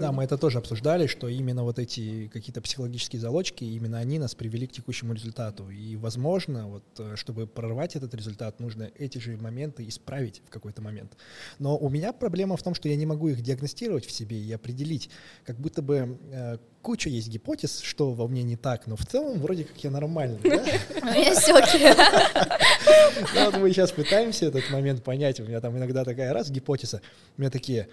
Да, 0.00 0.10
мы 0.10 0.24
это 0.24 0.36
тоже 0.36 0.58
обсуждали, 0.58 1.06
что 1.06 1.28
именно 1.28 1.62
вот 1.62 1.78
эти 1.78 2.28
какие-то 2.32 2.60
психологические 2.60 3.20
залочки, 3.20 3.62
именно 3.62 3.98
они 3.98 4.18
нас 4.18 4.34
привели 4.34 4.66
к 4.66 4.72
текущему 4.72 5.12
результату. 5.12 5.70
И, 5.70 5.94
возможно, 5.94 6.66
вот, 6.66 6.84
э, 6.98 7.14
чтобы 7.14 7.46
прорвать 7.46 7.94
этот 7.94 8.12
результат, 8.14 8.58
нужно 8.58 8.90
эти 8.98 9.18
же 9.18 9.36
моменты 9.36 9.86
исправить 9.86 10.42
в 10.46 10.50
какой-то 10.50 10.82
момент. 10.82 11.16
Но 11.60 11.76
у 11.78 11.88
меня 11.88 12.12
проблема 12.12 12.56
в 12.56 12.62
том, 12.64 12.74
что 12.74 12.88
я 12.88 12.96
не 12.96 13.06
могу 13.06 13.28
их 13.28 13.40
диагностировать 13.40 14.04
в 14.04 14.10
себе 14.10 14.36
и 14.40 14.52
определить, 14.52 15.10
как 15.44 15.56
будто 15.58 15.82
бы 15.82 16.18
э, 16.32 16.58
куча 16.82 17.08
есть 17.08 17.28
гипотез, 17.28 17.80
что 17.80 18.12
во 18.12 18.28
мне 18.28 18.42
не 18.42 18.56
так, 18.56 18.86
но 18.86 18.96
в 18.96 19.04
целом 19.04 19.40
вроде 19.40 19.64
как 19.64 19.76
я 19.82 19.90
нормальный, 19.90 20.38
да? 20.42 20.50
У 21.02 21.06
меня. 21.06 21.34
Ну, 23.34 23.44
вот 23.44 23.56
мы 23.58 23.70
сейчас 23.70 23.92
пытаемся 23.92 24.46
этот 24.46 24.70
момент 24.70 25.02
понять. 25.02 25.40
У 25.40 25.44
меня 25.44 25.60
там 25.60 25.76
иногда 25.76 26.04
такая 26.04 26.32
раз 26.32 26.50
гипотеза, 26.50 27.00
у 27.36 27.40
меня 27.40 27.50
такие, 27.50 27.88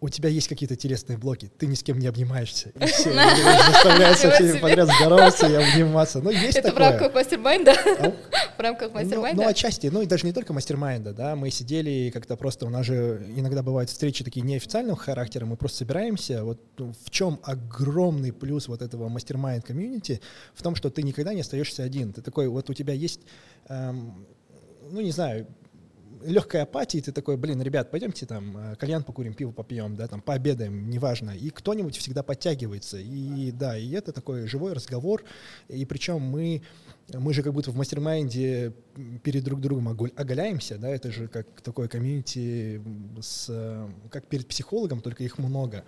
у 0.00 0.08
тебя 0.08 0.28
есть 0.28 0.46
какие-то 0.46 0.76
телесные 0.76 1.18
блоки, 1.18 1.50
ты 1.58 1.66
ни 1.66 1.74
с 1.74 1.82
кем 1.82 1.98
не 1.98 2.06
обнимаешься. 2.06 2.68
И 2.68 2.86
все, 2.86 3.12
заставляют 3.12 4.18
со 4.18 4.30
всеми 4.30 4.58
подряд 4.58 4.88
здороваться 4.94 5.48
и 5.48 5.54
обниматься. 5.54 6.20
Ну, 6.20 6.30
есть 6.30 6.56
Это 6.56 6.68
такое. 6.68 6.88
в 6.88 6.90
рамках 6.90 7.14
mastermind 7.14 7.64
а? 7.64 7.74
В 8.56 8.60
рамках 8.60 8.92
ну, 8.92 9.00
mastermind 9.00 9.35
а? 9.35 9.42
Ну, 9.42 9.48
отчасти. 9.48 9.88
Ну, 9.88 10.02
и 10.02 10.06
даже 10.06 10.24
не 10.24 10.32
только 10.32 10.52
mastermind 10.52 11.02
а, 11.02 11.12
да. 11.12 11.34
Мы 11.34 11.50
сидели 11.50 12.10
как-то 12.10 12.36
просто, 12.36 12.66
у 12.66 12.70
нас 12.70 12.86
же 12.86 13.24
иногда 13.36 13.62
бывают 13.62 13.90
встречи 13.90 14.22
такие 14.22 14.42
неофициального 14.42 14.96
характера, 14.96 15.46
мы 15.46 15.56
просто 15.56 15.78
собираемся. 15.78 16.44
Вот 16.44 16.60
в 16.76 17.10
чем 17.10 17.40
огромный 17.42 18.32
плюс 18.32 18.68
вот 18.68 18.82
этого 18.82 19.08
mastermind 19.08 19.64
комьюнити? 19.64 20.20
В 20.54 20.62
том, 20.62 20.76
что 20.76 20.90
ты 20.90 21.02
никогда 21.02 21.34
не 21.34 21.40
остаешься 21.40 21.82
один. 21.82 22.12
Ты 22.12 22.22
такой, 22.22 22.46
вот 22.46 22.70
у 22.70 22.74
тебя 22.74 22.94
есть, 22.94 23.20
эм, 23.68 24.26
ну, 24.90 25.00
не 25.00 25.10
знаю, 25.10 25.46
легкой 26.24 26.62
апатии, 26.62 26.98
ты 26.98 27.12
такой, 27.12 27.36
блин, 27.36 27.60
ребят, 27.62 27.90
пойдемте 27.90 28.26
там 28.26 28.56
э, 28.56 28.76
кальян 28.76 29.02
покурим, 29.02 29.34
пиво 29.34 29.52
попьем, 29.52 29.96
да, 29.96 30.06
там 30.06 30.20
пообедаем, 30.20 30.88
неважно. 30.88 31.30
И 31.30 31.50
кто-нибудь 31.50 31.96
всегда 31.96 32.22
подтягивается. 32.22 32.98
И 32.98 33.50
да, 33.52 33.76
и 33.76 33.90
это 33.92 34.12
такой 34.12 34.46
живой 34.46 34.72
разговор. 34.72 35.24
И 35.68 35.84
причем 35.84 36.20
мы 36.20 36.62
мы 37.14 37.32
же 37.32 37.42
как 37.42 37.54
будто 37.54 37.70
в 37.70 37.76
mastermind 37.76 38.65
е 38.65 38.74
перед 39.22 39.42
друг 39.42 39.60
другом 39.60 39.88
оголяемся, 39.88 40.76
да, 40.76 40.88
это 40.88 41.10
же 41.10 41.28
как 41.28 41.46
такое 41.62 41.88
комьюнити 41.88 42.82
с, 43.20 43.88
как 44.10 44.26
перед 44.26 44.46
психологом, 44.46 45.00
только 45.00 45.24
их 45.24 45.38
много. 45.38 45.84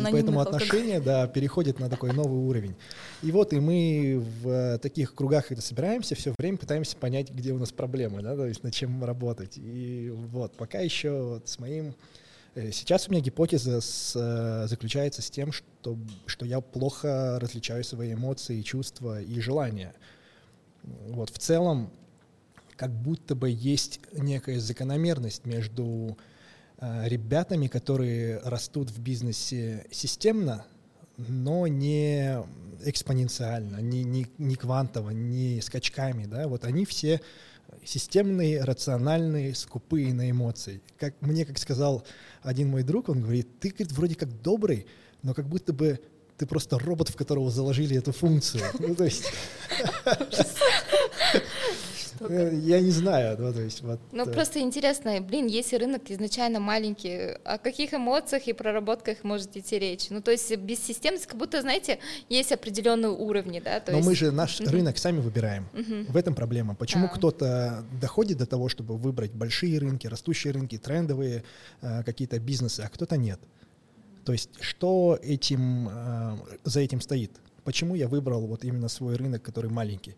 И 0.00 0.12
поэтому 0.12 0.40
отношения, 0.40 1.00
да, 1.04 1.26
переходят 1.26 1.78
на 1.78 1.88
такой 1.88 2.12
новый 2.12 2.38
уровень. 2.38 2.74
И 3.22 3.30
вот 3.30 3.52
и 3.52 3.60
мы 3.60 4.24
в 4.42 4.78
таких 4.78 5.14
кругах, 5.14 5.48
когда 5.48 5.62
собираемся, 5.62 6.14
все 6.14 6.34
время 6.38 6.58
пытаемся 6.58 6.96
понять, 6.96 7.30
где 7.30 7.52
у 7.52 7.58
нас 7.58 7.72
проблемы, 7.72 8.22
да, 8.22 8.34
то 8.36 8.46
есть 8.46 8.62
над 8.62 8.74
чем 8.74 9.04
работать. 9.04 9.56
И 9.56 10.10
вот 10.12 10.56
пока 10.56 10.80
еще 10.80 11.22
вот 11.22 11.48
с 11.48 11.58
моим 11.58 11.94
э, 12.54 12.72
Сейчас 12.72 13.08
у 13.08 13.12
меня 13.12 13.20
гипотеза 13.20 13.80
с, 13.80 14.12
э, 14.16 14.66
заключается 14.68 15.22
с 15.22 15.30
тем, 15.30 15.52
что, 15.52 15.96
что 16.26 16.44
я 16.44 16.60
плохо 16.60 17.38
различаю 17.40 17.84
свои 17.84 18.14
эмоции, 18.14 18.62
чувства 18.62 19.20
и 19.20 19.40
желания. 19.40 19.94
Вот, 20.82 21.30
в 21.30 21.38
целом, 21.38 21.90
как 22.76 22.90
будто 22.90 23.34
бы 23.34 23.48
есть 23.48 24.00
некая 24.12 24.58
закономерность 24.60 25.46
между 25.46 26.16
э, 26.18 26.33
ребятами, 26.80 27.68
которые 27.68 28.38
растут 28.40 28.90
в 28.90 29.00
бизнесе 29.00 29.86
системно, 29.90 30.64
но 31.16 31.66
не 31.66 32.42
экспоненциально, 32.84 33.78
не, 33.78 34.04
не, 34.04 34.26
не 34.38 34.56
квантово, 34.56 35.10
не 35.10 35.60
скачками, 35.60 36.26
да, 36.26 36.48
вот 36.48 36.64
они 36.64 36.84
все 36.84 37.20
системные, 37.84 38.62
рациональные, 38.62 39.54
скупые 39.54 40.12
на 40.12 40.30
эмоции. 40.30 40.80
Как 40.98 41.14
мне, 41.20 41.44
как 41.44 41.58
сказал 41.58 42.04
один 42.42 42.68
мой 42.68 42.82
друг, 42.82 43.08
он 43.08 43.22
говорит, 43.22 43.48
ты, 43.60 43.70
говорит, 43.70 43.92
вроде 43.92 44.14
как 44.14 44.42
добрый, 44.42 44.86
но 45.22 45.34
как 45.34 45.46
будто 45.46 45.72
бы 45.72 46.00
ты 46.36 46.46
просто 46.46 46.78
робот, 46.78 47.08
в 47.08 47.16
которого 47.16 47.50
заложили 47.50 47.96
эту 47.96 48.12
функцию. 48.12 48.62
Ну, 48.78 48.94
то 48.94 49.04
есть... 49.04 49.24
Э, 52.30 52.54
я 52.54 52.80
не 52.80 52.90
знаю, 52.90 53.36
ну, 53.38 53.52
то 53.52 53.60
есть 53.60 53.82
вот... 53.82 54.00
Ну, 54.12 54.24
э. 54.24 54.32
просто 54.32 54.60
интересно, 54.60 55.20
блин, 55.20 55.46
если 55.46 55.76
рынок 55.76 56.10
изначально 56.10 56.60
маленький, 56.60 57.36
о 57.44 57.58
каких 57.58 57.94
эмоциях 57.94 58.46
и 58.46 58.52
проработках 58.52 59.24
может 59.24 59.56
идти 59.56 59.78
речь? 59.78 60.10
Ну, 60.10 60.20
то 60.20 60.30
есть 60.30 60.54
без 60.56 60.80
системности, 60.80 61.26
как 61.26 61.36
будто, 61.36 61.60
знаете, 61.60 61.98
есть 62.28 62.52
определенные 62.52 63.10
уровни, 63.10 63.60
да? 63.60 63.80
То 63.80 63.92
Но 63.92 63.98
есть... 63.98 64.08
мы 64.08 64.14
же 64.14 64.30
наш 64.30 64.60
uh-huh. 64.60 64.70
рынок 64.70 64.98
сами 64.98 65.20
выбираем. 65.20 65.66
Uh-huh. 65.72 66.10
В 66.10 66.16
этом 66.16 66.34
проблема. 66.34 66.74
Почему 66.74 67.06
uh-huh. 67.06 67.16
кто-то 67.16 67.84
доходит 68.00 68.38
до 68.38 68.46
того, 68.46 68.68
чтобы 68.68 68.96
выбрать 68.96 69.32
большие 69.32 69.78
рынки, 69.78 70.06
растущие 70.06 70.52
рынки, 70.52 70.78
трендовые 70.78 71.44
э, 71.80 72.02
какие-то 72.04 72.38
бизнесы, 72.38 72.80
а 72.80 72.88
кто-то 72.88 73.16
нет? 73.16 73.40
То 74.24 74.32
есть 74.32 74.50
что 74.60 75.18
этим, 75.22 75.88
э, 75.88 76.36
за 76.64 76.80
этим 76.80 77.00
стоит? 77.00 77.32
Почему 77.64 77.94
я 77.94 78.08
выбрал 78.08 78.46
вот 78.46 78.64
именно 78.64 78.88
свой 78.88 79.16
рынок, 79.16 79.42
который 79.42 79.70
маленький? 79.70 80.16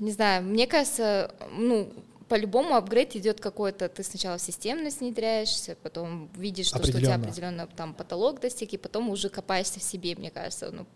Не 0.00 0.12
знаю, 0.12 0.42
мне 0.42 0.66
кажется, 0.66 1.34
ну, 1.52 1.92
по-любому 2.28 2.76
апгрейд 2.76 3.16
идет 3.16 3.40
какой-то, 3.40 3.88
ты 3.88 4.02
сначала 4.02 4.38
системность 4.38 5.00
внедряешься, 5.00 5.76
потом 5.82 6.30
видишь, 6.36 6.66
что, 6.66 6.82
что 6.82 6.96
у 6.96 7.00
тебя 7.00 7.16
определенно 7.16 7.66
там 7.66 7.92
потолок 7.92 8.40
достиг, 8.40 8.72
и 8.72 8.76
потом 8.78 9.10
уже 9.10 9.28
копаешься 9.28 9.80
в 9.80 9.82
себе, 9.82 10.14
мне 10.14 10.30
кажется, 10.30 10.70
ну, 10.70 10.86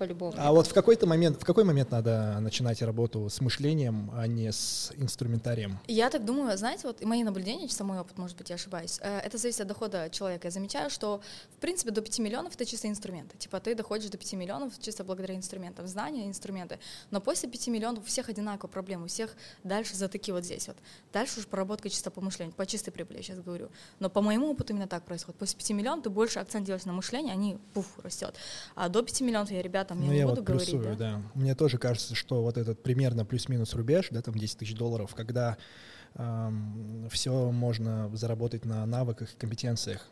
по-любому. 0.00 0.32
А 0.38 0.50
вот 0.50 0.66
в 0.66 0.72
какой-то 0.72 1.06
момент, 1.06 1.40
в 1.40 1.44
какой 1.44 1.64
момент 1.64 1.90
надо 1.90 2.38
начинать 2.40 2.80
работу 2.80 3.28
с 3.28 3.40
мышлением, 3.42 4.10
а 4.14 4.26
не 4.26 4.50
с 4.50 4.92
инструментарием? 4.96 5.78
Я 5.86 6.08
так 6.08 6.24
думаю, 6.24 6.56
знаете, 6.56 6.86
вот 6.86 7.02
и 7.02 7.04
мои 7.04 7.22
наблюдения, 7.22 7.68
чисто 7.68 7.84
мой 7.84 7.98
опыт, 7.98 8.16
может 8.16 8.38
быть, 8.38 8.48
я 8.48 8.54
ошибаюсь, 8.54 8.98
э, 9.02 9.18
это 9.18 9.36
зависит 9.36 9.60
от 9.60 9.68
дохода 9.68 10.08
человека. 10.10 10.46
Я 10.46 10.50
замечаю, 10.50 10.88
что, 10.88 11.20
в 11.50 11.60
принципе, 11.60 11.90
до 11.90 12.00
5 12.00 12.18
миллионов 12.20 12.54
это 12.54 12.64
чисто 12.64 12.88
инструменты. 12.88 13.36
Типа 13.36 13.60
ты 13.60 13.74
доходишь 13.74 14.08
до 14.08 14.16
5 14.16 14.32
миллионов 14.32 14.72
чисто 14.80 15.04
благодаря 15.04 15.34
инструментам, 15.36 15.86
знания, 15.86 16.26
инструменты. 16.26 16.78
Но 17.10 17.20
после 17.20 17.50
5 17.50 17.68
миллионов 17.68 18.04
у 18.04 18.06
всех 18.06 18.30
одинаковые 18.30 18.72
проблемы, 18.72 19.04
у 19.04 19.08
всех 19.08 19.36
дальше 19.64 19.96
затыки 19.96 20.30
вот 20.32 20.44
здесь 20.44 20.66
вот. 20.66 20.76
Дальше 21.12 21.40
уже 21.40 21.46
проработка 21.46 21.90
чисто 21.90 22.10
по 22.10 22.22
мышлению, 22.22 22.54
по 22.54 22.64
чистой 22.64 22.90
прибыли, 22.90 23.18
я 23.18 23.22
сейчас 23.22 23.40
говорю. 23.40 23.68
Но 23.98 24.08
по 24.08 24.22
моему 24.22 24.50
опыту 24.50 24.72
именно 24.72 24.88
так 24.88 25.04
происходит. 25.04 25.38
После 25.38 25.58
5 25.58 25.70
миллионов 25.70 26.04
ты 26.04 26.10
больше 26.10 26.38
акцент 26.38 26.64
делаешь 26.64 26.86
на 26.86 26.94
мышление, 26.94 27.34
они 27.34 27.58
пуф, 27.74 27.86
растет. 28.02 28.34
А 28.74 28.88
до 28.88 29.02
5 29.02 29.20
миллионов 29.20 29.50
я 29.50 29.60
ребятам 29.90 30.00
я 30.00 30.06
ну, 30.06 30.12
не 30.12 30.18
я 30.18 30.26
буду 30.26 30.36
вот 30.36 30.44
говорить, 30.44 30.70
плюсую, 30.70 30.96
да? 30.96 31.12
да. 31.12 31.22
Мне 31.34 31.54
тоже 31.54 31.78
кажется, 31.78 32.14
что 32.14 32.42
вот 32.42 32.56
этот 32.56 32.82
примерно 32.82 33.24
плюс-минус 33.24 33.74
рубеж, 33.74 34.08
да, 34.10 34.22
там 34.22 34.34
10 34.34 34.58
тысяч 34.58 34.74
долларов, 34.74 35.14
когда 35.14 35.56
эм, 36.14 37.08
все 37.10 37.50
можно 37.50 38.14
заработать 38.14 38.64
на 38.64 38.86
навыках 38.86 39.32
и 39.32 39.36
компетенциях. 39.36 40.06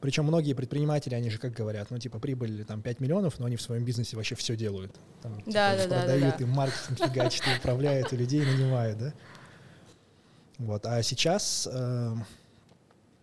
Причем 0.00 0.24
многие 0.24 0.54
предприниматели, 0.54 1.14
они 1.14 1.28
же 1.28 1.38
как 1.38 1.52
говорят, 1.52 1.90
ну 1.90 1.98
типа 1.98 2.18
прибыль 2.18 2.64
там 2.64 2.80
5 2.80 3.00
миллионов, 3.00 3.38
но 3.38 3.46
они 3.46 3.56
в 3.56 3.62
своем 3.62 3.84
бизнесе 3.84 4.16
вообще 4.16 4.34
все 4.34 4.56
делают. 4.56 4.98
Там, 5.22 5.36
типа, 5.36 5.52
да, 5.52 5.76
да, 5.76 5.82
продают, 5.82 6.30
да, 6.30 6.36
да, 6.38 6.44
и 6.44 6.46
маркетинг 6.46 6.98
фигачат, 6.98 7.46
и 7.46 7.58
управляют, 7.58 8.12
и 8.12 8.16
людей 8.16 8.44
нанимают, 8.44 8.98
да? 8.98 9.12
Вот. 10.56 10.86
А 10.86 11.02
сейчас 11.02 11.68
э, 11.70 12.14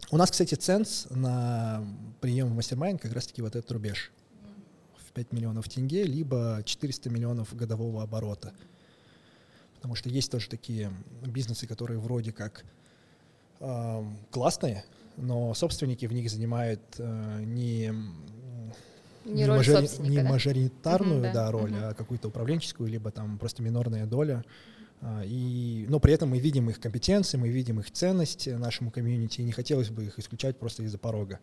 у 0.10 0.17
нас, 0.17 0.32
кстати, 0.32 0.56
ценз 0.56 1.08
на 1.10 1.84
прием 2.22 2.50
в 2.50 2.56
мастер 2.56 2.78
как 2.78 3.12
раз-таки 3.12 3.41
вот 3.41 3.56
этот 3.56 3.72
рубеж. 3.72 4.12
5 5.17 5.34
миллионов 5.34 5.67
тенге, 5.67 6.03
либо 6.03 6.62
400 6.63 7.10
миллионов 7.10 7.56
годового 7.56 8.03
оборота. 8.03 8.53
Потому 9.73 9.95
что 9.95 10.10
есть 10.10 10.32
тоже 10.32 10.47
такие 10.47 10.91
бизнесы, 11.25 11.65
которые 11.65 11.99
вроде 11.99 12.32
как 12.32 12.63
э, 13.60 14.03
классные, 14.30 14.86
но 15.17 15.56
собственники 15.56 16.06
в 16.06 16.13
них 16.13 16.30
занимают 16.30 16.82
э, 16.99 17.41
не 17.45 17.91
не, 19.25 19.43
не, 19.43 19.47
мажори, 19.47 19.89
не 19.99 20.21
мажоритарную 20.21 21.23
uh-huh, 21.23 21.34
да, 21.34 21.51
роль, 21.51 21.71
uh-huh. 21.71 21.89
а 21.89 21.93
какую-то 21.95 22.27
управленческую, 22.27 22.88
либо 22.88 23.10
там 23.12 23.39
просто 23.39 23.63
минорная 23.63 24.06
доля. 24.06 24.45
А, 25.01 25.23
и, 25.25 25.86
но 25.89 25.99
при 25.99 26.13
этом 26.13 26.30
мы 26.30 26.39
видим 26.39 26.69
их 26.69 26.80
компетенции, 26.80 27.38
мы 27.38 27.49
видим 27.49 27.80
их 27.80 27.91
ценность 27.91 28.47
нашему 28.47 28.89
комьюнити, 28.89 29.41
и 29.41 29.43
не 29.43 29.51
хотелось 29.51 29.89
бы 29.89 30.06
их 30.06 30.17
исключать 30.19 30.58
просто 30.60 30.84
из-за 30.84 30.97
порога. 30.97 31.39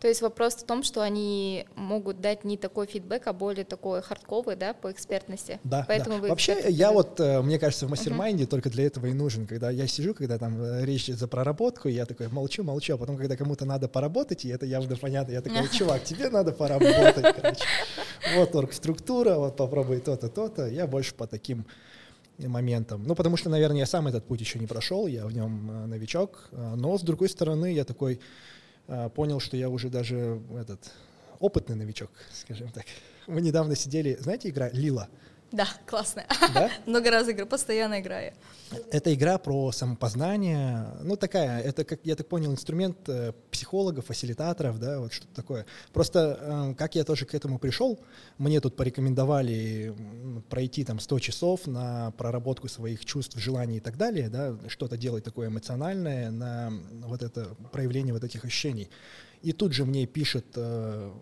То 0.00 0.08
есть 0.08 0.22
вопрос 0.22 0.54
в 0.54 0.64
том, 0.64 0.82
что 0.82 1.02
они 1.02 1.66
могут 1.76 2.22
дать 2.22 2.44
не 2.44 2.56
такой 2.56 2.86
фидбэк, 2.86 3.26
а 3.26 3.34
более 3.34 3.66
такой 3.66 4.00
хардковый, 4.00 4.56
да, 4.56 4.72
по 4.72 4.90
экспертности. 4.90 5.60
Да, 5.62 5.84
Поэтому 5.86 6.16
да. 6.16 6.22
Вы 6.22 6.28
Вообще, 6.28 6.64
я 6.70 6.90
вот, 6.90 7.20
э, 7.20 7.42
мне 7.42 7.58
кажется, 7.58 7.86
в 7.86 7.90
mastermind 7.90 8.39
е 8.39 8.44
uh-huh. 8.44 8.48
только 8.48 8.70
для 8.70 8.84
этого 8.86 9.06
и 9.06 9.12
нужен. 9.12 9.46
Когда 9.46 9.70
я 9.70 9.86
сижу, 9.86 10.14
когда 10.14 10.38
там 10.38 10.58
э, 10.58 10.86
речь 10.86 11.08
за 11.08 11.28
проработку, 11.28 11.88
я 11.88 12.06
такой 12.06 12.28
молчу, 12.28 12.62
молчу, 12.62 12.94
а 12.94 12.96
потом, 12.96 13.18
когда 13.18 13.36
кому-то 13.36 13.66
надо 13.66 13.88
поработать, 13.88 14.46
и 14.46 14.48
это 14.48 14.64
явно 14.64 14.96
понятно, 14.96 15.32
я 15.32 15.42
такой, 15.42 15.68
чувак, 15.72 16.02
тебе 16.04 16.30
надо 16.30 16.52
поработать, 16.52 17.36
короче. 17.36 17.64
Вот 18.36 18.54
оргструктура, 18.54 19.34
вот 19.34 19.56
попробуй 19.58 20.00
то-то, 20.00 20.30
то-то. 20.30 20.66
Я 20.66 20.86
больше 20.86 21.14
по 21.14 21.26
таким 21.26 21.66
моментам. 22.38 23.02
Ну, 23.04 23.14
потому 23.14 23.36
что, 23.36 23.50
наверное, 23.50 23.80
я 23.80 23.86
сам 23.86 24.06
этот 24.06 24.24
путь 24.24 24.40
еще 24.40 24.58
не 24.58 24.66
прошел, 24.66 25.06
я 25.06 25.26
в 25.26 25.34
нем 25.34 25.70
э, 25.70 25.86
новичок. 25.88 26.48
Но, 26.52 26.96
с 26.96 27.02
другой 27.02 27.28
стороны, 27.28 27.74
я 27.74 27.84
такой 27.84 28.18
понял, 29.14 29.40
что 29.40 29.56
я 29.56 29.68
уже 29.68 29.88
даже 29.88 30.40
этот 30.58 30.90
опытный 31.38 31.76
новичок, 31.76 32.10
скажем 32.32 32.70
так. 32.70 32.84
Мы 33.26 33.40
недавно 33.40 33.74
сидели, 33.76 34.16
знаете, 34.20 34.48
игра 34.48 34.68
Лила? 34.70 35.08
Да, 35.52 35.66
классная. 35.86 36.26
Да? 36.54 36.70
Много 36.86 37.10
раз 37.10 37.28
играю, 37.28 37.46
постоянно 37.46 38.00
играю. 38.00 38.32
Это 38.92 39.12
игра 39.12 39.36
про 39.38 39.72
самопознание. 39.72 40.86
Ну, 41.02 41.16
такая, 41.16 41.60
это, 41.60 41.84
как 41.84 42.00
я 42.04 42.14
так 42.14 42.28
понял, 42.28 42.52
инструмент 42.52 42.96
э, 43.08 43.32
психологов, 43.50 44.06
фасилитаторов, 44.06 44.78
да, 44.78 45.00
вот 45.00 45.12
что-то 45.12 45.34
такое. 45.34 45.66
Просто, 45.92 46.38
э, 46.40 46.74
как 46.78 46.94
я 46.94 47.02
тоже 47.02 47.26
к 47.26 47.34
этому 47.34 47.58
пришел, 47.58 47.98
мне 48.38 48.60
тут 48.60 48.76
порекомендовали 48.76 49.92
пройти 50.48 50.84
там 50.84 51.00
100 51.00 51.18
часов 51.18 51.66
на 51.66 52.12
проработку 52.12 52.68
своих 52.68 53.04
чувств, 53.04 53.36
желаний 53.36 53.78
и 53.78 53.80
так 53.80 53.96
далее, 53.96 54.28
да, 54.28 54.56
что-то 54.68 54.96
делать 54.96 55.24
такое 55.24 55.48
эмоциональное, 55.48 56.30
на 56.30 56.72
вот 57.06 57.22
это 57.22 57.56
проявление 57.72 58.14
вот 58.14 58.22
этих 58.22 58.44
ощущений. 58.44 58.88
И 59.42 59.52
тут 59.52 59.72
же 59.72 59.84
мне 59.84 60.06
пишет 60.06 60.46
э, 60.54 61.12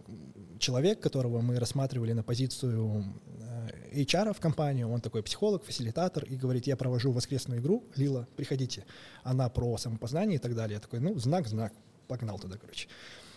человек, 0.59 1.01
которого 1.01 1.41
мы 1.41 1.59
рассматривали 1.59 2.13
на 2.13 2.23
позицию 2.23 3.05
HR 4.03 4.35
в 4.35 4.41
компанию, 4.41 4.89
он 4.89 5.01
такой 5.01 5.23
психолог, 5.23 5.65
фасилитатор, 5.65 6.25
и 6.25 6.37
говорит, 6.37 6.67
я 6.67 6.77
провожу 6.77 7.13
воскресную 7.13 7.61
игру, 7.61 7.85
Лила, 7.97 8.27
приходите. 8.37 8.85
Она 9.23 9.49
про 9.49 9.77
самопознание 9.79 10.37
и 10.37 10.39
так 10.39 10.55
далее. 10.55 10.75
Я 10.75 10.81
такой, 10.81 11.01
ну, 11.01 11.19
знак, 11.19 11.49
знак, 11.49 11.73
погнал 12.07 12.39
туда, 12.39 12.57
короче. 12.61 12.89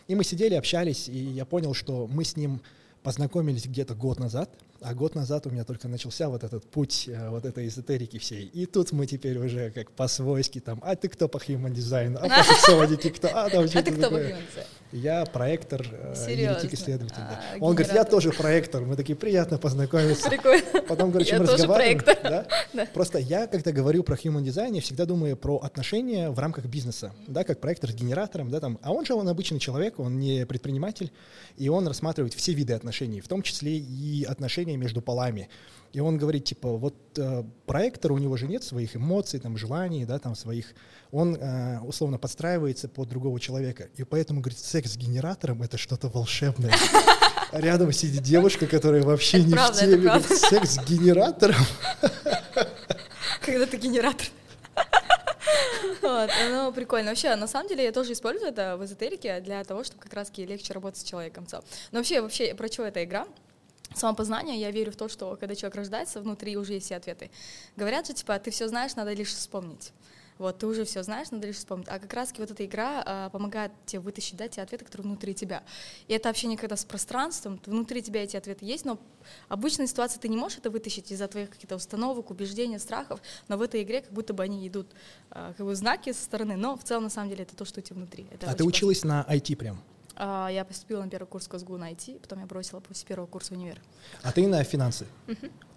И 0.08 0.16
мы 0.16 0.24
сидели, 0.24 0.56
общались, 0.56 1.08
и 1.08 1.18
я 1.18 1.46
понял, 1.46 1.74
что 1.74 2.08
мы 2.08 2.24
с 2.24 2.36
ним 2.36 2.62
познакомились 3.04 3.66
где-то 3.66 3.96
год 3.96 4.20
назад, 4.20 4.50
а 4.82 4.94
год 4.94 5.16
назад 5.16 5.48
у 5.48 5.50
меня 5.50 5.64
только 5.64 5.88
начался 5.88 6.30
вот 6.30 6.44
этот 6.44 6.64
путь 6.70 7.08
э, 7.08 7.30
вот 7.30 7.46
этой 7.46 7.68
эзотерики 7.68 8.18
всей. 8.20 8.46
И 8.46 8.66
тут 8.66 8.92
мы 8.92 9.06
теперь 9.06 9.38
уже 9.38 9.72
как 9.72 9.92
по-свойски 9.92 10.60
там, 10.60 10.80
а 10.84 10.96
ты 10.96 11.08
кто 11.08 11.28
по 11.28 11.38
human 11.38 11.72
дизайну, 11.72 12.20
а 12.22 12.28
по 12.28 12.44
сексуалити 12.54 13.10
кто, 13.10 13.28
а 13.28 13.50
там 13.50 13.66
А 13.66 13.82
ты 13.82 13.92
кто 13.92 14.10
по 14.10 14.16
human 14.16 14.44
Я 14.92 15.26
проектор, 15.26 15.86
э, 15.90 16.14
Серьезно? 16.16 16.60
генетик-исследователь. 16.60 17.16
да. 17.18 17.42
А, 17.54 17.58
Он 17.60 17.76
говорит, 17.76 17.94
я 17.94 18.04
тоже 18.04 18.32
проектор. 18.32 18.84
Мы 18.86 18.96
такие, 18.96 19.16
приятно 19.16 19.58
познакомиться. 19.58 20.30
Прикольно. 20.30 20.82
Потом, 20.88 21.12
короче, 21.12 21.32
Я 21.36 21.40
мы 21.40 21.46
разговариваем. 21.48 22.02
да? 22.24 22.48
Да. 22.74 22.86
Просто 22.94 23.18
я, 23.18 23.48
когда 23.48 23.72
говорю 23.72 24.04
про 24.04 24.16
human 24.16 24.44
design, 24.44 24.76
я 24.76 24.82
всегда 24.82 25.06
думаю 25.06 25.36
про 25.38 25.58
отношения 25.58 26.30
в 26.30 26.40
рамках 26.40 26.66
бизнеса, 26.66 27.14
да, 27.28 27.44
как 27.44 27.60
проектор 27.60 27.90
с 27.92 27.94
генератором, 27.94 28.50
да, 28.50 28.60
там. 28.60 28.80
А 28.82 28.92
он 28.92 29.06
же, 29.06 29.14
он 29.14 29.28
обычный 29.28 29.60
человек, 29.60 30.00
он 30.00 30.20
не 30.20 30.46
предприниматель, 30.46 31.12
и 31.58 31.70
он 31.70 31.88
рассматривает 31.88 32.34
все 32.34 32.54
виды 32.54 32.74
отношений, 32.74 33.22
в 33.22 33.28
том 33.28 33.42
числе 33.42 33.78
и 33.78 34.24
отношения 34.24 34.78
между 34.78 35.02
полами. 35.02 35.50
И 35.94 36.00
он 36.00 36.18
говорит, 36.18 36.46
типа, 36.46 36.78
вот 36.78 36.96
э, 37.18 37.44
проектор, 37.66 38.14
у 38.14 38.18
него 38.18 38.38
же 38.38 38.48
нет 38.48 38.64
своих 38.64 38.96
эмоций, 38.96 39.42
там, 39.42 39.58
желаний, 39.58 40.06
да, 40.06 40.20
там, 40.20 40.36
своих. 40.36 40.68
Он, 41.12 41.36
э, 41.36 41.80
условно, 41.82 42.18
подстраивается 42.18 42.88
под 42.88 43.10
другого 43.10 43.42
человека. 43.42 43.90
И 43.98 44.04
поэтому, 44.06 44.40
говорит, 44.40 44.58
секс 44.58 44.81
с 44.88 44.98
генератором— 44.98 45.62
это 45.64 45.78
что-то 45.78 46.08
волшебное. 46.10 46.74
Рядом 47.52 47.92
сидит 47.92 48.24
девушка, 48.24 48.66
которая 48.68 49.04
вообще 49.04 49.40
Это 49.40 49.48
не 49.48 49.54
правда, 49.54 49.78
в 50.20 50.28
теме. 50.28 50.38
секс 50.38 50.70
с 50.76 50.86
генератором? 50.86 51.64
Когда 53.42 53.66
ты 53.66 53.78
генератор. 53.78 54.28
Вот, 56.02 56.30
ну, 56.50 56.72
прикольно. 56.72 57.10
Вообще, 57.10 57.36
на 57.36 57.48
самом 57.48 57.68
деле, 57.68 57.84
я 57.84 57.92
тоже 57.92 58.14
использую 58.14 58.50
это 58.50 58.78
в 58.78 58.86
эзотерике 58.86 59.40
для 59.42 59.64
того, 59.64 59.84
чтобы 59.84 60.02
как 60.02 60.14
раз-таки 60.14 60.46
легче 60.46 60.74
работать 60.74 61.00
с 61.00 61.04
человеком. 61.04 61.46
Но 61.52 62.00
вообще, 62.00 62.22
вообще, 62.22 62.56
про 62.56 62.68
что 62.68 62.86
эта 62.86 63.04
игра? 63.04 63.28
Самопознание, 63.94 64.60
я 64.60 64.72
верю 64.72 64.92
в 64.92 64.96
то, 64.96 65.10
что 65.10 65.36
когда 65.36 65.54
человек 65.54 65.76
рождается, 65.76 66.22
внутри 66.22 66.56
уже 66.56 66.74
есть 66.74 66.86
все 66.86 66.96
ответы. 66.96 67.30
Говорят 67.76 68.08
же, 68.08 68.14
типа, 68.14 68.40
ты 68.40 68.50
все 68.50 68.68
знаешь, 68.68 68.96
надо 68.96 69.14
лишь 69.14 69.34
вспомнить. 69.34 69.92
Вот, 70.42 70.58
ты 70.58 70.66
уже 70.66 70.86
все 70.86 71.04
знаешь, 71.04 71.30
надо 71.30 71.46
лишь 71.46 71.58
вспомнить. 71.58 71.88
А 71.88 72.00
как 72.00 72.12
раз 72.16 72.34
вот 72.36 72.50
эта 72.50 72.66
игра 72.66 73.04
а, 73.06 73.30
помогает 73.30 73.72
тебе 73.86 74.00
вытащить 74.00 74.38
да, 74.38 74.48
те 74.48 74.64
ответы, 74.64 74.84
которые 74.86 75.06
внутри 75.06 75.36
тебя. 75.36 75.62
И 76.08 76.14
это 76.14 76.30
общение 76.30 76.58
когда 76.58 76.76
с 76.76 76.84
пространством, 76.84 77.62
внутри 77.64 78.02
тебя 78.02 78.24
эти 78.24 78.36
ответы 78.36 78.66
есть, 78.66 78.84
но 78.84 78.98
обычной 79.50 79.86
ситуации 79.88 80.20
ты 80.20 80.30
не 80.30 80.38
можешь 80.38 80.58
это 80.58 80.72
вытащить 80.72 81.12
из-за 81.12 81.28
твоих 81.28 81.52
каких-то 81.52 81.76
установок, 81.76 82.32
убеждений, 82.32 82.80
страхов, 82.80 83.22
но 83.50 83.58
в 83.58 83.62
этой 83.62 83.84
игре 83.84 84.02
как 84.02 84.12
будто 84.12 84.34
бы 84.34 84.42
они 84.42 84.68
идут 84.68 84.88
а, 85.30 85.54
как 85.54 85.64
бы 85.64 85.76
знаки 85.76 86.12
со 86.12 86.24
стороны, 86.24 86.56
но 86.56 86.76
в 86.76 86.84
целом 86.84 87.04
на 87.04 87.12
самом 87.12 87.30
деле 87.30 87.44
это 87.44 87.56
то, 87.56 87.64
что 87.64 87.80
у 87.80 87.84
тебя 87.84 87.98
внутри. 87.98 88.26
Это 88.32 88.50
А 88.50 88.56
ты 88.56 88.64
училась 88.64 89.04
на 89.04 89.24
IT 89.30 89.56
прям? 89.58 89.76
классно. 89.76 90.46
А, 90.48 90.50
я 90.50 90.66
поступила 90.66 91.04
на 91.04 91.10
первый 91.10 91.28
курс 91.28 91.48
КСГУ 91.48 91.78
на 91.78 91.92
IT, 91.92 92.20
потом 92.20 92.40
я 92.40 92.48
бросила 92.48 92.80
после 92.80 93.08
первого 93.08 93.28
курса 93.28 93.54
в 93.54 93.58
универ. 93.58 93.80
А 94.24 94.32
ты 94.32 94.48
на 94.48 94.64
финансы? 94.64 95.06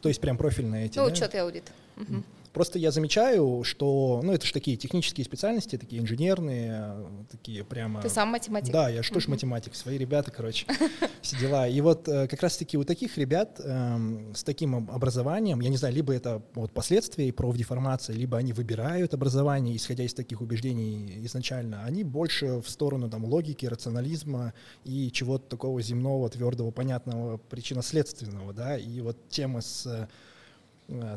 То 0.01 0.09
есть 0.09 0.23
прям 0.23 0.39
профильные 0.39 0.87
эти, 0.87 0.99
Ну, 0.99 1.07
да? 1.07 1.13
учет 1.13 1.35
и 1.35 1.39
аудит. 1.39 1.71
Мгм. 1.97 2.25
Просто 2.55 2.79
я 2.79 2.93
замечаю, 2.93 3.65
что, 3.65 4.21
ну, 4.23 4.33
это 4.33 4.47
же 4.47 4.53
такие 4.53 4.77
технические 4.77 5.25
специальности, 5.25 5.77
такие 5.77 6.01
инженерные, 6.01 6.85
э, 6.87 7.25
такие 7.29 7.65
прямо... 7.65 8.01
Ты 8.01 8.09
сам 8.09 8.29
математик? 8.29 8.73
Да, 8.73 8.89
я 8.89 9.03
что 9.03 9.19
ж 9.19 9.27
математик, 9.27 9.75
свои 9.75 9.99
ребята, 9.99 10.31
короче, 10.31 10.65
все 11.21 11.37
дела. 11.37 11.67
И 11.67 11.81
вот 11.81 12.07
э, 12.07 12.29
как 12.29 12.41
раз-таки 12.43 12.79
у 12.79 12.85
таких 12.85 13.19
ребят 13.19 13.61
эм, 13.63 14.33
с 14.37 14.45
таким 14.45 14.77
об- 14.77 14.91
образованием, 14.93 15.59
я 15.59 15.69
не 15.69 15.77
знаю, 15.77 15.93
либо 15.97 16.15
это 16.15 16.43
вот 16.55 16.71
последствия 16.71 17.33
профдеформации, 17.33 18.13
либо 18.13 18.39
они 18.39 18.53
выбирают 18.53 19.15
образование, 19.15 19.75
исходя 19.75 20.05
из 20.05 20.15
таких 20.15 20.41
убеждений 20.41 21.25
изначально, 21.25 21.83
они 21.83 22.05
больше 22.05 22.61
в 22.61 22.71
сторону 22.71 23.11
там 23.11 23.25
логики, 23.25 23.67
рационализма 23.67 24.55
и 24.85 25.11
чего-то 25.11 25.49
такого 25.49 25.83
земного, 25.83 26.31
твердого, 26.31 26.71
понятного, 26.71 27.39
причинно-следственного, 27.39 28.53
да, 28.53 28.79
и 28.79 29.01
вот 29.01 29.29
тема 29.29 29.61
с 29.61 29.87
э, 29.87 30.07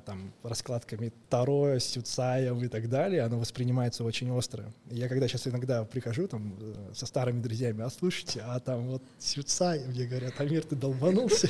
там 0.06 0.32
раскладками 0.44 1.12
Таро, 1.30 1.78
Сюцаем 1.80 2.64
и 2.64 2.68
так 2.68 2.90
далее, 2.90 3.24
оно 3.24 3.38
воспринимается 3.40 4.04
очень 4.04 4.32
остро. 4.32 4.66
Я 4.90 5.10
когда 5.10 5.28
сейчас 5.28 5.48
иногда 5.48 5.84
прихожу 5.84 6.28
там 6.28 6.56
э, 6.60 6.94
со 6.94 7.06
старыми 7.06 7.42
друзьями, 7.42 7.84
а 7.84 7.90
слушайте, 7.90 8.42
а 8.46 8.60
там 8.60 8.88
вот 8.88 9.04
Сюцай, 9.20 9.86
мне 9.88 10.06
говорят, 10.06 10.40
Амир, 10.40 10.64
ты 10.64 10.76
долбанулся? 10.76 11.50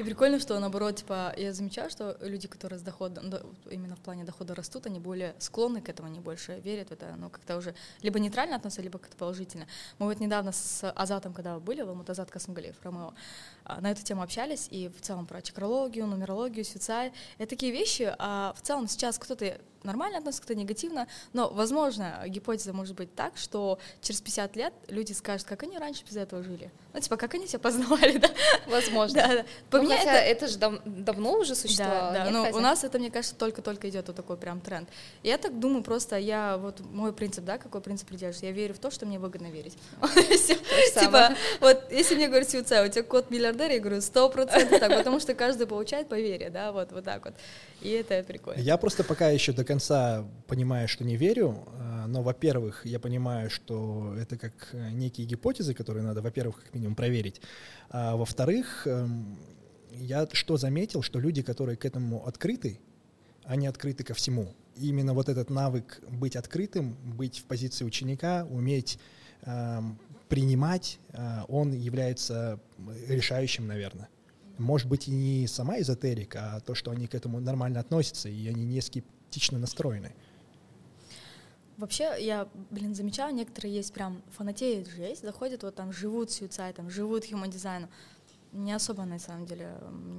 И 0.00 0.02
прикольно, 0.02 0.40
что 0.40 0.58
наоборот, 0.58 0.96
типа, 0.96 1.34
я 1.36 1.52
замечаю, 1.52 1.90
что 1.90 2.16
люди, 2.22 2.48
которые 2.48 2.78
с 2.78 2.82
доходом, 2.82 3.30
именно 3.70 3.96
в 3.96 4.00
плане 4.00 4.24
дохода 4.24 4.54
растут, 4.54 4.86
они 4.86 4.98
более 4.98 5.34
склонны 5.38 5.82
к 5.82 5.90
этому, 5.90 6.08
они 6.08 6.20
больше 6.20 6.58
верят 6.60 6.88
в 6.88 6.92
это, 6.92 7.14
ну, 7.18 7.28
как-то 7.28 7.58
уже 7.58 7.74
либо 8.00 8.18
нейтрально 8.18 8.56
относятся, 8.56 8.80
либо 8.80 8.98
как-то 8.98 9.18
положительно. 9.18 9.66
Мы 9.98 10.06
вот 10.06 10.18
недавно 10.18 10.52
с 10.52 10.90
Азатом, 10.92 11.34
когда 11.34 11.58
были, 11.58 11.82
в 11.82 11.90
Алматы 11.90 12.12
Азат 12.12 12.30
Касымгалиев, 12.30 12.76
Ромео, 12.82 13.12
а, 13.59 13.59
на 13.80 13.90
эту 13.92 14.02
тему 14.02 14.22
общались, 14.22 14.66
и 14.70 14.88
в 14.88 15.00
целом 15.00 15.26
про 15.26 15.42
чакрологию, 15.42 16.06
нумерологию, 16.06 16.64
свицай, 16.64 17.12
это 17.38 17.50
такие 17.50 17.72
вещи, 17.72 18.14
а 18.18 18.52
в 18.56 18.62
целом 18.62 18.88
сейчас 18.88 19.18
кто-то 19.18 19.58
нормально 19.82 20.18
относится, 20.18 20.42
кто-то 20.42 20.58
негативно, 20.60 21.08
но, 21.32 21.48
возможно, 21.48 22.22
гипотеза 22.26 22.74
может 22.74 22.94
быть 22.96 23.14
так, 23.14 23.38
что 23.38 23.78
через 24.02 24.20
50 24.20 24.54
лет 24.56 24.74
люди 24.88 25.12
скажут, 25.12 25.46
как 25.46 25.62
они 25.62 25.78
раньше 25.78 26.04
без 26.04 26.16
этого 26.18 26.42
жили. 26.42 26.70
Ну, 26.92 27.00
типа, 27.00 27.16
как 27.16 27.32
они 27.32 27.46
себя 27.46 27.60
познавали, 27.60 28.18
да? 28.18 28.28
Возможно. 28.66 29.14
Да, 29.22 29.28
да. 29.36 29.44
По 29.70 29.78
Ну, 29.78 29.84
мне 29.84 29.96
хотя 29.96 30.20
это- 30.20 30.44
это 30.44 30.48
же 30.52 30.58
дав- 30.58 30.82
давно 30.84 31.38
уже 31.38 31.54
существовало. 31.54 32.12
да, 32.12 32.18
да, 32.18 32.24
нет, 32.24 32.32
но 32.34 32.44
Катя? 32.44 32.56
у 32.56 32.60
нас 32.60 32.84
это, 32.84 32.98
мне 32.98 33.10
кажется, 33.10 33.34
только-только 33.36 33.88
идет 33.88 34.06
вот 34.08 34.16
такой 34.16 34.36
прям 34.36 34.60
тренд. 34.60 34.86
Я 35.22 35.38
так 35.38 35.58
думаю, 35.58 35.82
просто 35.82 36.16
я, 36.18 36.58
вот 36.58 36.80
мой 36.80 37.14
принцип, 37.14 37.44
да, 37.46 37.56
какой 37.56 37.80
принцип 37.80 38.06
придерживаюсь, 38.08 38.42
я 38.42 38.52
верю 38.52 38.74
в 38.74 38.78
то, 38.80 38.90
что 38.90 39.06
мне 39.06 39.18
выгодно 39.18 39.46
верить. 39.46 39.78
Типа, 41.00 41.34
вот 41.60 41.90
если 41.90 42.16
мне 42.16 42.28
говорят, 42.28 42.48
у 42.48 42.62
тебя 42.62 43.02
код 43.02 43.30
миллиардера, 43.60 43.74
я 43.74 43.80
говорю, 43.80 44.00
сто 44.00 44.28
процентов 44.28 44.80
так, 44.80 44.96
потому 44.96 45.20
что 45.20 45.34
каждый 45.34 45.66
получает 45.66 46.08
по 46.08 46.18
вере, 46.18 46.50
да, 46.50 46.72
вот, 46.72 46.92
вот 46.92 47.04
так 47.04 47.24
вот. 47.24 47.34
И 47.82 47.90
это 47.90 48.22
прикольно. 48.22 48.60
Я 48.60 48.76
просто 48.76 49.04
пока 49.04 49.28
еще 49.30 49.52
до 49.52 49.64
конца 49.64 50.24
понимаю, 50.46 50.88
что 50.88 51.04
не 51.04 51.16
верю, 51.16 51.64
э, 51.78 52.06
но, 52.06 52.22
во-первых, 52.22 52.86
я 52.86 52.98
понимаю, 52.98 53.50
что 53.50 54.14
это 54.18 54.36
как 54.36 54.52
э, 54.72 54.90
некие 54.90 55.26
гипотезы, 55.26 55.74
которые 55.74 56.04
надо, 56.04 56.22
во-первых, 56.22 56.62
как 56.62 56.74
минимум 56.74 56.94
проверить, 56.94 57.40
а 57.90 58.16
во-вторых, 58.16 58.86
эм, 58.86 59.38
я 59.92 60.26
что 60.32 60.56
заметил, 60.56 61.02
что 61.02 61.18
люди, 61.20 61.42
которые 61.42 61.76
к 61.76 61.84
этому 61.84 62.26
открыты, 62.26 62.78
они 63.44 63.66
открыты 63.66 64.04
ко 64.04 64.14
всему. 64.14 64.54
И 64.76 64.88
именно 64.88 65.14
вот 65.14 65.28
этот 65.28 65.50
навык 65.50 66.00
быть 66.08 66.36
открытым, 66.36 66.96
быть 67.16 67.38
в 67.38 67.44
позиции 67.44 67.84
ученика, 67.84 68.46
уметь 68.48 68.98
эм, 69.42 69.98
принимать, 70.30 71.00
э, 71.12 71.42
он 71.48 71.72
является 71.72 72.60
решающим, 73.08 73.66
наверное. 73.66 74.08
Может 74.56 74.88
быть, 74.88 75.08
и 75.08 75.10
не 75.10 75.46
сама 75.46 75.80
эзотерика, 75.80 76.54
а 76.54 76.60
то, 76.60 76.74
что 76.74 76.90
они 76.92 77.06
к 77.06 77.14
этому 77.14 77.40
нормально 77.40 77.80
относятся, 77.80 78.28
и 78.28 78.48
они 78.48 78.64
не 78.64 78.80
скептично 78.80 79.58
настроены. 79.58 80.14
Вообще, 81.76 82.14
я, 82.20 82.46
блин, 82.70 82.94
замечаю, 82.94 83.34
некоторые 83.34 83.74
есть 83.74 83.92
прям 83.92 84.22
фанатеют 84.30 84.88
жесть, 84.88 85.22
заходят, 85.22 85.62
вот 85.62 85.74
там 85.74 85.92
живут 85.92 86.30
с 86.30 86.40
там 86.74 86.90
живут 86.90 87.24
human 87.24 87.48
дизайном. 87.48 87.90
Не 88.52 88.72
особо, 88.72 89.04
на 89.04 89.18
самом 89.18 89.46
деле, 89.46 89.74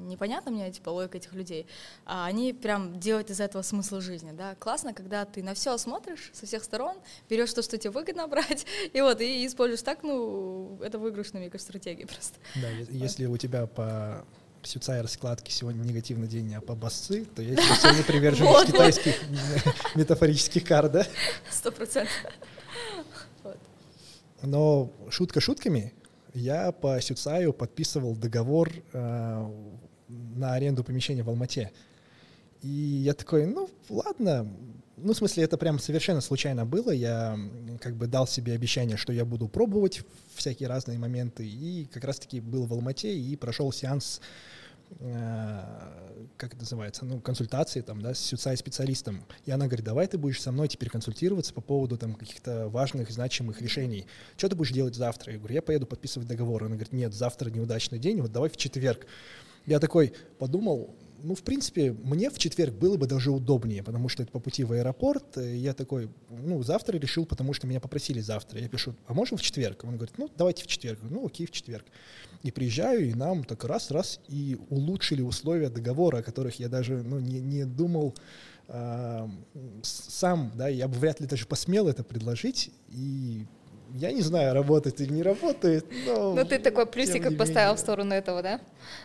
непонятно 0.07 0.51
мне, 0.51 0.71
типа, 0.71 0.89
логика 0.89 1.17
этих 1.17 1.33
людей. 1.33 1.67
А 2.05 2.25
они 2.25 2.53
прям 2.53 2.99
делают 2.99 3.29
из 3.29 3.41
этого 3.41 3.61
смысл 3.61 3.99
жизни, 3.99 4.31
да. 4.31 4.55
Классно, 4.55 4.93
когда 4.93 5.25
ты 5.25 5.43
на 5.43 5.53
все 5.53 5.77
смотришь 5.77 6.29
со 6.33 6.45
всех 6.45 6.63
сторон, 6.63 6.95
берешь 7.29 7.53
то, 7.53 7.61
что 7.61 7.77
тебе 7.77 7.91
выгодно 7.91 8.27
брать, 8.27 8.65
и 8.93 9.01
вот, 9.01 9.19
и 9.19 9.45
используешь 9.45 9.81
так, 9.81 10.03
ну, 10.03 10.79
это 10.81 10.97
выигрышная, 10.97 11.41
мне 11.41 11.49
кажется, 11.49 11.71
стратегия 11.71 12.07
просто. 12.07 12.39
Да, 12.55 12.69
если 12.69 13.25
у 13.25 13.35
тебя 13.35 13.67
по 13.67 14.25
сюцай 14.63 15.01
раскладке 15.01 15.51
сегодня 15.51 15.83
негативный 15.83 16.27
день, 16.27 16.53
а 16.55 16.61
по 16.61 16.75
басцы, 16.75 17.25
то 17.25 17.41
я 17.41 17.55
сегодня 17.57 18.03
приверженец 18.03 18.49
Вот, 18.49 18.67
вот. 18.67 18.73
китайских 18.73 19.15
метафорических 19.95 20.63
карт, 20.63 20.91
да? 20.91 21.07
Сто 21.49 21.71
процентов. 21.71 22.13
Но 24.43 24.91
шутка 25.09 25.39
шутками, 25.39 25.93
я 26.33 26.71
по 26.71 26.99
Сюцаю 27.01 27.53
подписывал 27.53 28.15
договор 28.15 28.71
э, 28.93 29.51
на 30.07 30.53
аренду 30.53 30.83
помещения 30.83 31.23
в 31.23 31.29
Алмате. 31.29 31.71
И 32.61 32.67
я 32.67 33.13
такой, 33.13 33.47
ну 33.47 33.69
ладно, 33.89 34.47
ну 34.97 35.13
в 35.13 35.17
смысле 35.17 35.43
это 35.43 35.57
прям 35.57 35.79
совершенно 35.79 36.21
случайно 36.21 36.65
было. 36.65 36.91
Я 36.91 37.37
как 37.81 37.95
бы 37.95 38.07
дал 38.07 38.27
себе 38.27 38.53
обещание, 38.53 38.97
что 38.97 39.13
я 39.13 39.25
буду 39.25 39.47
пробовать 39.47 40.03
всякие 40.35 40.69
разные 40.69 40.99
моменты. 40.99 41.47
И 41.47 41.87
как 41.91 42.03
раз-таки 42.03 42.39
был 42.39 42.65
в 42.65 42.73
Алмате 42.73 43.17
и 43.17 43.35
прошел 43.35 43.71
сеанс 43.71 44.21
как 44.99 46.53
это 46.53 46.59
называется, 46.59 47.05
ну, 47.05 47.19
консультации 47.19 47.81
там, 47.81 48.01
да, 48.01 48.13
с 48.13 48.35
специалистом. 48.55 49.23
И 49.45 49.51
она 49.51 49.67
говорит, 49.67 49.85
давай 49.85 50.07
ты 50.07 50.17
будешь 50.17 50.41
со 50.41 50.51
мной 50.51 50.67
теперь 50.67 50.89
консультироваться 50.89 51.53
по 51.53 51.61
поводу 51.61 51.97
там 51.97 52.13
каких-то 52.13 52.67
важных, 52.67 53.11
значимых 53.11 53.61
решений. 53.61 54.05
Что 54.37 54.49
ты 54.49 54.55
будешь 54.55 54.71
делать 54.71 54.95
завтра? 54.95 55.33
Я 55.33 55.39
говорю, 55.39 55.55
я 55.55 55.61
поеду 55.61 55.85
подписывать 55.85 56.27
договор. 56.27 56.63
Она 56.63 56.75
говорит, 56.75 56.93
нет, 56.93 57.13
завтра 57.13 57.49
неудачный 57.49 57.99
день, 57.99 58.21
вот 58.21 58.31
давай 58.31 58.49
в 58.49 58.57
четверг. 58.57 59.05
Я 59.65 59.79
такой 59.79 60.13
подумал, 60.39 60.95
ну, 61.23 61.35
в 61.35 61.43
принципе, 61.43 61.91
мне 61.91 62.29
в 62.29 62.37
четверг 62.37 62.73
было 62.73 62.97
бы 62.97 63.07
даже 63.07 63.31
удобнее, 63.31 63.83
потому 63.83 64.09
что 64.09 64.23
это 64.23 64.31
по 64.31 64.39
пути 64.39 64.63
в 64.63 64.71
аэропорт. 64.71 65.37
Я 65.37 65.73
такой, 65.73 66.09
ну, 66.29 66.61
завтра 66.63 66.97
решил, 66.97 67.25
потому 67.25 67.53
что 67.53 67.67
меня 67.67 67.79
попросили 67.79 68.19
завтра. 68.19 68.59
Я 68.59 68.67
пишу, 68.67 68.95
а 69.07 69.13
можем 69.13 69.37
в 69.37 69.41
четверг? 69.41 69.83
Он 69.83 69.95
говорит, 69.95 70.17
ну, 70.17 70.29
давайте 70.37 70.63
в 70.63 70.67
четверг. 70.67 70.99
Ну, 71.01 71.25
окей, 71.25 71.45
в 71.45 71.51
четверг. 71.51 71.85
И 72.43 72.51
приезжаю, 72.51 73.09
и 73.09 73.13
нам 73.13 73.43
так 73.43 73.63
раз-раз 73.63 74.19
и 74.27 74.57
улучшили 74.69 75.21
условия 75.21 75.69
договора, 75.69 76.17
о 76.17 76.23
которых 76.23 76.59
я 76.59 76.69
даже 76.69 77.03
ну, 77.03 77.19
не, 77.19 77.39
не 77.39 77.65
думал 77.65 78.15
с- 78.67 80.05
сам, 80.09 80.51
да, 80.55 80.67
я 80.69 80.87
бы 80.87 80.97
вряд 80.97 81.19
ли 81.19 81.27
даже 81.27 81.45
посмел 81.45 81.87
это 81.87 82.03
предложить. 82.03 82.71
И 82.89 83.45
я 83.95 84.11
не 84.11 84.21
знаю, 84.21 84.53
работает 84.53 84.99
или 85.01 85.11
не 85.13 85.23
работает, 85.23 85.85
но... 86.05 86.33
Ну, 86.33 86.45
ты 86.45 86.59
такой 86.59 86.85
плюсик 86.85 87.23
поставил 87.37 87.75
в 87.75 87.79
сторону 87.79 88.13
этого, 88.13 88.41
да? 88.41 88.59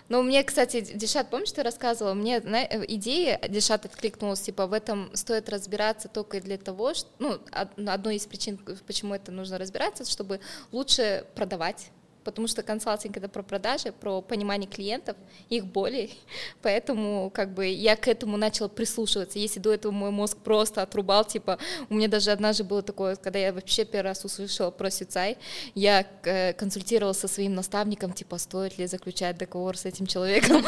Ну, 0.09 0.23
мне, 0.23 0.43
кстати, 0.45 0.81
Дишат, 0.95 1.31
помнишь, 1.31 1.53
ты 1.53 1.63
рассказывала, 1.63 2.15
мне 2.15 2.41
зна- 2.41 2.65
э, 2.65 2.85
идея 2.89 3.41
Дишат 3.49 3.85
откликнулась, 3.85 4.41
типа, 4.41 4.67
в 4.67 4.73
этом 4.73 5.11
стоит 5.15 5.49
разбираться 5.49 6.09
только 6.09 6.41
для 6.41 6.59
того, 6.59 6.95
что, 6.95 7.09
ну, 7.19 7.31
од- 7.53 7.89
одной 7.89 8.17
из 8.17 8.27
причин, 8.27 8.59
почему 8.87 9.15
это 9.15 9.33
нужно 9.33 9.59
разбираться, 9.59 10.05
чтобы 10.11 10.41
лучше 10.73 11.25
продавать, 11.35 11.91
потому 12.27 12.49
что 12.49 12.65
консалтинг 12.65 13.17
это 13.17 13.29
про 13.29 13.45
продажи, 13.45 13.93
про 13.93 14.21
понимание 14.21 14.69
клиентов, 14.69 15.17
их 15.49 15.65
болей, 15.65 16.19
поэтому 16.63 17.31
как 17.33 17.55
бы 17.55 17.67
я 17.67 17.95
к 17.95 18.09
этому 18.09 18.37
начала 18.37 18.67
прислушиваться. 18.67 19.39
Если 19.39 19.61
до 19.61 19.73
этого 19.73 19.93
мой 19.93 20.11
мозг 20.11 20.37
просто 20.39 20.83
отрубал, 20.83 21.25
типа 21.25 21.59
у 21.89 21.95
меня 21.95 22.09
даже 22.09 22.33
однажды 22.33 22.65
было 22.65 22.83
такое, 22.83 23.15
когда 23.15 23.39
я 23.39 23.53
вообще 23.53 23.85
первый 23.85 24.09
раз 24.09 24.25
услышала 24.25 24.73
про 24.73 24.91
Сюцай, 24.91 25.39
я 25.77 26.05
э, 26.25 26.53
консультировалась 26.55 27.19
со 27.19 27.29
своим 27.29 27.55
наставником, 27.55 28.13
типа 28.13 28.39
стоит 28.39 28.77
ли 28.77 28.87
заключать 28.87 29.39
договор 29.39 29.79
с 29.79 29.85
этим 29.85 30.07
человеком, 30.07 30.65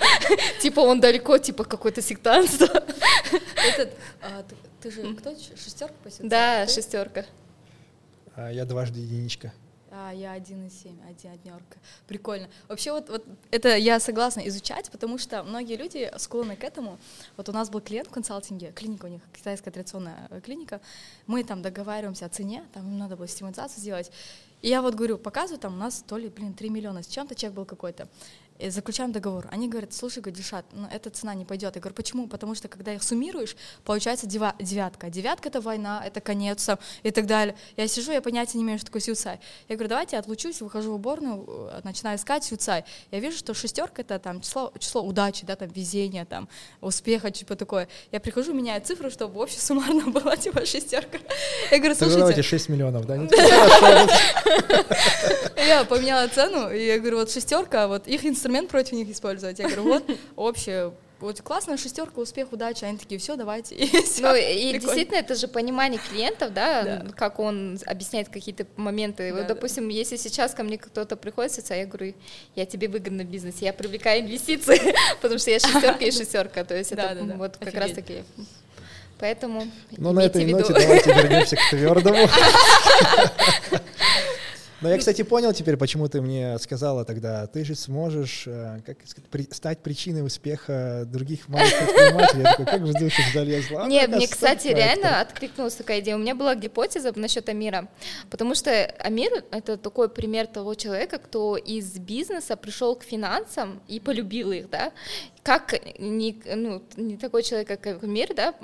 типа 0.62 0.80
он 0.80 1.00
далеко, 1.00 1.36
типа 1.36 1.64
какое-то 1.64 2.00
сектантство. 2.00 2.66
Этот, 3.68 3.92
а, 4.22 4.42
ты, 4.42 4.56
ты 4.80 4.90
же 4.90 5.14
кто? 5.16 5.34
Шестерка 5.36 5.94
по 6.02 6.10
Да, 6.20 6.66
шестерка. 6.66 7.26
А 8.36 8.50
я 8.50 8.64
дважды 8.64 9.00
единичка. 9.00 9.52
А, 9.96 10.10
я 10.12 10.36
1,7, 10.36 11.08
один 11.08 11.30
однерка. 11.30 11.78
Прикольно. 12.08 12.48
Вообще 12.66 12.90
вот, 12.90 13.08
вот 13.08 13.24
это 13.52 13.76
я 13.76 14.00
согласна 14.00 14.40
изучать, 14.48 14.90
потому 14.90 15.18
что 15.18 15.44
многие 15.44 15.76
люди 15.76 16.10
склонны 16.16 16.56
к 16.56 16.64
этому. 16.64 16.98
Вот 17.36 17.48
у 17.48 17.52
нас 17.52 17.70
был 17.70 17.80
клиент 17.80 18.08
в 18.08 18.10
консалтинге, 18.10 18.72
клиника 18.72 19.04
у 19.04 19.08
них, 19.08 19.20
китайская 19.32 19.70
традиционная 19.70 20.26
э, 20.30 20.40
клиника. 20.40 20.80
Мы 21.28 21.44
там 21.44 21.62
договариваемся 21.62 22.26
о 22.26 22.28
цене, 22.28 22.64
там 22.72 22.86
им 22.88 22.98
надо 22.98 23.16
было 23.16 23.28
стимулизацию 23.28 23.80
сделать. 23.80 24.10
И 24.62 24.68
я 24.68 24.82
вот 24.82 24.94
говорю, 24.94 25.16
показываю, 25.16 25.60
там 25.60 25.74
у 25.74 25.76
нас 25.76 26.02
то 26.04 26.16
ли, 26.16 26.28
блин, 26.28 26.54
3 26.54 26.70
миллиона 26.70 27.04
с 27.04 27.06
чем-то 27.06 27.36
чек 27.36 27.52
был 27.52 27.64
какой-то. 27.64 28.08
И 28.58 28.70
заключаем 28.70 29.10
договор. 29.10 29.48
Они 29.50 29.68
говорят, 29.68 29.92
слушай, 29.92 30.22
Дильшат, 30.22 30.64
ну 30.72 30.86
эта 30.92 31.10
цена 31.10 31.34
не 31.34 31.44
пойдет. 31.44 31.74
Я 31.74 31.80
говорю, 31.80 31.96
почему? 31.96 32.28
Потому 32.28 32.54
что 32.54 32.68
когда 32.68 32.94
их 32.94 33.02
суммируешь, 33.02 33.56
получается 33.84 34.26
дева- 34.28 34.54
девятка. 34.60 35.10
Девятка— 35.10 35.48
это 35.50 35.60
война, 35.60 36.00
это 36.06 36.20
конец 36.20 36.68
и 37.02 37.10
так 37.10 37.26
далее. 37.26 37.56
Я 37.76 37.88
сижу, 37.88 38.12
я 38.12 38.22
понятия 38.22 38.56
не 38.58 38.62
имею, 38.62 38.78
что 38.78 38.86
такое 38.86 39.02
сюцай. 39.02 39.40
Я 39.68 39.74
говорю, 39.74 39.88
давайте 39.88 40.14
я 40.14 40.20
отлучусь, 40.20 40.60
выхожу 40.60 40.92
в 40.92 40.94
уборную, 40.94 41.44
э, 41.48 41.80
начинаю 41.82 42.16
искать 42.16 42.44
сюцай. 42.44 42.84
Я 43.10 43.18
вижу, 43.18 43.36
что 43.36 43.54
шестерка— 43.54 44.02
это 44.02 44.20
там 44.20 44.40
число, 44.40 44.72
число 44.78 45.02
удачи, 45.02 45.44
да, 45.44 45.56
там 45.56 45.68
везения, 45.70 46.24
там 46.24 46.48
успеха, 46.80 47.32
типа 47.32 47.56
такое. 47.56 47.88
Я 48.12 48.20
прихожу, 48.20 48.54
меняю 48.54 48.80
цифру, 48.82 49.10
чтобы 49.10 49.40
общая 49.42 49.60
суммарно 49.60 50.10
была 50.12 50.36
типа 50.36 50.64
шестерка. 50.64 51.18
Я 51.72 51.78
говорю, 51.78 51.96
Тогда 51.96 52.18
давайте 52.18 52.42
слушайте, 52.42 52.42
6 52.42 52.68
миллионов, 52.68 53.04
да? 53.06 53.16
Ну, 53.24 53.28
хорошо. 53.28 54.08
я 55.56 55.84
поменяла 55.84 56.28
цену, 56.28 56.70
и 56.70 56.86
я 56.86 56.98
говорю, 57.00 57.18
вот 57.18 57.30
шестерка, 57.32 57.88
вот 57.88 58.06
их 58.06 58.24
инструмент 58.24 58.43
против 58.68 58.92
них 58.92 59.08
использовать. 59.10 59.58
Я 59.58 59.66
говорю, 59.66 59.82
вот 59.84 60.04
общая, 60.36 60.92
вот 61.20 61.40
классная 61.40 61.76
шестерка, 61.76 62.20
успех, 62.20 62.52
удача. 62.52 62.86
Они 62.86 62.98
такие, 62.98 63.18
все, 63.18 63.36
давайте. 63.36 63.74
И 63.76 63.86
всё. 64.02 64.22
Ну 64.22 64.34
и 64.34 64.72
Прикольно. 64.72 64.78
действительно 64.80 65.16
это 65.16 65.34
же 65.34 65.48
понимание 65.48 66.00
клиентов, 66.10 66.52
да, 66.52 66.82
Да. 66.82 67.06
как 67.16 67.38
он 67.38 67.78
объясняет 67.86 68.28
какие-то 68.28 68.66
моменты. 68.76 69.30
Да, 69.30 69.36
вот, 69.38 69.46
да. 69.48 69.54
допустим, 69.54 69.88
если 69.88 70.16
сейчас 70.16 70.52
ко 70.54 70.62
мне 70.64 70.76
кто-то 70.78 71.16
приходит, 71.16 71.64
а 71.70 71.76
я 71.76 71.86
говорю, 71.86 72.14
я 72.56 72.66
тебе 72.66 72.88
выгодно 72.88 73.22
в 73.24 73.26
бизнесе, 73.26 73.64
я 73.66 73.72
привлекаю 73.72 74.22
инвестиции, 74.22 74.80
потому 75.22 75.38
что 75.38 75.50
я 75.50 75.58
шестерка 75.60 76.04
и 76.04 76.10
шестерка, 76.12 76.64
то 76.64 76.76
есть 76.76 76.92
это 76.92 77.02
Да, 77.02 77.14
да, 77.14 77.20
да. 77.22 77.34
вот 77.36 77.56
как 77.58 77.74
раз 77.74 77.92
таки. 77.92 78.22
Поэтому 79.20 79.64
Ну, 79.96 80.12
на 80.12 80.20
этой 80.24 80.44
ноте 80.44 80.72
давайте 80.72 81.12
вернемся 81.14 81.56
к 81.56 81.70
твердому. 81.70 82.28
Но 84.84 84.90
я, 84.90 84.98
кстати, 84.98 85.22
понял 85.22 85.54
теперь, 85.54 85.78
почему 85.78 86.08
ты 86.08 86.20
мне 86.20 86.58
сказала 86.58 87.06
тогда, 87.06 87.46
ты 87.46 87.64
же 87.64 87.74
сможешь 87.74 88.44
э, 88.46 88.80
как 88.84 88.98
сказать, 89.06 89.30
при- 89.30 89.48
стать 89.50 89.78
причиной 89.78 90.24
успеха 90.26 91.04
других 91.06 91.48
малых 91.48 91.72
предпринимателей. 91.78 92.42
Я 92.42 92.50
такой, 92.50 92.66
как 92.66 92.80
в 92.82 92.92
душу 92.92 93.22
залезла. 93.32 93.86
Нет, 93.86 94.10
мне, 94.10 94.28
кстати, 94.28 94.68
реально 94.68 95.22
откликнулась 95.22 95.74
такая 95.74 96.00
идея. 96.00 96.16
У 96.16 96.18
меня 96.18 96.34
была 96.34 96.54
гипотеза 96.54 97.18
насчет 97.18 97.48
Амира, 97.48 97.88
потому 98.28 98.54
что 98.54 98.70
Амир— 98.98 99.44
это 99.50 99.78
такой 99.78 100.10
пример 100.10 100.46
того 100.48 100.74
человека, 100.74 101.16
кто 101.16 101.56
из 101.56 101.98
бизнеса 101.98 102.54
пришел 102.56 102.94
к 102.94 103.04
финансам 103.04 103.80
и 103.88 104.00
полюбил 104.00 104.52
их, 104.52 104.68
да, 104.68 104.92
как 105.42 105.74
не, 105.98 106.42
ну, 106.54 106.82
не 106.96 107.16
такой 107.16 107.42
человек, 107.42 107.68
как 107.68 108.02
Амир, 108.02 108.34
да, 108.34 108.54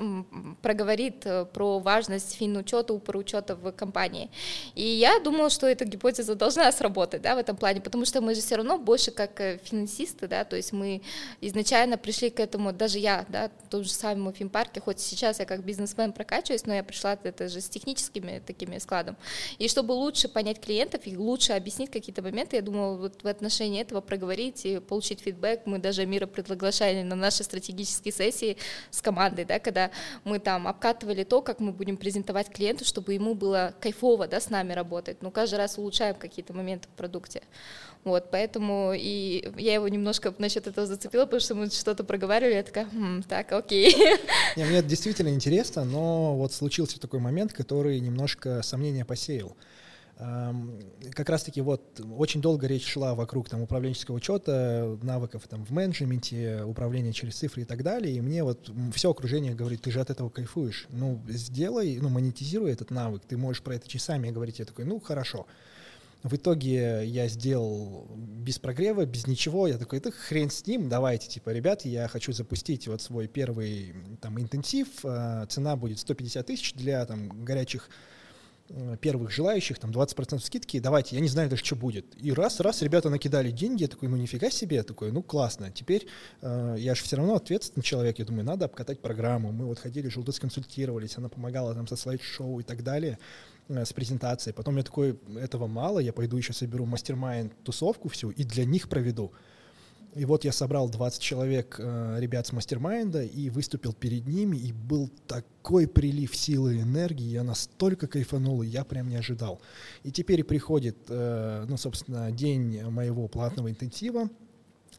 проговорит 0.62 1.26
э, 1.26 1.44
про 1.44 1.78
важность 1.78 2.34
финучета, 2.34 2.94
учета 2.94 3.56
в 3.56 3.72
компании. 3.72 4.30
И 4.74 4.82
я 4.82 5.18
думала, 5.20 5.50
что 5.50 5.66
эта 5.66 5.84
гипотеза 5.84 6.34
должна 6.34 6.70
сработать, 6.72 7.22
да, 7.22 7.34
в 7.34 7.38
этом 7.38 7.56
плане, 7.56 7.80
потому 7.80 8.04
что 8.04 8.20
мы 8.20 8.34
же 8.34 8.40
все 8.40 8.56
равно 8.56 8.78
больше 8.78 9.10
как 9.10 9.40
э, 9.40 9.58
финансисты, 9.62 10.28
да, 10.28 10.44
то 10.44 10.56
есть 10.56 10.72
мы 10.72 11.02
изначально 11.40 11.98
пришли 11.98 12.30
к 12.30 12.40
этому, 12.40 12.72
даже 12.72 12.98
я, 12.98 13.24
да, 13.28 13.50
в 13.66 13.68
том 13.68 13.84
же 13.84 13.90
самом 13.90 14.32
финпарке, 14.32 14.80
хоть 14.80 15.00
сейчас 15.00 15.38
я 15.38 15.46
как 15.46 15.64
бизнесмен 15.64 16.12
прокачиваюсь, 16.12 16.66
но 16.66 16.74
я 16.74 16.82
пришла 16.82 17.18
это 17.22 17.48
же 17.48 17.60
с 17.60 17.68
техническими 17.68 18.42
такими 18.46 18.78
складом. 18.78 19.16
И 19.58 19.68
чтобы 19.68 19.92
лучше 19.92 20.28
понять 20.28 20.60
клиентов 20.60 21.02
и 21.04 21.16
лучше 21.16 21.52
объяснить 21.52 21.90
какие-то 21.90 22.22
моменты, 22.22 22.56
я 22.56 22.62
думала, 22.62 22.96
вот 22.96 23.22
в 23.22 23.26
отношении 23.26 23.80
этого 23.80 24.00
проговорить 24.00 24.64
и 24.66 24.80
получить 24.80 25.20
фидбэк. 25.20 25.66
Мы 25.66 25.78
даже 25.78 26.06
Мира 26.06 26.26
приглашали 26.26 27.02
на 27.02 27.16
наши 27.16 27.44
стратегические 27.44 28.12
сессии 28.12 28.56
с 28.90 29.00
командой, 29.00 29.44
да, 29.44 29.58
когда 29.58 29.90
мы 30.24 30.38
там 30.38 30.49
обкатывали 30.56 31.24
то, 31.24 31.42
как 31.42 31.60
мы 31.60 31.72
будем 31.72 31.96
презентовать 31.96 32.50
клиенту, 32.50 32.84
чтобы 32.84 33.14
ему 33.14 33.34
было 33.34 33.74
кайфово, 33.80 34.26
да, 34.26 34.40
с 34.40 34.50
нами 34.50 34.72
работать. 34.72 35.22
Но 35.22 35.30
каждый 35.30 35.56
раз 35.56 35.78
улучшаем 35.78 36.14
какие-то 36.14 36.52
моменты 36.52 36.88
в 36.88 36.96
продукте. 36.96 37.42
Вот, 38.04 38.30
поэтому 38.30 38.92
и 38.96 39.52
я 39.58 39.74
его 39.74 39.86
немножко 39.88 40.34
насчет 40.38 40.66
этого 40.66 40.86
зацепила, 40.86 41.26
потому 41.26 41.40
что 41.40 41.54
мы 41.54 41.70
что-то 41.70 42.02
проговаривали, 42.02 42.54
я 42.54 42.62
такая, 42.62 42.86
«Хм, 42.86 43.22
так, 43.28 43.52
окей. 43.52 43.94
Не, 44.56 44.64
мне 44.64 44.78
это 44.78 44.88
действительно 44.88 45.28
интересно, 45.28 45.84
но 45.84 46.34
вот 46.34 46.54
случился 46.54 46.98
такой 46.98 47.20
момент, 47.20 47.52
который 47.52 48.00
немножко 48.00 48.62
сомнения 48.62 49.04
посеял. 49.04 49.54
Как 51.12 51.30
раз-таки 51.30 51.62
вот 51.62 52.00
очень 52.16 52.42
долго 52.42 52.66
речь 52.66 52.86
шла 52.86 53.14
вокруг 53.14 53.48
там 53.48 53.62
управленческого 53.62 54.16
учета, 54.16 54.98
навыков 55.02 55.44
там 55.48 55.64
в 55.64 55.70
менеджменте, 55.70 56.62
управления 56.64 57.12
через 57.12 57.36
цифры 57.36 57.62
и 57.62 57.64
так 57.64 57.82
далее. 57.82 58.16
И 58.16 58.20
мне 58.20 58.44
вот 58.44 58.70
все 58.94 59.10
окружение 59.10 59.54
говорит, 59.54 59.80
ты 59.80 59.90
же 59.90 60.00
от 60.00 60.10
этого 60.10 60.28
кайфуешь. 60.28 60.86
Ну, 60.90 61.22
сделай, 61.28 61.98
ну, 62.00 62.10
монетизируй 62.10 62.70
этот 62.70 62.90
навык. 62.90 63.22
Ты 63.26 63.38
можешь 63.38 63.62
про 63.62 63.76
это 63.76 63.88
часами 63.88 64.30
говорить. 64.30 64.58
Я 64.58 64.66
такой, 64.66 64.84
ну, 64.84 65.00
хорошо. 65.00 65.46
В 66.22 66.36
итоге 66.36 67.06
я 67.06 67.28
сделал 67.28 68.06
без 68.14 68.58
прогрева, 68.58 69.06
без 69.06 69.26
ничего. 69.26 69.66
Я 69.66 69.78
такой, 69.78 70.00
это 70.00 70.12
хрен 70.12 70.50
с 70.50 70.66
ним, 70.66 70.90
давайте, 70.90 71.28
типа, 71.28 71.48
ребят, 71.48 71.86
я 71.86 72.08
хочу 72.08 72.32
запустить 72.32 72.88
вот 72.88 73.00
свой 73.00 73.26
первый 73.26 73.94
там 74.20 74.38
интенсив. 74.38 74.88
э, 75.02 75.46
Цена 75.48 75.76
будет 75.76 75.98
150 75.98 76.46
тысяч 76.46 76.74
для 76.74 77.06
там 77.06 77.42
горячих 77.42 77.88
первых 79.00 79.30
желающих, 79.30 79.78
там 79.78 79.90
20% 79.90 80.38
скидки, 80.40 80.78
давайте, 80.78 81.16
я 81.16 81.22
не 81.22 81.28
знаю 81.28 81.50
даже, 81.50 81.64
что 81.64 81.76
будет. 81.76 82.06
И 82.16 82.32
раз, 82.32 82.60
раз, 82.60 82.82
ребята 82.82 83.10
накидали 83.10 83.50
деньги, 83.50 83.82
я 83.82 83.88
такой, 83.88 84.08
ну 84.08 84.16
нифига 84.16 84.50
себе, 84.50 84.76
я 84.76 84.82
такой, 84.82 85.10
ну 85.12 85.22
классно. 85.22 85.70
Теперь 85.70 86.06
э, 86.42 86.76
я 86.78 86.94
же 86.94 87.02
все 87.02 87.16
равно 87.16 87.34
ответственный 87.34 87.82
человек, 87.82 88.18
я 88.18 88.24
думаю, 88.24 88.44
надо 88.44 88.66
обкатать 88.66 89.00
программу. 89.00 89.52
Мы 89.52 89.66
вот 89.66 89.78
ходили, 89.78 90.08
желтый 90.08 90.34
консультировались, 90.34 91.18
она 91.18 91.28
помогала 91.28 91.74
там 91.74 91.86
со 91.86 91.96
слайд-шоу 91.96 92.60
и 92.60 92.62
так 92.62 92.82
далее, 92.84 93.18
э, 93.68 93.84
с 93.84 93.92
презентацией. 93.92 94.54
Потом 94.54 94.76
я 94.76 94.82
такой, 94.82 95.18
этого 95.36 95.66
мало, 95.66 95.98
я 95.98 96.12
пойду 96.12 96.36
еще 96.36 96.52
соберу 96.52 96.86
мастер-майнд 96.86 97.52
тусовку 97.64 98.08
всю 98.08 98.30
и 98.30 98.44
для 98.44 98.64
них 98.64 98.88
проведу. 98.88 99.32
И 100.14 100.24
вот 100.24 100.44
я 100.44 100.50
собрал 100.50 100.88
20 100.88 101.22
человек, 101.22 101.76
э, 101.78 102.16
ребят 102.18 102.46
с 102.46 102.52
мастер-майнда, 102.52 103.22
и 103.22 103.48
выступил 103.48 103.92
перед 103.92 104.26
ними, 104.26 104.56
и 104.56 104.72
был 104.72 105.08
такой 105.28 105.86
прилив 105.86 106.34
силы 106.34 106.76
и 106.76 106.80
энергии, 106.82 107.26
я 107.26 107.44
настолько 107.44 108.08
кайфанул, 108.08 108.62
и 108.62 108.66
я 108.66 108.84
прям 108.84 109.08
не 109.08 109.16
ожидал. 109.16 109.60
И 110.02 110.10
теперь 110.10 110.42
приходит, 110.42 110.96
э, 111.08 111.64
ну, 111.68 111.76
собственно, 111.76 112.32
день 112.32 112.82
моего 112.82 113.28
платного 113.28 113.70
интенсива, 113.70 114.28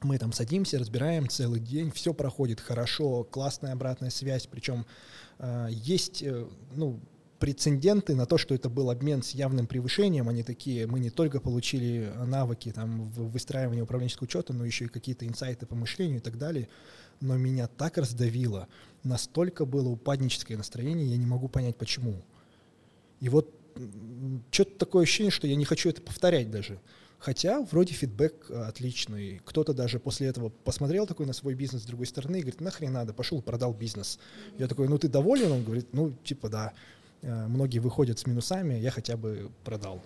мы 0.01 0.17
там 0.17 0.31
садимся, 0.31 0.79
разбираем 0.79 1.27
целый 1.27 1.59
день, 1.59 1.91
все 1.91 2.13
проходит 2.13 2.61
хорошо, 2.61 3.25
классная 3.25 3.73
обратная 3.73 4.09
связь, 4.11 4.47
причем 4.47 4.85
э, 5.39 5.67
есть, 5.71 6.23
ну, 6.73 6.99
прецеденты 7.41 8.15
на 8.15 8.27
то, 8.27 8.37
что 8.37 8.53
это 8.53 8.69
был 8.69 8.91
обмен 8.91 9.23
с 9.23 9.31
явным 9.31 9.65
превышением, 9.65 10.29
они 10.29 10.43
такие, 10.43 10.85
мы 10.85 10.99
не 10.99 11.09
только 11.09 11.41
получили 11.41 12.13
навыки 12.27 12.71
там, 12.71 13.09
в 13.09 13.31
выстраивании 13.31 13.81
управленческого 13.81 14.25
учета, 14.25 14.53
но 14.53 14.63
еще 14.63 14.85
и 14.85 14.89
какие-то 14.89 15.27
инсайты 15.27 15.65
по 15.65 15.73
мышлению 15.73 16.17
и 16.17 16.21
так 16.21 16.37
далее, 16.37 16.69
но 17.19 17.37
меня 17.37 17.67
так 17.67 17.97
раздавило, 17.97 18.67
настолько 19.03 19.65
было 19.65 19.89
упадническое 19.89 20.55
настроение, 20.55 21.07
я 21.07 21.17
не 21.17 21.25
могу 21.25 21.47
понять, 21.47 21.75
почему. 21.77 22.21
И 23.21 23.27
вот 23.27 23.51
что-то 24.51 24.77
такое 24.77 25.03
ощущение, 25.03 25.31
что 25.31 25.47
я 25.47 25.55
не 25.55 25.65
хочу 25.65 25.89
это 25.89 25.99
повторять 26.03 26.51
даже. 26.51 26.79
Хотя 27.17 27.61
вроде 27.61 27.93
фидбэк 27.93 28.47
э, 28.49 28.63
отличный. 28.63 29.41
Кто-то 29.45 29.73
даже 29.73 29.99
после 29.99 30.27
этого 30.27 30.49
посмотрел 30.49 31.05
такой 31.05 31.27
на 31.27 31.33
свой 31.33 31.53
бизнес 31.53 31.83
с 31.83 31.85
другой 31.85 32.07
стороны 32.07 32.37
и 32.37 32.41
говорит, 32.41 32.61
нахрен 32.61 32.91
надо, 32.91 33.13
пошел 33.13 33.41
продал 33.43 33.73
бизнес. 33.73 34.17
Я 34.57 34.67
такой, 34.67 34.87
ну 34.87 34.97
ты 34.97 35.07
доволен? 35.07 35.51
Он 35.51 35.63
говорит, 35.63 35.87
ну 35.93 36.13
типа 36.23 36.49
да. 36.49 36.73
Э, 37.21 37.47
многие 37.47 37.79
выходят 37.79 38.19
с 38.19 38.25
минусами, 38.27 38.75
я 38.75 38.91
хотя 38.91 39.17
бы 39.17 39.51
продал. 39.63 40.01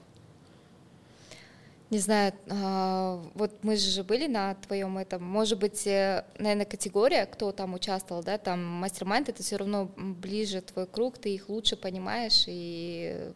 Не 1.91 1.99
знаю, 1.99 2.33
а, 2.49 3.23
вот 3.35 3.63
мы 3.63 3.75
же 3.75 4.03
были 4.03 4.25
на 4.25 4.55
твоем 4.55 4.97
этом, 4.97 5.23
может 5.23 5.59
быть, 5.59 5.85
э, 5.85 6.25
наверное, 6.39 6.65
категория, 6.65 7.27
кто 7.27 7.51
там 7.51 7.75
участвовал, 7.75 8.23
да, 8.23 8.39
там 8.39 8.63
мастер-майнд, 8.65 9.29
это 9.29 9.43
все 9.43 9.57
равно 9.57 9.91
ближе 9.95 10.61
твой 10.61 10.87
круг, 10.87 11.19
ты 11.19 11.35
их 11.35 11.47
лучше 11.47 11.75
понимаешь, 11.75 12.45
и, 12.47 13.31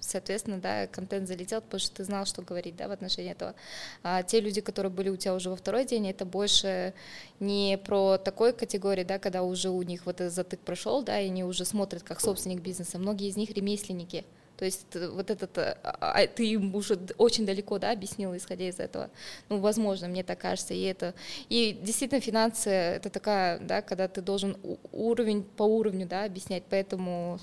соответственно, 0.00 0.58
да, 0.58 0.88
контент 0.88 1.28
залетел, 1.28 1.60
потому 1.60 1.78
что 1.78 1.94
ты 1.94 2.04
знал, 2.04 2.26
что 2.26 2.42
говорить, 2.42 2.74
да, 2.74 2.88
в 2.88 2.90
отношении 2.90 3.30
этого. 3.30 3.54
А 4.02 4.24
те 4.24 4.40
люди, 4.40 4.60
которые 4.60 4.90
были 4.90 5.08
у 5.08 5.16
тебя 5.16 5.34
уже 5.34 5.48
во 5.48 5.54
второй 5.54 5.84
день, 5.84 6.08
это 6.08 6.24
больше 6.24 6.94
не 7.38 7.78
про 7.78 8.18
такой 8.18 8.52
категории, 8.52 9.04
да, 9.04 9.20
когда 9.20 9.44
уже 9.44 9.70
у 9.70 9.82
них 9.82 10.04
вот 10.04 10.20
этот 10.20 10.34
затык 10.34 10.58
прошел, 10.60 11.04
да, 11.04 11.20
и 11.20 11.26
они 11.26 11.44
уже 11.44 11.64
смотрят 11.64 12.02
как 12.02 12.20
собственник 12.20 12.60
бизнеса. 12.60 12.98
Многие 12.98 13.28
из 13.28 13.36
них 13.36 13.50
ремесленники, 13.50 14.24
то 14.58 14.64
есть 14.64 14.86
вот 14.94 15.30
этот, 15.30 15.56
а, 15.56 15.78
а, 15.84 16.26
ты 16.26 16.48
им 16.48 16.74
уже 16.74 16.98
очень 17.16 17.46
далеко, 17.46 17.78
да, 17.78 17.92
объяснил, 17.92 18.36
исходя 18.36 18.68
из 18.68 18.80
этого. 18.80 19.08
Ну, 19.48 19.60
возможно, 19.60 20.08
мне 20.08 20.24
так 20.24 20.40
кажется, 20.40 20.74
и 20.74 20.82
это, 20.82 21.14
и 21.48 21.78
действительно 21.80 22.20
финансы, 22.20 22.68
это 22.68 23.08
такая, 23.08 23.60
да, 23.60 23.82
когда 23.82 24.08
ты 24.08 24.20
должен 24.20 24.56
уровень 24.90 25.44
по 25.44 25.62
уровню, 25.62 26.08
да, 26.08 26.24
объяснять, 26.24 26.64
поэтому 26.68 27.38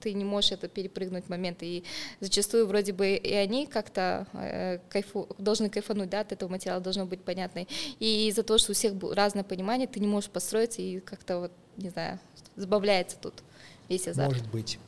ты 0.00 0.12
не 0.12 0.24
можешь 0.24 0.52
это 0.52 0.68
перепрыгнуть 0.68 1.28
моменты. 1.28 1.66
И 1.66 1.84
зачастую 2.20 2.68
вроде 2.68 2.92
бы 2.92 3.16
и 3.16 3.32
они 3.32 3.66
как-то 3.66 4.28
э, 4.34 4.78
кайфу, 4.90 5.28
должны 5.38 5.70
кайфануть 5.70 6.10
да, 6.10 6.20
от 6.20 6.30
этого 6.30 6.50
материала, 6.50 6.80
должно 6.80 7.04
быть 7.04 7.22
понятно. 7.22 7.66
И 7.98 8.28
из-за 8.28 8.44
того, 8.44 8.58
что 8.58 8.72
у 8.72 8.74
всех 8.74 8.92
разное 9.12 9.42
понимание, 9.42 9.88
ты 9.88 9.98
не 9.98 10.06
можешь 10.06 10.30
построиться 10.30 10.82
и 10.82 11.00
как-то 11.00 11.40
вот, 11.40 11.52
не 11.76 11.88
знаю, 11.88 12.20
забавляется 12.54 13.16
тут 13.20 13.42
весь 13.88 14.06
азарт. 14.06 14.30
Может 14.32 14.50
быть 14.50 14.78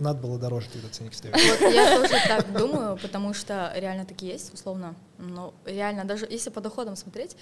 надо 0.00 0.20
было 0.20 0.38
дороже 0.38 0.68
тогда 0.72 0.88
ценник 0.88 1.14
ставить. 1.14 1.36
Вот 1.36 1.72
я 1.72 2.00
тоже 2.00 2.14
так 2.26 2.52
думаю, 2.52 2.96
потому 2.96 3.34
что 3.34 3.72
реально 3.74 4.04
такие 4.04 4.32
есть, 4.32 4.52
условно. 4.54 4.94
Но 5.18 5.54
реально, 5.64 6.04
даже 6.04 6.26
если 6.28 6.50
по 6.50 6.60
доходам 6.60 6.96
смотреть, 6.96 7.36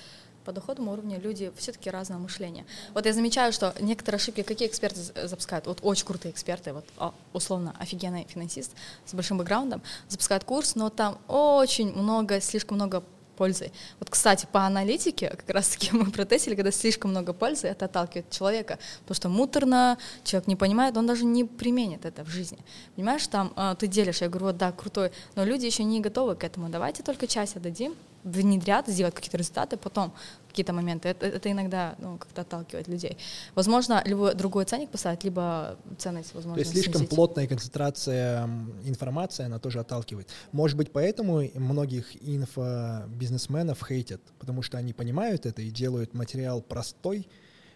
по 0.46 0.52
доходному 0.52 0.92
уровню 0.92 1.20
люди 1.20 1.52
все-таки 1.56 1.90
разное 1.90 2.18
мышление. 2.18 2.64
Вот 2.94 3.04
я 3.04 3.12
замечаю, 3.12 3.52
что 3.52 3.74
некоторые 3.80 4.18
ошибки, 4.18 4.42
какие 4.42 4.68
эксперты 4.68 5.00
запускают, 5.26 5.66
вот 5.66 5.80
очень 5.82 6.06
крутые 6.06 6.30
эксперты, 6.30 6.72
вот 6.72 6.84
а, 6.98 7.12
условно 7.32 7.74
офигенный 7.80 8.26
финансист 8.28 8.70
с 9.04 9.12
большим 9.12 9.38
бэкграундом, 9.38 9.82
запускают 10.08 10.44
курс, 10.44 10.76
но 10.76 10.88
там 10.88 11.18
очень 11.26 11.92
много, 11.92 12.40
слишком 12.40 12.76
много 12.76 13.02
пользы. 13.36 13.70
Вот, 14.00 14.10
кстати, 14.10 14.46
по 14.50 14.66
аналитике, 14.66 15.28
как 15.28 15.50
раз-таки 15.50 15.90
мы 15.92 16.10
протестили, 16.10 16.54
когда 16.54 16.70
слишком 16.70 17.10
много 17.10 17.32
пользы, 17.32 17.68
это 17.68 17.84
отталкивает 17.84 18.30
человека, 18.30 18.78
потому 19.00 19.16
что 19.16 19.28
муторно, 19.28 19.98
человек 20.24 20.48
не 20.48 20.56
понимает, 20.56 20.96
он 20.96 21.06
даже 21.06 21.24
не 21.24 21.44
применит 21.44 22.04
это 22.04 22.24
в 22.24 22.28
жизни. 22.28 22.58
Понимаешь, 22.96 23.26
там 23.26 23.52
э, 23.56 23.74
ты 23.78 23.86
делишь, 23.86 24.20
я 24.20 24.28
говорю, 24.28 24.46
вот 24.46 24.56
да, 24.56 24.72
крутой, 24.72 25.12
но 25.34 25.44
люди 25.44 25.66
еще 25.66 25.84
не 25.84 26.00
готовы 26.00 26.34
к 26.34 26.44
этому, 26.44 26.68
давайте 26.68 27.02
только 27.02 27.26
часть 27.26 27.56
отдадим, 27.56 27.94
внедрят, 28.26 28.88
сделать 28.88 29.14
какие-то 29.14 29.38
результаты, 29.38 29.76
потом 29.76 30.12
какие-то 30.48 30.72
моменты. 30.72 31.08
Это, 31.08 31.26
это 31.26 31.50
иногда 31.50 31.94
ну, 31.98 32.18
как-то 32.18 32.42
отталкивает 32.42 32.88
людей. 32.88 33.16
Возможно, 33.54 34.02
любой 34.04 34.34
другой 34.34 34.64
ценник 34.64 34.90
поставить, 34.90 35.22
либо 35.24 35.76
ценность, 35.98 36.34
возможно, 36.34 36.54
То 36.54 36.60
есть 36.60 36.72
слишком 36.72 36.94
снизить. 36.94 37.10
плотная 37.10 37.46
концентрация 37.46 38.48
информации, 38.84 39.44
она 39.44 39.58
тоже 39.58 39.80
отталкивает. 39.80 40.28
Может 40.52 40.76
быть, 40.76 40.92
поэтому 40.92 41.48
многих 41.54 42.16
инфобизнесменов 42.20 43.82
хейтят, 43.86 44.20
потому 44.38 44.62
что 44.62 44.76
они 44.78 44.92
понимают 44.92 45.46
это 45.46 45.62
и 45.62 45.70
делают 45.70 46.14
материал 46.14 46.60
простой, 46.62 47.28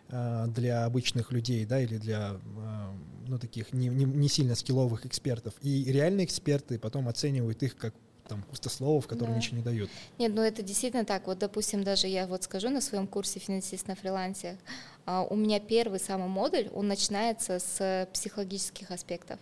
э, 0.09 0.47
для 0.49 0.85
обычных 0.85 1.31
людей, 1.31 1.65
да, 1.65 1.81
или 1.81 1.99
для 1.99 2.33
э, 2.33 2.91
ну, 3.29 3.39
таких 3.39 3.73
не, 3.73 3.89
не, 3.89 4.05
не 4.05 4.29
сильно 4.29 4.57
скилловых 4.57 5.07
экспертов. 5.07 5.55
И 5.63 5.85
реальные 5.85 6.27
эксперты 6.27 6.79
потом 6.79 7.09
оценивают 7.09 7.63
их 7.63 7.77
как 7.77 7.95
там 8.31 8.43
пустословов, 8.43 9.07
которые 9.07 9.35
да. 9.35 9.39
ничего 9.39 9.57
не 9.59 9.63
дают. 9.63 9.91
Нет, 10.19 10.33
ну 10.35 10.43
это 10.43 10.63
действительно 10.63 11.05
так. 11.05 11.27
Вот, 11.27 11.39
допустим, 11.39 11.83
даже 11.83 12.07
я 12.07 12.27
вот 12.27 12.45
скажу 12.45 12.71
на 12.71 12.81
своем 12.81 13.07
курсе 13.07 13.41
финансист 13.41 13.89
на 13.89 13.97
фрилансе, 13.97 14.57
а, 15.05 15.23
у 15.23 15.37
меня 15.37 15.61
первый 15.61 15.99
самый 15.99 16.29
модуль, 16.29 16.69
он 16.73 16.89
начинается 16.89 17.59
с 17.59 18.09
психологических 18.13 18.91
аспектов. 18.91 19.39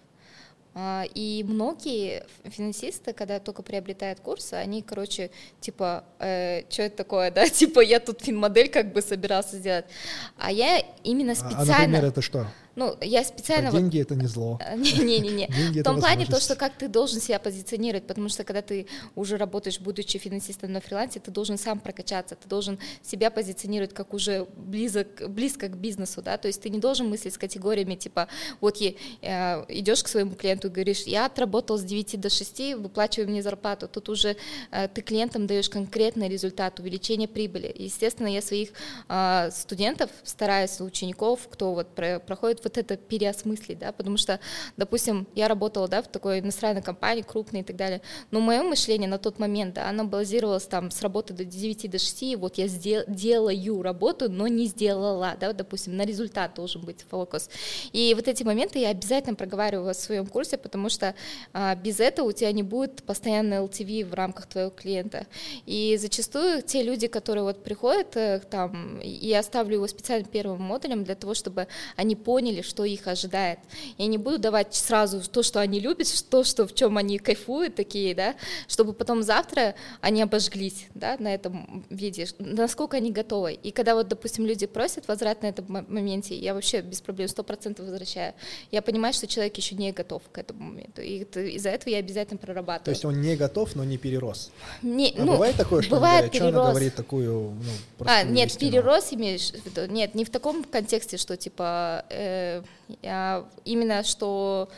А, 0.74 1.04
и 1.14 1.44
многие 1.46 2.24
финансисты, 2.44 3.12
когда 3.12 3.40
только 3.40 3.62
приобретают 3.62 4.20
курсы, 4.20 4.54
они, 4.54 4.80
короче, 4.80 5.30
типа, 5.60 6.04
э, 6.18 6.62
что 6.70 6.82
это 6.82 6.96
такое, 6.96 7.30
да, 7.32 7.48
типа, 7.48 7.80
я 7.80 8.00
тут 8.00 8.22
финмодель 8.22 8.70
как 8.70 8.92
бы 8.92 9.02
собирался 9.02 9.58
сделать. 9.58 9.86
А 10.38 10.50
я 10.52 10.82
именно 11.04 11.34
специально... 11.34 11.74
А, 11.74 11.78
например, 11.78 12.04
это 12.04 12.22
что? 12.22 12.46
Ну, 12.78 12.96
я 13.00 13.24
специально... 13.24 13.70
Типа, 13.70 13.80
деньги— 13.80 14.00
это 14.02 14.14
не 14.14 14.28
зло. 14.28 14.60
Не-не-не. 14.76 15.48
В 15.80 15.82
том 15.82 15.98
плане 15.98 16.26
то, 16.26 16.38
что 16.38 16.54
как 16.54 16.74
ты 16.78 16.86
должен 16.86 17.20
себя 17.20 17.40
позиционировать, 17.40 18.06
потому 18.06 18.28
что 18.28 18.44
когда 18.44 18.62
ты 18.62 18.86
уже 19.16 19.36
работаешь, 19.36 19.80
будучи 19.80 20.16
финансистом 20.18 20.72
на 20.72 20.80
фрилансе, 20.80 21.18
ты 21.18 21.32
должен 21.32 21.58
сам 21.58 21.80
прокачаться, 21.80 22.36
ты 22.36 22.48
должен 22.48 22.78
себя 23.02 23.30
позиционировать 23.30 23.92
как 23.94 24.14
уже 24.14 24.46
близок, 24.56 25.28
близко 25.28 25.66
к 25.66 25.76
бизнесу, 25.76 26.22
да, 26.22 26.38
то 26.38 26.46
есть 26.46 26.62
ты 26.62 26.70
не 26.70 26.78
должен 26.78 27.10
мыслить 27.10 27.34
с 27.34 27.38
категориями, 27.38 27.96
типа, 27.96 28.28
вот 28.60 28.80
э, 28.80 28.92
идешь 29.68 30.04
к 30.04 30.08
своему 30.08 30.36
клиенту 30.36 30.68
и 30.68 30.70
говоришь, 30.70 31.02
я 31.02 31.26
отработал 31.26 31.78
с 31.78 31.82
9 31.82 32.20
до 32.20 32.30
6, 32.30 32.74
выплачивай 32.76 33.26
мне 33.26 33.42
зарплату, 33.42 33.88
тут 33.88 34.08
уже 34.08 34.36
э, 34.70 34.86
ты 34.86 35.02
клиентам 35.02 35.48
даешь 35.48 35.68
конкретный 35.68 36.28
результат, 36.28 36.78
увеличение 36.78 37.26
прибыли. 37.26 37.74
Естественно, 37.76 38.28
я 38.28 38.40
своих 38.40 38.68
э, 39.08 39.50
студентов 39.52 40.10
стараюсь, 40.22 40.80
учеников, 40.80 41.48
кто 41.50 41.74
вот 41.74 41.88
проходит 41.94 42.67
вот 42.68 42.78
это 42.78 42.96
переосмыслить, 42.96 43.78
да, 43.78 43.92
потому 43.92 44.16
что, 44.16 44.40
допустим, 44.76 45.26
я 45.34 45.48
работала, 45.48 45.88
да, 45.88 46.02
в 46.02 46.08
такой 46.08 46.40
иностранной 46.40 46.82
компании, 46.82 47.22
крупной 47.22 47.62
и 47.62 47.64
так 47.64 47.76
далее, 47.76 48.02
но 48.30 48.40
мое 48.40 48.62
мышление 48.62 49.08
на 49.08 49.18
тот 49.18 49.38
момент, 49.38 49.74
да, 49.74 49.88
оно 49.88 50.04
базировалось 50.04 50.66
там 50.66 50.90
с 50.90 51.02
работы 51.02 51.34
до 51.34 51.44
9 51.44 51.90
до 51.90 51.98
6, 51.98 52.36
вот 52.36 52.58
я 52.58 52.68
сдел, 52.68 53.04
делаю 53.08 53.82
работу, 53.82 54.30
но 54.30 54.46
не 54.46 54.66
сделала, 54.66 55.36
да, 55.40 55.52
допустим, 55.52 55.96
на 55.96 56.04
результат 56.04 56.54
должен 56.54 56.82
быть 56.82 57.04
фокус. 57.08 57.48
И 57.92 58.14
вот 58.14 58.28
эти 58.28 58.42
моменты 58.42 58.78
я 58.78 58.90
обязательно 58.90 59.34
проговариваю 59.34 59.94
в 59.94 59.96
своем 59.96 60.26
курсе, 60.26 60.58
потому 60.58 60.88
что 60.88 61.14
а, 61.52 61.74
без 61.74 62.00
этого 62.00 62.28
у 62.28 62.32
тебя 62.32 62.52
не 62.52 62.62
будет 62.62 63.02
постоянной 63.02 63.58
LTV 63.58 64.04
в 64.04 64.14
рамках 64.14 64.46
твоего 64.46 64.70
клиента. 64.70 65.26
И 65.66 65.96
зачастую 66.00 66.62
те 66.62 66.82
люди, 66.82 67.06
которые 67.06 67.44
вот 67.44 67.62
приходят 67.62 68.16
э, 68.16 68.40
там, 68.50 69.00
я 69.02 69.42
ставлю 69.42 69.76
его 69.76 69.86
специально 69.86 70.26
первым 70.26 70.62
модулем 70.62 71.04
для 71.04 71.14
того, 71.14 71.34
чтобы 71.34 71.68
они 71.96 72.16
поняли, 72.16 72.57
поняли, 72.58 72.62
что 72.62 72.84
их 72.84 73.06
ожидает. 73.06 73.58
Я 73.98 74.06
не 74.06 74.18
буду 74.18 74.38
давать 74.38 74.74
сразу 74.74 75.20
то, 75.20 75.42
что 75.42 75.60
они 75.60 75.80
любят, 75.80 76.08
то, 76.30 76.44
что, 76.44 76.66
в 76.66 76.74
чем 76.74 76.96
они 76.96 77.18
кайфуют 77.18 77.74
такие, 77.74 78.14
да, 78.14 78.34
чтобы 78.68 78.92
потом 78.92 79.22
завтра 79.22 79.74
они 80.00 80.22
обожглись, 80.22 80.86
да, 80.94 81.16
на 81.18 81.34
этом 81.34 81.84
виде, 81.90 82.26
насколько 82.38 82.96
они 82.96 83.12
готовы. 83.12 83.54
И 83.54 83.70
когда 83.70 83.94
вот, 83.94 84.08
допустим, 84.08 84.46
люди 84.46 84.66
просят 84.66 85.08
возврат 85.08 85.42
на 85.42 85.48
этом 85.48 85.66
моменте, 85.88 86.34
я 86.34 86.54
вообще 86.54 86.80
без 86.80 87.00
проблем 87.00 87.28
сто 87.28 87.42
процентов 87.42 87.86
возвращаю. 87.86 88.34
Я 88.72 88.82
понимаю, 88.82 89.14
что 89.14 89.26
человек 89.26 89.56
еще 89.56 89.74
не 89.74 89.92
готов 89.92 90.22
к 90.32 90.38
этому 90.38 90.64
моменту, 90.64 91.02
и 91.02 91.24
из-за 91.56 91.70
этого 91.70 91.90
я 91.90 91.98
обязательно 91.98 92.38
прорабатываю. 92.38 92.84
То 92.84 92.90
есть 92.90 93.04
он 93.04 93.20
не 93.20 93.36
готов, 93.36 93.76
но 93.76 93.84
не 93.84 93.98
перерос. 93.98 94.50
Не, 94.82 95.14
а 95.16 95.24
ну, 95.24 95.32
бывает 95.32 95.56
такое, 95.56 95.82
что 95.82 95.96
бывает 95.96 96.30
перерос. 96.30 96.54
она 96.54 96.70
говорит 96.70 96.94
такую, 96.94 97.54
ну, 97.98 98.06
А, 98.06 98.22
нет, 98.22 98.48
истину. 98.48 98.70
перерос 98.70 99.12
имеешь 99.12 99.50
в 99.50 99.64
виду? 99.64 99.92
Нет, 99.92 100.14
не 100.14 100.24
в 100.24 100.30
таком 100.30 100.64
контексте, 100.64 101.16
что 101.16 101.36
типа 101.36 102.04
Э, 102.10 102.47
именно 103.64 104.02
что 104.04 104.68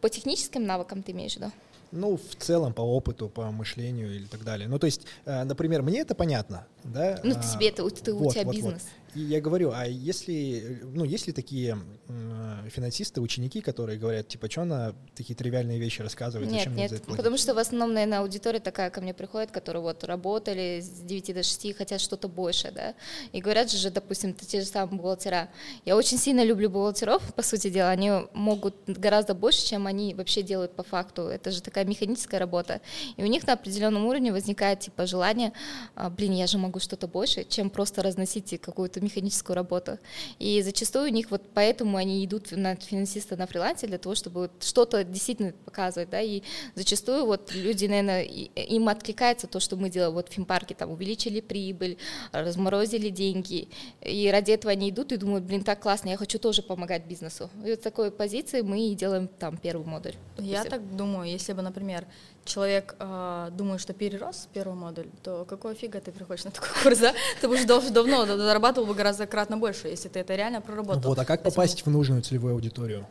по 0.00 0.08
техническим 0.08 0.64
навыкам 0.64 1.02
ты 1.02 1.12
имеешь 1.12 1.34
в 1.34 1.36
виду? 1.36 1.52
Ну, 1.92 2.16
в 2.16 2.36
целом, 2.36 2.72
по 2.72 2.82
опыту, 2.82 3.28
по 3.28 3.50
мышлению 3.50 4.14
или 4.14 4.26
так 4.26 4.44
далее. 4.44 4.68
Ну, 4.68 4.78
то 4.78 4.86
есть, 4.86 5.02
э, 5.24 5.42
например, 5.42 5.82
мне 5.82 6.00
это 6.00 6.14
понятно, 6.14 6.64
да? 6.84 7.18
Ну, 7.24 7.34
ты 7.34 7.42
себе 7.42 7.68
это, 7.68 7.88
ты, 7.90 8.14
вот, 8.14 8.28
у 8.28 8.30
тебя 8.30 8.44
вот, 8.44 8.54
бизнес. 8.54 8.82
Вот. 8.82 8.90
И 9.14 9.20
я 9.20 9.40
говорю, 9.40 9.72
а 9.74 9.86
если, 9.86 10.80
ну, 10.82 11.04
есть 11.04 11.26
ли 11.26 11.32
такие 11.32 11.78
э, 12.08 12.68
финансисты, 12.68 13.20
ученики, 13.20 13.60
которые 13.60 13.98
говорят, 13.98 14.28
типа, 14.28 14.50
что 14.50 14.62
она 14.62 14.94
такие 15.16 15.34
тривиальные 15.34 15.78
вещи 15.78 16.02
рассказывает? 16.02 16.50
Нет, 16.50 16.68
нет, 16.68 17.02
потому 17.06 17.36
что 17.36 17.54
в 17.54 17.58
основном, 17.58 17.92
наверное, 17.92 18.20
аудитория 18.20 18.60
такая 18.60 18.90
ко 18.90 19.00
мне 19.00 19.12
приходит, 19.12 19.50
которые 19.50 19.82
вот 19.82 20.04
работали 20.04 20.80
с 20.80 21.00
9 21.00 21.34
до 21.34 21.42
6 21.42 21.76
хотят 21.76 22.00
что-то 22.00 22.28
больше, 22.28 22.70
да, 22.72 22.94
и 23.32 23.40
говорят 23.40 23.70
же, 23.70 23.90
допустим, 23.90 24.34
те 24.34 24.60
же 24.60 24.66
самые 24.66 24.96
бухгалтера. 24.96 25.48
Я 25.84 25.96
очень 25.96 26.18
сильно 26.18 26.44
люблю 26.44 26.70
бухгалтеров, 26.70 27.34
по 27.34 27.42
сути 27.42 27.68
дела, 27.70 27.90
они 27.90 28.12
могут 28.32 28.76
гораздо 28.86 29.34
больше, 29.34 29.66
чем 29.66 29.86
они 29.86 30.14
вообще 30.14 30.42
делают 30.42 30.74
по 30.76 30.82
факту. 30.82 31.22
Это 31.22 31.50
же 31.50 31.62
такая 31.62 31.84
механическая 31.84 32.38
работа. 32.38 32.80
И 33.16 33.22
у 33.22 33.26
них 33.26 33.46
на 33.46 33.54
определенном 33.54 34.06
уровне 34.06 34.32
возникает, 34.32 34.80
типа, 34.80 35.06
желание, 35.06 35.52
«А, 35.94 36.10
блин, 36.10 36.32
я 36.32 36.46
же 36.46 36.58
могу 36.58 36.78
что-то 36.78 37.08
больше, 37.08 37.44
чем 37.44 37.70
просто 37.70 38.02
разносить 38.02 38.60
какую-то 38.60 38.99
механическую 39.02 39.56
работу. 39.56 39.98
И 40.38 40.62
зачастую 40.62 41.06
у 41.06 41.12
них 41.12 41.30
вот 41.30 41.42
поэтому 41.54 41.96
они 41.96 42.24
идут 42.24 42.52
на 42.52 42.76
финансиста 42.76 43.36
на 43.36 43.46
фрилансе 43.46 43.86
для 43.86 43.98
того, 43.98 44.14
чтобы 44.14 44.42
вот 44.42 44.62
что-то 44.62 45.04
действительно 45.04 45.52
показывать, 45.64 46.10
да, 46.10 46.20
и 46.20 46.42
зачастую 46.74 47.26
вот 47.26 47.52
люди, 47.54 47.86
наверное, 47.86 48.22
им 48.22 48.88
откликается 48.88 49.46
то, 49.46 49.60
что 49.60 49.76
мы 49.76 49.90
делаем 49.90 50.14
вот 50.14 50.28
в 50.28 50.32
финпарке, 50.32 50.74
там 50.74 50.90
увеличили 50.90 51.40
прибыль, 51.40 51.98
разморозили 52.32 53.10
деньги, 53.10 53.68
и 54.00 54.30
ради 54.30 54.52
этого 54.52 54.72
они 54.72 54.90
идут 54.90 55.12
и 55.12 55.16
думают, 55.16 55.44
блин, 55.44 55.62
так 55.62 55.80
классно, 55.80 56.08
я 56.10 56.16
хочу 56.16 56.38
тоже 56.38 56.62
помогать 56.62 57.04
бизнесу. 57.06 57.50
И 57.64 57.70
вот 57.70 57.80
с 57.80 57.82
такой 57.82 58.10
позиции 58.10 58.62
мы 58.62 58.88
и 58.88 58.94
делаем 58.94 59.28
там 59.38 59.56
первый 59.56 59.86
модуль. 59.86 60.14
Я 60.38 60.64
так 60.64 60.96
думаю, 60.96 61.30
если 61.30 61.52
бы, 61.52 61.62
например, 61.62 62.06
человек 62.50 62.96
э, 62.98 63.48
думает, 63.52 63.80
что 63.80 63.92
перерос 63.92 64.48
первый 64.52 64.74
модуль, 64.74 65.06
то 65.22 65.44
какого 65.44 65.74
фига 65.74 66.00
ты 66.00 66.12
приходишь 66.12 66.44
на 66.44 66.50
такой 66.50 66.70
курс, 66.82 66.98
да? 66.98 67.14
Ты 67.40 67.48
бы 67.48 67.54
уже 67.54 67.66
давно 67.66 68.26
зарабатывал 68.26 68.86
бы 68.86 68.94
гораздо 68.94 69.26
кратно 69.26 69.56
больше, 69.56 69.88
если 69.88 70.08
ты 70.08 70.20
это 70.20 70.34
реально 70.34 70.60
проработал. 70.60 71.00
Вот, 71.02 71.18
а 71.18 71.24
как 71.24 71.42
попасть 71.42 71.86
в 71.86 71.90
нужную 71.90 72.22
целевую 72.22 72.54
аудиторию? 72.54 73.06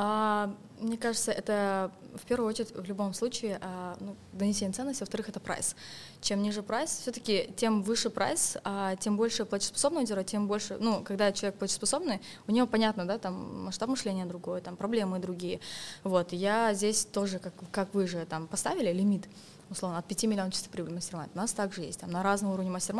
А, 0.00 0.54
мне 0.78 0.96
кажется, 0.96 1.32
это 1.32 1.90
в 2.14 2.24
первую 2.24 2.48
очередь 2.48 2.72
в 2.72 2.84
любом 2.84 3.12
случае 3.14 3.58
а, 3.60 3.96
ну, 3.98 4.14
донесение 4.32 4.72
ценности, 4.72 5.00
во-вторых, 5.02 5.28
это 5.28 5.40
прайс. 5.40 5.74
Чем 6.20 6.40
ниже 6.40 6.62
прайс, 6.62 6.90
все-таки 6.90 7.50
тем 7.56 7.82
выше 7.82 8.08
прайс, 8.08 8.56
а, 8.62 8.94
тем 8.94 9.16
больше 9.16 9.44
платежеспособный 9.44 10.02
аудитория, 10.02 10.22
тем 10.22 10.46
больше, 10.46 10.76
ну, 10.78 11.02
когда 11.02 11.32
человек 11.32 11.58
платежеспособный, 11.58 12.20
у 12.46 12.52
него 12.52 12.68
понятно, 12.68 13.06
да, 13.06 13.18
там 13.18 13.64
масштаб 13.64 13.88
мышления 13.88 14.24
другой, 14.24 14.60
там 14.60 14.76
проблемы 14.76 15.18
другие. 15.18 15.58
Вот, 16.04 16.32
я 16.32 16.74
здесь 16.74 17.04
тоже, 17.04 17.40
как, 17.40 17.54
как 17.72 17.92
вы 17.92 18.06
же 18.06 18.24
там 18.24 18.46
поставили 18.46 18.92
лимит, 18.92 19.24
условно, 19.70 19.98
от 19.98 20.06
5 20.06 20.24
миллионов 20.24 20.54
чистой 20.54 20.70
прибыли 20.70 20.94
мастер 20.94 21.18
У 21.34 21.36
нас 21.36 21.52
также 21.52 21.82
есть. 21.82 22.00
Там 22.00 22.10
на 22.10 22.22
разном 22.22 22.52
уровне 22.52 22.70
мастер 22.70 22.94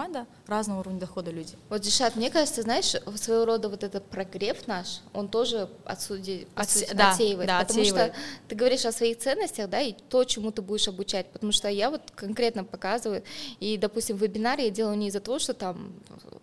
разного 0.46 0.80
уровня 0.80 1.00
дохода 1.00 1.30
люди. 1.30 1.54
Вот, 1.68 1.80
Дишат, 1.80 2.16
мне 2.16 2.30
кажется, 2.30 2.62
знаешь, 2.62 2.94
своего 3.16 3.44
рода 3.44 3.68
вот 3.68 3.82
этот 3.82 4.04
прогрев 4.06 4.66
наш, 4.66 5.00
он 5.12 5.28
тоже 5.28 5.68
отсюди, 5.84 6.46
Отсе, 6.54 6.92
да, 6.94 7.10
отсеивает. 7.10 7.48
Да, 7.48 7.60
потому 7.60 7.80
отсеивает. 7.80 8.12
что 8.12 8.22
ты 8.48 8.54
говоришь 8.54 8.84
о 8.84 8.92
своих 8.92 9.18
ценностях, 9.18 9.68
да, 9.68 9.80
и 9.80 9.92
то, 9.92 10.24
чему 10.24 10.50
ты 10.50 10.62
будешь 10.62 10.88
обучать. 10.88 11.26
Потому 11.32 11.52
что 11.52 11.68
я 11.68 11.90
вот 11.90 12.02
конкретно 12.14 12.64
показываю, 12.64 13.22
и, 13.60 13.76
допустим, 13.76 14.16
в 14.16 14.22
вебинаре 14.22 14.64
я 14.64 14.70
делаю 14.70 14.96
не 14.96 15.08
из-за 15.08 15.20
того, 15.20 15.38
что 15.38 15.54
там 15.54 15.92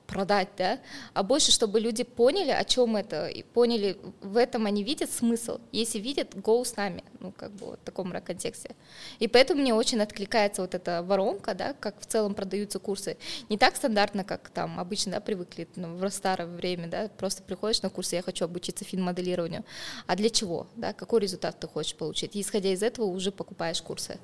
продать, 0.07 0.49
да, 0.57 0.79
а 1.13 1.23
больше, 1.23 1.51
чтобы 1.51 1.79
люди 1.79 2.03
поняли, 2.03 2.51
о 2.51 2.63
чем 2.63 2.95
это, 2.95 3.27
и 3.27 3.43
поняли, 3.43 3.97
в 4.21 4.37
этом 4.37 4.65
они 4.65 4.83
видят 4.83 5.11
смысл. 5.11 5.59
Если 5.71 5.99
видят, 5.99 6.35
go 6.35 6.63
с 6.63 6.75
нами, 6.75 7.03
ну, 7.19 7.31
как 7.31 7.51
бы 7.51 7.67
вот 7.67 7.79
в 7.79 7.83
таком 7.83 8.11
контексте. 8.21 8.75
И 9.19 9.27
поэтому 9.27 9.61
мне 9.61 9.73
очень 9.73 9.97
откликается 10.15 10.61
вот 10.61 10.73
эта 10.73 11.03
воронка, 11.03 11.53
да, 11.53 11.73
как 11.73 11.99
в 11.99 12.05
целом 12.05 12.35
продаются 12.35 12.79
курсы. 12.79 13.17
Не 13.49 13.57
так 13.57 13.75
стандартно, 13.75 14.23
как 14.23 14.49
там 14.49 14.79
обычно, 14.79 15.11
да, 15.11 15.19
привыкли 15.19 15.67
ну, 15.75 15.95
в 15.97 16.09
старое 16.09 16.47
время, 16.47 16.87
да, 16.87 17.09
просто 17.17 17.43
приходишь 17.43 17.81
на 17.81 17.89
курсы, 17.89 18.15
я 18.15 18.21
хочу 18.21 18.45
обучиться 18.45 18.85
финмоделированию. 18.85 19.65
А 20.07 20.15
для 20.15 20.29
чего, 20.29 20.67
да, 20.77 20.93
какой 20.93 21.19
результат 21.19 21.59
ты 21.59 21.67
хочешь 21.67 21.95
получить? 21.95 22.35
И 22.35 22.41
исходя 22.41 22.69
из 22.69 22.81
этого 22.81 23.05
уже 23.05 23.31
покупаешь 23.31 23.81
курсы. 23.81 24.17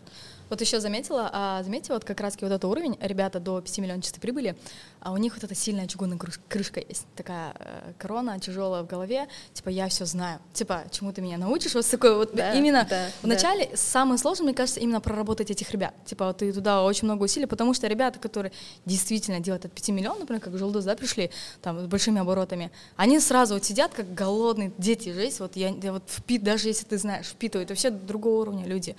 Вот 0.51 0.59
еще 0.59 0.81
заметила, 0.81 1.29
а, 1.31 1.63
заметила 1.63 1.95
вот 1.95 2.03
как 2.03 2.19
раз 2.19 2.33
вот 2.41 2.47
этот 2.47 2.65
уровень, 2.65 2.97
ребята 2.99 3.39
до 3.39 3.61
5 3.61 3.77
миллионов 3.77 4.03
чистой 4.03 4.19
прибыли, 4.19 4.57
а 4.99 5.13
у 5.13 5.17
них 5.17 5.33
вот 5.33 5.45
эта 5.45 5.55
сильная 5.55 5.87
чугунная 5.87 6.19
крышка 6.49 6.81
есть, 6.81 7.07
такая 7.15 7.55
э, 7.57 7.93
корона 7.97 8.37
тяжелая 8.37 8.83
в 8.83 8.85
голове, 8.85 9.29
типа 9.53 9.69
я 9.69 9.87
все 9.87 10.03
знаю, 10.03 10.41
типа 10.51 10.83
чему 10.91 11.13
ты 11.13 11.21
меня 11.21 11.37
научишь, 11.37 11.73
вот 11.73 11.85
такой 11.89 12.17
вот 12.17 12.35
да, 12.35 12.53
именно 12.53 12.85
да, 12.89 13.07
вначале 13.21 13.67
да. 13.71 13.77
самое 13.77 14.17
сложное, 14.17 14.47
мне 14.47 14.53
кажется, 14.53 14.81
именно 14.81 14.99
проработать 14.99 15.49
этих 15.51 15.71
ребят, 15.71 15.93
типа 16.03 16.27
вот 16.27 16.39
ты 16.39 16.51
туда 16.51 16.83
очень 16.83 17.05
много 17.05 17.23
усилий, 17.23 17.45
потому 17.45 17.73
что 17.73 17.87
ребята, 17.87 18.19
которые 18.19 18.51
действительно 18.85 19.39
делают 19.39 19.63
от 19.63 19.71
5 19.71 19.87
миллионов, 19.89 20.19
например, 20.19 20.41
как 20.41 20.57
Желдос, 20.57 20.83
да, 20.83 20.97
пришли, 20.97 21.31
там, 21.61 21.79
с 21.79 21.87
большими 21.87 22.19
оборотами, 22.19 22.71
они 22.97 23.21
сразу 23.21 23.53
вот 23.53 23.63
сидят 23.63 23.93
как 23.93 24.13
голодные 24.13 24.73
дети, 24.77 25.13
жесть, 25.13 25.39
вот 25.39 25.55
я, 25.55 25.69
я 25.81 25.93
вот 25.93 26.03
впит, 26.07 26.43
даже 26.43 26.67
если 26.67 26.85
ты 26.85 26.97
знаешь, 26.97 27.27
впитывают, 27.27 27.69
вообще 27.69 27.89
другого 27.89 28.41
уровня 28.41 28.67
люди, 28.67 28.97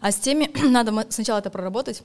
а 0.00 0.10
с 0.10 0.16
теми 0.16 0.50
надо 0.66 0.93
сначала 1.10 1.38
это 1.38 1.50
проработать, 1.50 2.02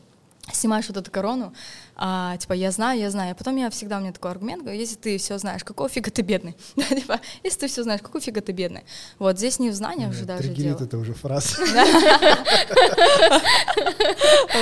снимаешь 0.53 0.87
вот 0.87 0.97
эту 0.97 1.11
корону, 1.11 1.53
а, 1.95 2.37
типа, 2.37 2.53
я 2.53 2.71
знаю, 2.71 2.99
я 2.99 3.09
знаю. 3.09 3.31
А 3.31 3.35
потом 3.35 3.55
я 3.57 3.69
всегда, 3.69 3.97
у 3.97 4.01
меня 4.01 4.11
такой 4.11 4.31
аргумент, 4.31 4.67
если 4.67 4.95
ты 4.95 5.17
все 5.17 5.37
знаешь, 5.37 5.63
какого 5.63 5.89
фига 5.89 6.11
ты 6.11 6.21
бедный? 6.21 6.55
типа, 6.75 7.19
если 7.43 7.59
ты 7.59 7.67
все 7.67 7.83
знаешь, 7.83 8.01
какого 8.01 8.21
фига 8.21 8.41
ты 8.41 8.51
бедный? 8.51 8.83
Вот 9.17 9.37
здесь 9.37 9.59
не 9.59 9.69
в 9.69 9.73
знаниях 9.73 10.11
уже 10.11 10.25
даже 10.25 10.49
дело. 10.49 10.81
это 10.81 10.97
уже 10.97 11.13
фраза. 11.13 11.57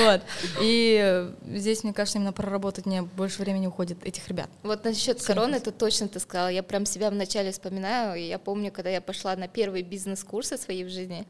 Вот. 0.04 0.22
И 0.60 1.30
здесь, 1.54 1.82
мне 1.82 1.92
кажется, 1.92 2.18
именно 2.18 2.32
проработать 2.32 2.86
мне 2.86 3.02
больше 3.02 3.42
времени 3.42 3.66
уходит 3.66 4.04
этих 4.04 4.26
ребят. 4.28 4.48
Вот 4.62 4.84
насчет 4.84 5.22
короны, 5.22 5.56
это 5.56 5.72
точно 5.72 6.08
ты 6.08 6.20
сказала. 6.20 6.48
Я 6.48 6.62
прям 6.62 6.86
себя 6.86 7.10
вначале 7.10 7.50
вспоминаю. 7.50 8.22
Я 8.22 8.38
помню, 8.38 8.70
когда 8.70 8.90
я 8.90 9.00
пошла 9.00 9.34
на 9.36 9.48
первые 9.48 9.82
бизнес-курсы 9.82 10.56
своей 10.56 10.84
в 10.84 10.90
жизни, 10.90 11.26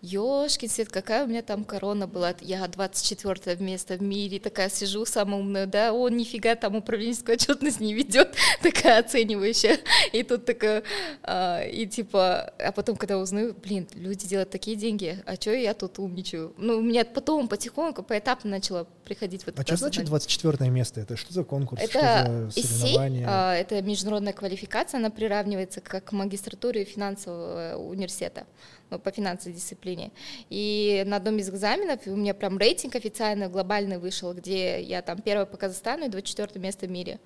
Ёшкин 0.00 0.68
свет, 0.68 0.88
какая 0.90 1.24
у 1.24 1.26
меня 1.26 1.42
там 1.42 1.64
корона 1.64 2.06
была, 2.06 2.34
я 2.40 2.66
24 2.66 3.56
место 3.56 3.94
в 3.96 4.02
мире, 4.02 4.38
такая 4.38 4.68
сижу, 4.68 5.04
самая 5.04 5.40
умная, 5.40 5.66
да, 5.66 5.92
он 5.92 6.16
нифига 6.16 6.54
там 6.54 6.76
управленческую 6.76 7.34
отчетность 7.34 7.80
не 7.80 7.94
ведет, 7.94 8.34
такая 8.62 9.00
оценивающая, 9.00 9.78
и 10.12 10.22
тут 10.22 10.44
такая, 10.44 10.84
а, 11.24 11.62
и 11.62 11.86
типа, 11.86 12.52
а 12.58 12.72
потом, 12.72 12.96
когда 12.96 13.18
узнаю, 13.18 13.56
блин, 13.60 13.88
люди 13.94 14.26
делают 14.28 14.50
такие 14.50 14.76
деньги, 14.76 15.20
а 15.26 15.34
что 15.34 15.52
я 15.52 15.74
тут 15.74 15.98
умничаю? 15.98 16.54
Ну, 16.56 16.78
у 16.78 16.82
меня 16.82 17.04
потом 17.04 17.48
потихоньку, 17.48 18.04
поэтапно 18.04 18.50
начала 18.50 18.86
приходить 19.04 19.46
вот 19.46 19.58
А 19.58 19.62
что 19.62 19.76
значит 19.76 20.04
24 20.04 20.70
место? 20.70 21.00
Это 21.00 21.16
что 21.16 21.32
за 21.32 21.42
конкурс? 21.42 21.82
Это 21.82 21.90
что 21.90 22.50
за 22.50 22.62
соревнования? 22.62 23.26
а, 23.28 23.54
это 23.56 23.82
международная 23.82 24.32
квалификация, 24.32 24.98
она 24.98 25.10
приравнивается 25.10 25.80
как 25.80 26.04
к 26.04 26.12
магистратуре 26.12 26.84
финансового 26.84 27.76
университета 27.76 28.46
ну, 28.90 28.98
по 28.98 29.10
финансовой 29.10 29.54
дисциплине. 29.54 30.10
И 30.50 31.02
на 31.06 31.16
одном 31.16 31.38
из 31.38 31.48
экзаменов 31.48 32.00
у 32.06 32.16
меня 32.16 32.34
прям 32.34 32.58
рейтинг 32.58 32.96
официальный, 32.96 33.48
глобальный 33.48 33.98
вышел, 33.98 34.32
где 34.32 34.80
я 34.80 35.02
там 35.02 35.20
первая 35.20 35.46
по 35.46 35.56
Казахстану 35.56 36.06
и 36.06 36.08
24 36.08 36.60
место 36.60 36.86
в 36.86 36.90
мире. 36.90 37.20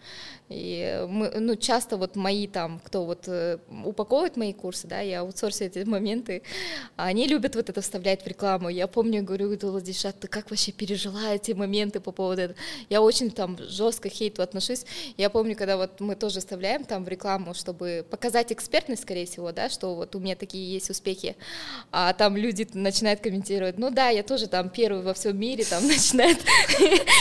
И 0.48 1.06
мы, 1.08 1.30
ну, 1.38 1.56
часто 1.56 1.96
вот 1.96 2.16
мои 2.16 2.46
там, 2.46 2.80
кто 2.84 3.04
вот 3.04 3.28
э, 3.28 3.58
упаковывает 3.84 4.36
мои 4.36 4.52
курсы, 4.52 4.86
да, 4.88 5.00
я 5.00 5.20
аутсорсю 5.20 5.64
эти 5.64 5.78
моменты, 5.80 6.42
они 6.96 7.26
любят 7.26 7.54
вот 7.54 7.70
это 7.70 7.80
вставлять 7.80 8.24
в 8.24 8.26
рекламу. 8.26 8.68
Я 8.68 8.86
помню, 8.86 9.22
говорю, 9.22 9.56
Владиша, 9.62 10.12
ты 10.12 10.28
как 10.28 10.50
вообще 10.50 10.72
пережила 10.72 11.34
эти 11.34 11.52
моменты 11.52 12.00
по 12.00 12.12
поводу 12.12 12.42
этого? 12.42 12.58
Я 12.90 13.02
очень 13.02 13.30
там 13.30 13.56
жестко 13.58 14.08
хейту 14.08 14.42
отношусь. 14.42 14.84
Я 15.16 15.30
помню, 15.30 15.56
когда 15.56 15.76
вот 15.76 16.00
мы 16.00 16.16
тоже 16.16 16.40
вставляем 16.40 16.84
там 16.84 17.04
в 17.04 17.08
рекламу, 17.08 17.54
чтобы 17.54 18.04
показать 18.10 18.52
экспертность, 18.52 19.02
скорее 19.02 19.26
всего, 19.26 19.52
да, 19.52 19.68
что 19.68 19.94
вот 19.94 20.14
у 20.16 20.20
меня 20.20 20.34
такие 20.36 20.72
есть 20.72 20.90
успехи 20.90 21.36
а 21.94 22.14
там 22.14 22.38
люди 22.38 22.66
начинают 22.72 23.20
комментировать, 23.20 23.78
ну 23.78 23.90
да, 23.90 24.08
я 24.08 24.22
тоже 24.22 24.46
там 24.46 24.70
первый 24.70 25.02
во 25.02 25.12
всем 25.12 25.38
мире, 25.38 25.62
там 25.64 25.86
начинает, 25.86 26.38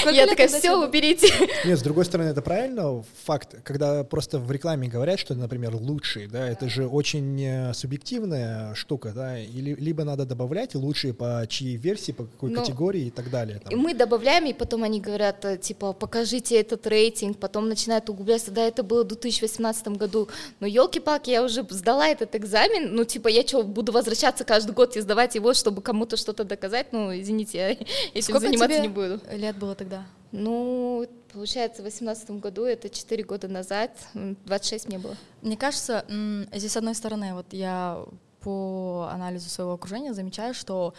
я 0.09 0.25
такая, 0.25 0.47
все, 0.47 0.81
уберите. 0.81 1.27
Нет, 1.65 1.77
с 1.77 1.81
другой 1.81 2.05
стороны, 2.05 2.29
это 2.29 2.41
правильно, 2.41 3.03
факт, 3.25 3.57
когда 3.63 4.05
просто 4.05 4.39
в 4.39 4.49
рекламе 4.49 4.87
говорят, 4.87 5.19
что, 5.19 5.35
например, 5.35 5.75
лучший, 5.75 6.27
да, 6.27 6.47
это 6.47 6.69
же 6.69 6.87
очень 6.87 7.43
э, 7.43 7.73
субъективная 7.73 8.73
штука, 8.73 9.11
да, 9.13 9.37
или 9.37 9.75
либо 9.75 10.05
надо 10.05 10.25
добавлять 10.25 10.73
лучшие 10.73 11.13
по 11.13 11.45
чьей 11.49 11.75
версии, 11.75 12.13
по 12.13 12.23
какой 12.23 12.51
ну, 12.51 12.61
категории 12.61 13.07
и 13.07 13.11
так 13.11 13.29
далее. 13.29 13.59
Там. 13.59 13.77
Мы 13.77 13.93
добавляем, 13.93 14.45
и 14.45 14.53
потом 14.53 14.83
они 14.83 15.01
говорят, 15.01 15.43
э, 15.43 15.57
типа, 15.57 15.91
покажите 15.91 16.57
этот 16.57 16.87
рейтинг, 16.87 17.37
потом 17.39 17.67
начинают 17.67 18.09
углубляться, 18.09 18.51
да, 18.51 18.63
это 18.63 18.83
было 18.83 19.03
в 19.03 19.07
2018 19.07 19.89
году, 19.89 20.29
но 20.61 20.67
елки-палки, 20.67 21.29
я 21.29 21.43
уже 21.43 21.65
сдала 21.69 22.07
этот 22.07 22.33
экзамен, 22.35 22.95
ну, 22.95 23.03
типа, 23.03 23.27
я 23.27 23.45
что, 23.45 23.63
буду 23.63 23.91
возвращаться 23.91 24.20
возвращаться 24.21 24.43
каждый 24.43 24.73
год 24.73 24.95
и 24.95 25.01
сдавать 25.01 25.35
его, 25.35 25.53
чтобы 25.53 25.81
кому-то 25.81 26.17
что-то 26.17 26.43
доказать, 26.43 26.93
ну, 26.93 27.11
извините, 27.11 27.57
я 27.57 27.69
этим 27.71 28.21
Сколько 28.21 28.39
заниматься 28.41 28.77
тебе 28.77 28.87
не 28.87 28.93
буду. 28.93 29.19
лет 29.31 29.57
было 29.57 29.75
тогда? 29.75 30.05
Ну, 30.31 31.07
получается, 31.33 31.81
в 31.81 31.85
восемнадцатом 31.85 32.39
году, 32.39 32.63
это 32.63 32.89
4 32.89 33.23
года 33.23 33.47
назад, 33.47 33.91
26 34.13 34.87
мне 34.87 34.99
было. 34.99 35.15
Мне 35.41 35.57
кажется, 35.57 36.05
здесь, 36.53 36.71
с 36.71 36.77
одной 36.77 36.95
стороны, 36.95 37.33
вот 37.33 37.47
я 37.51 38.05
по 38.41 39.09
анализу 39.11 39.49
своего 39.49 39.73
окружения 39.73 40.13
замечаю, 40.13 40.53
что 40.53 40.93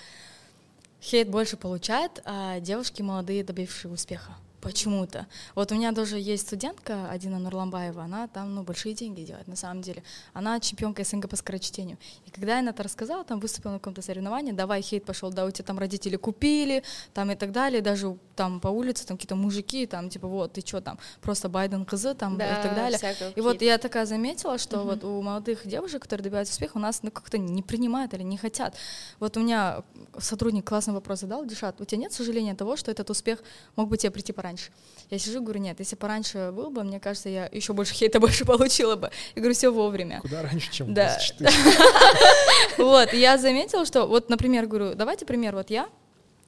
хейт 1.00 1.28
больше 1.28 1.56
получает 1.56 2.22
а 2.24 2.60
девушки 2.60 3.02
молодые, 3.02 3.42
добившие 3.42 3.92
успеха 3.92 4.36
почему-то. 4.62 5.26
Вот 5.54 5.72
у 5.72 5.74
меня 5.74 5.92
тоже 5.92 6.18
есть 6.18 6.46
студентка, 6.46 7.10
Адина 7.10 7.38
Нурламбаева, 7.38 8.04
она 8.04 8.28
там, 8.28 8.54
ну, 8.54 8.62
большие 8.62 8.94
деньги 8.94 9.22
делает, 9.22 9.48
на 9.48 9.56
самом 9.56 9.82
деле. 9.82 10.02
Она 10.32 10.58
чемпионка 10.60 11.04
СНГ 11.04 11.28
по 11.28 11.36
скорочтению. 11.36 11.98
И 12.26 12.30
когда 12.30 12.56
я 12.56 12.62
на 12.62 12.70
это 12.70 12.82
рассказала, 12.82 13.24
там 13.24 13.40
выступила 13.40 13.72
на 13.72 13.78
каком-то 13.78 14.00
соревновании, 14.02 14.52
давай, 14.52 14.80
хейт 14.80 15.04
пошел, 15.04 15.30
да, 15.30 15.44
у 15.44 15.50
тебя 15.50 15.64
там 15.64 15.78
родители 15.78 16.16
купили, 16.16 16.84
там 17.12 17.30
и 17.30 17.34
так 17.34 17.50
далее, 17.50 17.82
даже 17.82 18.16
там 18.36 18.60
по 18.60 18.68
улице 18.68 19.06
там 19.06 19.16
какие-то 19.16 19.36
мужики, 19.36 19.86
там 19.86 20.08
типа 20.08 20.26
вот, 20.28 20.54
ты 20.54 20.60
что 20.66 20.80
там, 20.80 20.98
просто 21.20 21.48
Байден 21.48 21.84
кызы 21.84 22.14
там 22.14 22.36
Да, 22.38 22.58
и 22.58 22.62
так 22.62 22.74
далее. 22.74 23.32
И 23.36 23.40
вот 23.40 23.62
я 23.62 23.78
такая 23.78 24.06
заметила, 24.06 24.58
что 24.58 24.78
Мгм. 24.78 24.86
вот 24.86 25.04
у 25.04 25.22
молодых 25.22 25.66
девушек, 25.66 26.02
которые 26.02 26.24
добиваются 26.24 26.52
успеха, 26.54 26.76
у 26.76 26.80
нас 26.80 27.02
ну, 27.02 27.10
как-то 27.10 27.38
не 27.38 27.62
принимают 27.62 28.14
или 28.14 28.22
не 28.22 28.36
хотят. 28.36 28.74
Вот 29.20 29.36
у 29.36 29.40
меня 29.40 29.82
сотрудник 30.18 30.66
классный 30.66 30.94
вопрос 30.94 31.20
задал, 31.20 31.44
Дишат, 31.44 31.80
у 31.80 31.84
тебя 31.84 31.98
нет 32.02 32.12
сожаления 32.12 32.54
того, 32.54 32.76
что 32.76 32.90
этот 32.90 33.10
успех 33.10 33.40
мог 33.76 33.88
бы 33.88 33.96
тебе 33.96 34.10
прийти 34.10 34.32
пораньше? 34.32 34.70
Я 35.10 35.18
сижу, 35.18 35.42
говорю, 35.42 35.60
нет, 35.60 35.78
если 35.80 35.96
пораньше 35.96 36.50
был 36.52 36.70
бы, 36.70 36.82
мне 36.84 37.00
кажется, 37.00 37.28
я 37.28 37.46
еще 37.52 37.72
больше 37.72 37.94
хейта 37.94 38.20
больше 38.20 38.44
получила 38.44 38.96
бы. 38.96 39.10
Я 39.34 39.40
говорю, 39.42 39.54
все 39.54 39.70
вовремя. 39.70 40.20
Куда 40.20 40.42
раньше, 40.42 40.70
чем 40.72 40.94
Да. 40.94 41.16
24. 41.36 41.50
Вот, 42.78 43.12
и 43.12 43.18
я 43.18 43.38
заметила, 43.38 43.84
что 43.84 44.06
вот, 44.06 44.28
например, 44.30 44.66
говорю, 44.66 44.94
давайте 44.94 45.26
пример, 45.26 45.54
вот 45.54 45.70
я, 45.70 45.88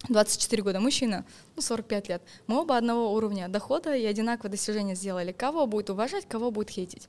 24 0.08 0.62
года, 0.62 0.80
мужчина, 0.80 1.24
ну, 1.56 1.62
45 1.62 2.08
лет. 2.08 2.22
Мы 2.46 2.60
оба 2.60 2.76
одного 2.76 3.12
уровня 3.12 3.48
дохода 3.48 3.94
и 3.94 4.04
одинаковое 4.04 4.50
достижение 4.50 4.94
сделали. 4.94 5.32
Кого 5.32 5.66
будет 5.66 5.90
уважать, 5.90 6.26
кого 6.28 6.50
будет 6.50 6.70
хейтить? 6.70 7.08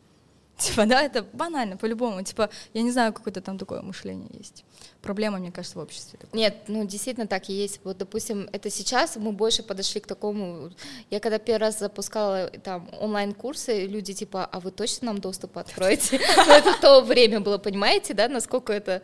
Типа, 0.57 0.85
да, 0.85 1.01
это 1.03 1.23
банально, 1.33 1.75
по-любому. 1.75 2.23
Типа, 2.23 2.49
я 2.73 2.81
не 2.81 2.91
знаю, 2.91 3.11
какое-то 3.13 3.41
там 3.41 3.57
такое 3.57 3.81
мышление 3.81 4.29
есть. 4.33 4.63
Проблема, 5.01 5.37
мне 5.37 5.51
кажется, 5.51 5.77
в 5.77 5.81
обществе. 5.81 6.17
такое. 6.17 6.39
Нет, 6.39 6.55
ну 6.67 6.85
действительно 6.85 7.27
так 7.27 7.49
и 7.49 7.53
есть. 7.53 7.81
Вот, 7.83 7.97
допустим, 7.97 8.49
это 8.53 8.69
сейчас 8.69 9.17
мы 9.17 9.33
больше 9.33 9.63
подошли 9.63 9.99
к 10.01 10.07
такому. 10.07 10.71
Я 11.09 11.19
когда 11.19 11.39
первый 11.39 11.59
раз 11.59 11.79
запускала 11.79 12.47
там 12.63 12.89
онлайн-курсы, 12.99 13.85
люди 13.85 14.13
типа, 14.13 14.45
а 14.45 14.59
вы 14.59 14.71
точно 14.71 15.07
нам 15.07 15.19
доступ 15.19 15.57
откроете? 15.57 16.19
Ну, 16.47 16.53
это 16.53 16.79
то 16.79 17.01
время 17.01 17.39
было, 17.39 17.57
понимаете, 17.57 18.13
да, 18.13 18.27
насколько 18.27 18.71
это... 18.71 19.01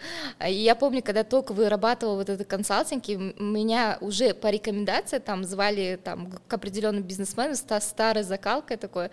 И 0.48 0.54
я 0.54 0.76
помню, 0.76 1.02
когда 1.02 1.24
только 1.24 1.54
вырабатывала 1.54 2.16
вот 2.16 2.30
этот 2.30 2.48
консалтинг, 2.48 3.08
меня 3.40 3.98
уже 4.02 4.34
по 4.34 4.48
рекомендации 4.48 5.20
там 5.20 5.44
звали 5.44 6.00
там 6.04 6.32
к 6.48 6.54
определенным 6.54 7.04
бизнесменам, 7.04 7.56
ста- 7.56 7.82
старой 7.82 8.24
закалкой 8.24 8.78
такой, 8.78 9.10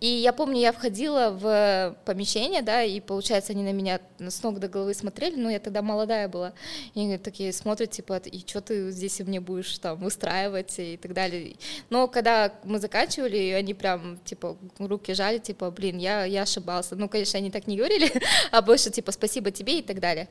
и 0.00 0.06
я 0.06 0.32
помню, 0.32 0.60
я 0.60 0.72
входила 0.72 1.30
в 1.30 1.96
помещение, 2.04 2.62
да, 2.62 2.84
и, 2.84 3.00
получается, 3.00 3.52
они 3.52 3.64
на 3.64 3.72
меня 3.72 4.00
с 4.18 4.42
ног 4.44 4.60
до 4.60 4.68
головы 4.68 4.94
смотрели, 4.94 5.34
но 5.34 5.50
я 5.50 5.58
тогда 5.58 5.82
молодая 5.82 6.28
была, 6.28 6.52
и 6.94 7.00
они 7.00 7.18
такие 7.18 7.52
смотрят, 7.52 7.90
типа, 7.90 8.18
и 8.18 8.38
что 8.46 8.60
ты 8.60 8.90
здесь 8.92 9.18
мне 9.20 9.40
будешь 9.40 9.76
там 9.78 10.04
устраивать 10.04 10.78
и 10.78 10.96
так 10.96 11.14
далее. 11.14 11.56
Но 11.90 12.06
когда 12.06 12.52
мы 12.62 12.78
заканчивали, 12.78 13.36
и 13.36 13.50
они 13.50 13.74
прям, 13.74 14.18
типа, 14.24 14.56
руки 14.78 15.14
жали, 15.14 15.38
типа, 15.38 15.70
блин, 15.72 15.98
я, 15.98 16.24
я 16.24 16.42
ошибался. 16.42 16.94
Ну, 16.94 17.08
конечно, 17.08 17.38
они 17.38 17.50
так 17.50 17.66
не 17.66 17.76
говорили, 17.76 18.12
а 18.52 18.62
больше, 18.62 18.90
типа, 18.90 19.10
спасибо 19.10 19.50
тебе 19.50 19.80
и 19.80 19.82
так 19.82 19.98
далее. 19.98 20.28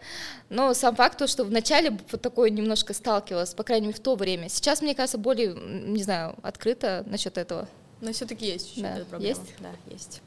Но 0.50 0.74
сам 0.74 0.96
факт, 0.96 1.18
то, 1.18 1.28
что 1.28 1.44
вначале 1.44 1.98
вот 2.12 2.22
такое 2.22 2.50
немножко 2.52 2.94
сталкивалась, 2.94 3.54
по 3.54 3.64
крайней 3.64 3.88
мере, 3.88 3.98
в 3.98 4.02
то 4.02 4.16
время. 4.16 4.48
Сейчас, 4.48 4.82
мне 4.82 4.96
кажется, 4.96 5.18
более, 5.18 5.54
не 5.54 6.04
знаю, 6.04 6.36
открыто 6.42 7.04
насчет 7.06 7.38
этого. 7.38 7.68
Но 8.02 8.12
все-таки 8.12 8.46
есть 8.48 8.68
чуть-чуть 8.68 8.84
Да. 8.84 8.98
эта 8.98 9.06
проблема. 9.06 9.30
Есть? 9.40 9.54
Да, 9.60 9.72
есть. 9.92 10.22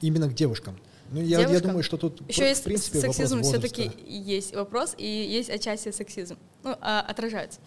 Именно 0.00 0.28
к 0.28 0.34
девушкам. 0.34 0.78
Ну, 1.12 1.20
я, 1.20 1.38
я 1.38 1.44
Девушкам. 1.46 1.68
думаю, 1.68 1.82
что 1.84 1.96
тут, 1.96 2.20
Еще 2.28 2.42
в 2.42 2.46
есть 2.48 2.64
принципе, 2.64 3.00
сексизм, 3.00 3.42
все-таки 3.42 3.90
есть 4.08 4.54
вопрос, 4.54 4.94
и 4.98 5.06
есть 5.06 5.48
отчасти 5.50 5.92
сексизм. 5.92 6.36
Ну, 6.64 6.76
а, 6.80 7.00
отражается. 7.00 7.60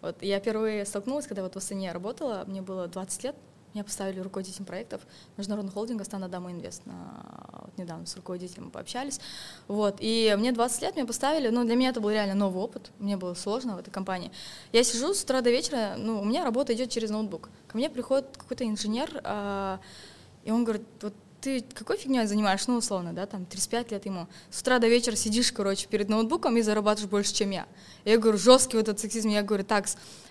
Вот 0.00 0.22
я 0.22 0.40
впервые 0.40 0.86
столкнулась, 0.86 1.26
когда 1.26 1.42
вот 1.42 1.54
в 1.54 1.58
Астане 1.58 1.92
работала, 1.92 2.44
мне 2.46 2.62
было 2.62 2.88
20 2.88 3.24
лет, 3.24 3.36
меня 3.76 3.84
поставили 3.84 4.20
руководителем 4.20 4.64
проектов 4.64 5.02
международного 5.36 5.74
холдинга 5.74 6.04
Стана 6.04 6.28
Дама 6.28 6.50
Инвест. 6.50 6.82
Вот 6.86 7.76
недавно 7.76 8.06
с 8.06 8.16
руководителем 8.16 8.70
пообщались. 8.70 9.20
Вот. 9.68 9.96
И 10.00 10.34
мне 10.38 10.52
20 10.52 10.82
лет, 10.82 10.96
меня 10.96 11.04
поставили, 11.04 11.48
ну, 11.50 11.62
для 11.64 11.76
меня 11.76 11.90
это 11.90 12.00
был 12.00 12.08
реально 12.10 12.34
новый 12.34 12.62
опыт, 12.62 12.90
мне 12.98 13.18
было 13.18 13.34
сложно 13.34 13.76
в 13.76 13.78
этой 13.78 13.90
компании. 13.90 14.32
Я 14.72 14.82
сижу 14.82 15.12
с 15.12 15.22
утра 15.22 15.42
до 15.42 15.50
вечера, 15.50 15.96
ну, 15.98 16.22
у 16.22 16.24
меня 16.24 16.42
работа 16.42 16.72
идет 16.72 16.88
через 16.88 17.10
ноутбук. 17.10 17.50
Ко 17.66 17.76
мне 17.76 17.90
приходит 17.90 18.34
какой-то 18.38 18.64
инженер, 18.64 19.20
а, 19.24 19.78
и 20.44 20.50
он 20.50 20.64
говорит, 20.64 20.86
вот 21.02 21.12
ты 21.42 21.60
какой 21.60 21.98
фигней 21.98 22.26
занимаешься, 22.26 22.70
ну, 22.70 22.78
условно, 22.78 23.12
да, 23.12 23.26
там, 23.26 23.44
35 23.44 23.92
лет 23.92 24.06
ему. 24.06 24.26
С 24.50 24.62
утра 24.62 24.78
до 24.78 24.88
вечера 24.88 25.16
сидишь, 25.16 25.52
короче, 25.52 25.86
перед 25.86 26.08
ноутбуком 26.08 26.56
и 26.56 26.62
зарабатываешь 26.62 27.10
больше, 27.10 27.34
чем 27.34 27.50
я. 27.50 27.66
Я 28.06 28.16
говорю, 28.16 28.38
жесткий 28.38 28.78
вот 28.78 28.88
этот 28.88 29.00
сексизм. 29.00 29.28
Я 29.28 29.42
говорю, 29.42 29.64
так, 29.64 29.86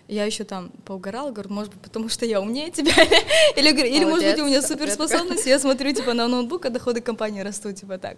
я 0.07 0.25
еще 0.25 0.43
там 0.43 0.69
поугорала, 0.85 1.31
говорю, 1.31 1.51
может 1.51 1.73
быть, 1.73 1.81
потому 1.81 2.09
что 2.09 2.25
я 2.25 2.41
умнее 2.41 2.71
тебя, 2.71 2.93
или, 3.55 3.71
говорю, 3.71 3.89
или 3.89 4.05
может 4.05 4.25
быть, 4.25 4.39
у 4.39 4.45
меня 4.45 4.61
суперспособность, 4.61 5.45
я 5.45 5.59
смотрю, 5.59 5.91
типа, 5.93 6.13
на 6.13 6.27
ноутбук, 6.27 6.65
а 6.65 6.69
доходы 6.69 7.01
компании 7.01 7.41
растут, 7.41 7.75
типа, 7.75 7.97
так. 7.97 8.17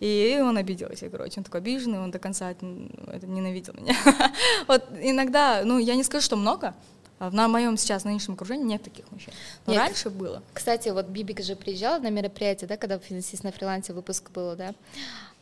И 0.00 0.38
он 0.40 0.56
обиделся, 0.56 1.08
короче, 1.08 1.34
он 1.38 1.44
такой 1.44 1.60
обиженный, 1.60 1.98
он 1.98 2.10
до 2.10 2.18
конца 2.18 2.50
это, 2.50 2.64
ненавидел 2.66 3.74
меня. 3.74 3.96
Вот 4.66 4.84
иногда, 5.00 5.62
ну, 5.64 5.78
я 5.78 5.94
не 5.94 6.04
скажу, 6.04 6.24
что 6.24 6.36
много, 6.36 6.74
а 7.18 7.30
на 7.30 7.48
моем 7.48 7.78
сейчас 7.78 8.04
нынешнем 8.04 8.34
окружении 8.34 8.64
нет 8.64 8.82
таких 8.82 9.10
мужчин. 9.10 9.32
Но 9.66 9.72
Нет. 9.72 9.82
раньше 9.82 10.10
было. 10.10 10.42
Кстати, 10.52 10.90
вот 10.90 11.06
Бибик 11.06 11.42
же 11.42 11.56
приезжала 11.56 11.98
на 11.98 12.10
мероприятие, 12.10 12.68
да, 12.68 12.76
когда 12.76 12.98
финансист 12.98 13.42
на 13.42 13.52
фрилансе 13.52 13.94
выпуск 13.94 14.30
был, 14.30 14.54
да, 14.54 14.74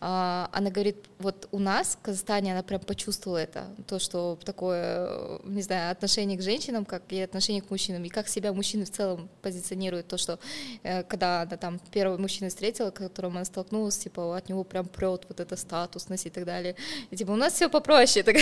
она 0.01 0.71
говорит, 0.71 0.97
вот 1.19 1.49
у 1.51 1.59
нас 1.59 1.97
в 1.97 2.05
Казахстане 2.05 2.53
она 2.53 2.63
прям 2.63 2.81
почувствовала 2.81 3.39
это, 3.39 3.69
то, 3.87 3.99
что 3.99 4.39
такое, 4.45 5.41
не 5.45 5.63
знаю, 5.63 5.93
отношение 5.93 6.37
к 6.37 6.43
женщинам, 6.43 6.85
как 6.85 7.05
и 7.11 7.21
отношение 7.21 7.63
к 7.63 7.71
мужчинам, 7.71 8.05
и 8.05 8.09
как 8.11 8.29
себя 8.29 8.53
мужчины 8.53 8.85
в 8.85 8.91
целом 8.91 9.31
позиционируют, 9.41 10.07
то, 10.09 10.19
что 10.19 10.39
э, 10.83 11.03
когда 11.05 11.43
она 11.43 11.57
там 11.57 11.79
первого 11.91 12.19
мужчину 12.19 12.51
встретила, 12.51 12.91
к 12.91 12.97
которому 12.97 13.37
она 13.37 13.45
столкнулась, 13.47 13.97
типа 13.97 14.37
от 14.37 14.49
него 14.49 14.65
прям 14.65 14.87
прет 14.87 15.25
вот 15.29 15.41
это 15.41 15.57
статусность 15.57 16.27
и 16.27 16.31
так 16.31 16.45
далее, 16.45 16.77
и 17.11 17.17
типа 17.17 17.31
у 17.31 17.37
нас 17.37 17.55
все 17.55 17.71
попроще, 17.71 18.23
так, 18.25 18.37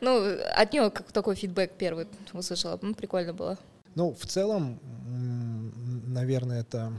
ну, 0.00 0.38
от 0.54 0.72
нее 0.72 0.90
как 0.90 1.10
такой 1.10 1.34
фидбэк 1.34 1.72
первый 1.76 2.06
услышала, 2.32 2.78
ну, 2.82 2.94
прикольно 2.94 3.34
было. 3.34 3.58
Ну, 3.96 4.14
в 4.14 4.26
целом, 4.26 4.78
наверное, 6.06 6.60
это 6.60 6.92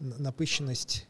напыщенность 0.00 1.06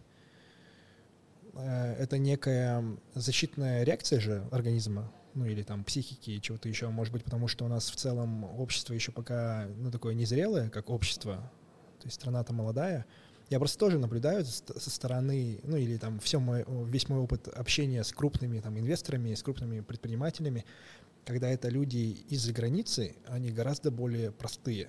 это 1.59 2.19
некая 2.19 2.85
защитная 3.15 3.83
реакция 3.85 4.21
же 4.21 4.47
организма, 4.51 5.13
ну 5.35 5.45
или 5.45 5.63
там 5.63 5.85
психики 5.85 6.39
чего-то 6.41 6.69
еще, 6.69 6.89
может 6.89 7.13
быть, 7.13 7.25
потому 7.25 7.49
что 7.49 7.65
у 7.65 7.69
нас 7.69 7.91
в 7.91 7.97
целом 7.97 8.45
общество 8.59 8.95
еще 8.95 9.13
пока, 9.13 9.67
ну, 9.77 9.91
такое 9.91 10.15
незрелое, 10.15 10.71
как 10.71 10.91
общество, 10.91 11.37
то 12.01 12.07
есть 12.07 12.17
страна-то 12.17 12.53
молодая. 12.53 13.07
Я 13.49 13.59
просто 13.59 13.79
тоже 13.79 13.99
наблюдаю 13.99 14.45
со 14.45 14.91
стороны, 14.91 15.61
ну 15.63 15.77
или 15.77 15.99
там 15.99 16.19
все 16.19 16.41
мой, 16.41 16.65
весь 16.87 17.09
мой 17.09 17.21
опыт 17.21 17.47
общения 17.49 18.03
с 18.03 18.13
крупными 18.13 18.59
там 18.59 18.77
инвесторами, 18.79 19.35
с 19.35 19.43
крупными 19.43 19.81
предпринимателями, 19.81 20.65
когда 21.25 21.49
это 21.49 21.69
люди 21.69 22.25
из-за 22.29 22.53
границы, 22.53 23.15
они 23.27 23.51
гораздо 23.51 23.91
более 23.91 24.33
простые. 24.33 24.87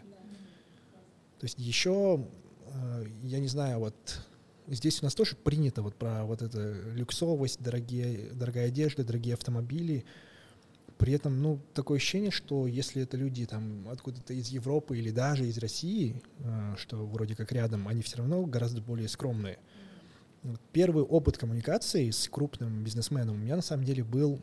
То 1.39 1.43
есть 1.43 1.59
еще, 1.59 2.25
э, 2.67 3.05
я 3.23 3.39
не 3.39 3.47
знаю, 3.47 3.79
вот 3.79 4.26
здесь 4.67 5.01
у 5.01 5.05
нас 5.05 5.15
тоже 5.15 5.35
принято 5.35 5.81
вот 5.81 5.95
про 5.95 6.25
вот 6.25 6.41
это 6.41 6.73
люксовость, 6.93 7.61
дорогие, 7.61 8.31
дорогая 8.33 8.67
одежда, 8.67 9.03
дорогие 9.03 9.33
автомобили. 9.33 10.05
При 10.97 11.13
этом, 11.13 11.41
ну, 11.41 11.59
такое 11.73 11.97
ощущение, 11.97 12.31
что 12.31 12.65
если 12.65 13.03
это 13.03 13.17
люди 13.17 13.45
там 13.45 13.87
откуда-то 13.89 14.33
из 14.33 14.49
Европы 14.49 14.97
или 14.97 15.11
даже 15.11 15.45
из 15.45 15.57
России, 15.59 16.21
э, 16.39 16.73
что 16.77 17.05
вроде 17.05 17.35
как 17.35 17.51
рядом, 17.51 17.87
они 17.87 18.01
все 18.01 18.17
равно 18.17 18.43
гораздо 18.45 18.81
более 18.81 19.07
скромные. 19.07 19.59
Первый 20.71 21.03
опыт 21.03 21.37
коммуникации 21.37 22.09
с 22.09 22.27
крупным 22.27 22.83
бизнесменом 22.83 23.35
у 23.35 23.37
меня 23.37 23.55
на 23.55 23.61
самом 23.61 23.83
деле 23.83 24.03
был 24.03 24.41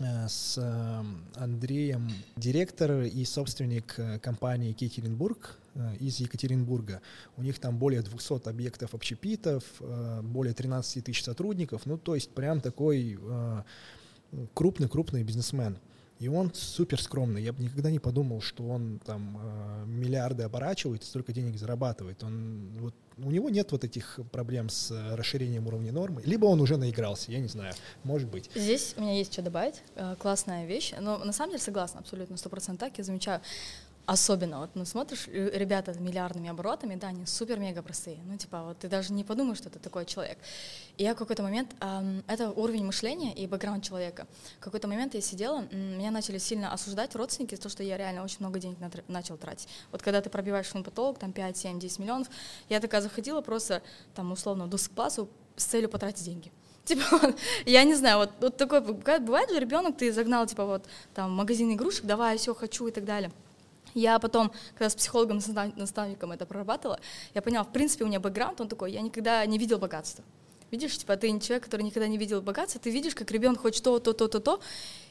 с 0.00 0.58
э, 0.58 1.04
Андреем, 1.36 2.10
директор 2.36 3.02
и 3.02 3.24
собственник 3.24 3.94
э, 3.98 4.18
компании 4.18 4.72
Кейтеринбург 4.72 5.58
э, 5.74 5.96
из 6.00 6.20
Екатеринбурга. 6.20 7.00
У 7.36 7.42
них 7.42 7.58
там 7.58 7.78
более 7.78 8.02
200 8.02 8.48
объектов 8.48 8.94
общепитов, 8.94 9.64
э, 9.80 10.20
более 10.22 10.54
13 10.54 11.04
тысяч 11.04 11.22
сотрудников, 11.22 11.86
ну 11.86 11.98
то 11.98 12.14
есть 12.14 12.30
прям 12.30 12.60
такой 12.60 13.18
э, 13.20 13.62
крупный-крупный 14.54 15.22
бизнесмен. 15.22 15.78
И 16.18 16.28
он 16.28 16.50
супер 16.54 17.00
скромный. 17.00 17.42
Я 17.42 17.52
бы 17.52 17.62
никогда 17.62 17.90
не 17.90 17.98
подумал, 17.98 18.40
что 18.40 18.66
он 18.66 19.00
там 19.04 19.38
э, 19.38 19.84
миллиарды 19.86 20.44
оборачивает 20.44 21.02
и 21.02 21.06
столько 21.06 21.32
денег 21.32 21.58
зарабатывает. 21.58 22.22
Он, 22.24 22.70
вот, 22.78 22.94
у 23.18 23.30
него 23.30 23.48
нет 23.48 23.72
вот 23.72 23.84
этих 23.84 24.20
проблем 24.30 24.68
с 24.68 24.90
э, 24.90 25.14
расширением 25.14 25.66
уровня 25.66 25.92
нормы. 25.92 26.22
Либо 26.24 26.46
он 26.46 26.60
уже 26.60 26.76
наигрался, 26.76 27.32
я 27.32 27.38
не 27.38 27.48
знаю. 27.48 27.74
Может 28.04 28.28
быть. 28.28 28.50
Здесь 28.54 28.94
у 28.96 29.00
меня 29.00 29.14
есть 29.14 29.32
что 29.32 29.42
добавить. 29.42 29.82
Э, 29.94 30.16
Классная 30.18 30.66
вещь. 30.66 30.92
Но 31.00 31.18
на 31.18 31.32
самом 31.32 31.52
деле 31.52 31.62
согласна 31.62 32.00
абсолютно, 32.00 32.36
сто 32.36 32.50
процентов 32.50 32.88
так. 32.88 32.98
Я 32.98 33.04
замечаю, 33.04 33.40
особенно, 34.06 34.60
вот 34.60 34.70
ну, 34.74 34.84
смотришь, 34.84 35.26
э, 35.26 35.50
ребята 35.52 35.92
с 35.92 35.98
миллиардными 35.98 36.48
оборотами, 36.48 36.94
да, 36.94 37.08
они 37.08 37.26
супер-мега 37.26 37.82
простые. 37.82 38.18
Ну, 38.24 38.36
типа, 38.36 38.62
вот 38.62 38.78
ты 38.78 38.88
даже 38.88 39.12
не 39.12 39.24
подумаешь, 39.24 39.58
что 39.58 39.68
ты 39.68 39.78
такой 39.80 40.06
человек. 40.06 40.38
И 40.96 41.02
я 41.02 41.14
в 41.14 41.18
какой-то 41.18 41.42
момент, 41.42 41.74
эм, 41.80 42.22
это 42.28 42.50
уровень 42.50 42.84
мышления 42.84 43.34
и 43.34 43.46
бэкграунд 43.46 43.84
человека. 43.84 44.26
В 44.60 44.64
какой-то 44.64 44.86
момент 44.86 45.14
я 45.14 45.20
сидела, 45.20 45.62
меня 45.72 46.12
начали 46.12 46.38
сильно 46.38 46.72
осуждать 46.72 47.14
родственники 47.16 47.56
то, 47.56 47.68
что 47.68 47.82
я 47.82 47.96
реально 47.96 48.22
очень 48.22 48.38
много 48.40 48.60
денег 48.60 48.78
натр- 48.78 49.04
начал 49.08 49.36
тратить. 49.36 49.68
Вот 49.90 50.02
когда 50.02 50.20
ты 50.20 50.30
пробиваешь 50.30 50.68
свой 50.68 50.84
потолок, 50.84 51.18
там 51.18 51.32
5, 51.32 51.56
7, 51.56 51.80
10 51.80 51.98
миллионов, 51.98 52.28
я 52.68 52.80
такая 52.80 53.00
заходила 53.00 53.40
просто, 53.40 53.82
там, 54.14 54.30
условно, 54.30 54.68
до 54.68 54.78
классу 54.94 55.28
с 55.56 55.64
целью 55.64 55.88
потратить 55.88 56.24
деньги. 56.24 56.52
Типа, 56.84 57.34
я 57.66 57.82
не 57.82 57.96
знаю, 57.96 58.18
вот, 58.18 58.30
вот 58.40 58.56
такой, 58.56 58.80
бывает 58.80 59.50
же 59.50 59.58
ребенок, 59.58 59.96
ты 59.96 60.12
загнал, 60.12 60.46
типа, 60.46 60.64
вот, 60.64 60.84
там, 61.14 61.32
магазин 61.32 61.72
игрушек, 61.72 62.04
давай, 62.04 62.38
все, 62.38 62.54
хочу 62.54 62.86
и 62.86 62.92
так 62.92 63.04
далее. 63.04 63.32
Я 63.96 64.18
потом, 64.18 64.52
когда 64.74 64.90
с 64.90 64.94
психологом, 64.94 65.40
наставником 65.76 66.30
это 66.30 66.44
прорабатывала, 66.44 67.00
я 67.34 67.40
поняла, 67.40 67.64
в 67.64 67.72
принципе, 67.72 68.04
у 68.04 68.06
меня 68.06 68.20
бэкграунд, 68.20 68.60
он 68.60 68.68
такой, 68.68 68.92
я 68.92 69.00
никогда 69.00 69.44
не 69.46 69.56
видел 69.56 69.78
богатства. 69.78 70.22
Видишь, 70.70 70.98
типа, 70.98 71.16
ты 71.16 71.28
человек, 71.40 71.64
который 71.64 71.80
никогда 71.80 72.06
не 72.06 72.18
видел 72.18 72.42
богатства, 72.42 72.78
ты 72.78 72.90
видишь, 72.90 73.14
как 73.14 73.30
ребенок 73.30 73.62
хочет 73.62 73.82
то, 73.82 73.98
то, 73.98 74.12
то, 74.12 74.28
то, 74.28 74.38
то, 74.38 74.60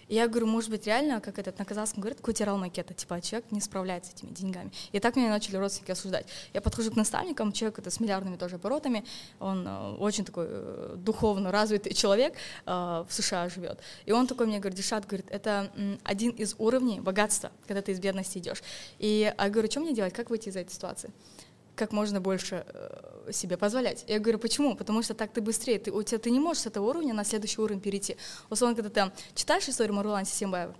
я 0.08 0.28
говорю, 0.28 0.47
может 0.47 0.70
быть, 0.70 0.86
реально, 0.86 1.20
как 1.20 1.39
этот 1.39 1.58
на 1.58 1.66
казахском 1.66 2.01
говорит, 2.01 2.22
кутерал 2.22 2.58
макета, 2.58 2.93
типа, 2.93 3.22
человек 3.22 3.51
не 3.51 3.60
справляется 3.60 4.12
с 4.12 4.16
этими 4.16 4.32
деньгами. 4.32 4.72
И 4.91 4.99
так 4.99 5.16
меня 5.16 5.30
начали 5.30 5.58
родственники 5.58 5.91
осуждать. 5.91 6.28
Я 6.53 6.62
подхожу 6.62 6.91
к 6.91 6.95
наставникам, 6.95 7.51
человек 7.51 7.80
это 7.80 7.89
с 7.89 7.99
миллиардными 7.99 8.38
тоже 8.38 8.56
оборотами, 8.56 9.03
он 9.39 9.68
э, 9.68 9.95
очень 9.97 10.26
такой 10.26 10.45
э, 10.47 10.95
духовно 10.97 11.51
развитый 11.51 11.93
человек, 11.93 12.36
э, 12.66 12.72
в 12.72 13.08
США 13.10 13.49
живет. 13.49 13.80
И 14.06 14.12
он 14.12 14.28
такой 14.28 14.45
мне 14.45 14.60
говорит, 14.60 14.78
Дишат, 14.78 15.06
говорит, 15.06 15.28
это 15.30 15.72
м, 15.76 15.99
один 16.03 16.32
из 16.32 16.56
уровней 16.60 16.99
богатства, 16.99 17.51
когда 17.68 17.82
ты 17.82 17.91
из 17.91 17.99
бедности 17.99 18.38
идешь. 18.38 18.62
И 18.99 19.34
я 19.38 19.49
говорю, 19.49 19.70
что 19.72 19.80
мне 19.80 19.93
делать, 19.93 20.14
как 20.14 20.30
выйти 20.30 20.49
из 20.49 20.56
этой 20.56 20.72
ситуации? 20.72 21.12
Как 21.76 21.91
можно 21.91 22.21
больше 22.21 22.65
э, 22.67 23.32
себе 23.32 23.57
позволять. 23.57 24.05
Я 24.07 24.19
говорю, 24.19 24.39
почему? 24.39 24.76
Потому 24.76 25.01
что 25.03 25.13
так 25.13 25.32
ты 25.32 25.41
быстрее, 25.41 25.80
ты, 25.80 25.91
у 25.91 26.01
тебя, 26.03 26.19
ты 26.19 26.32
не 26.32 26.39
можешь 26.39 26.63
с 26.63 26.65
этого 26.67 26.89
уровня 26.89 27.13
на 27.13 27.23
следующий 27.23 27.61
уровень 27.61 27.82
перейти. 27.82 28.17
Условно, 28.49 28.76
когда 28.76 28.89
ты 28.89 29.11
читаешь 29.36 29.67
историю 29.67 29.95
Марулана 29.95 30.26
Сисимбаева, 30.26 30.76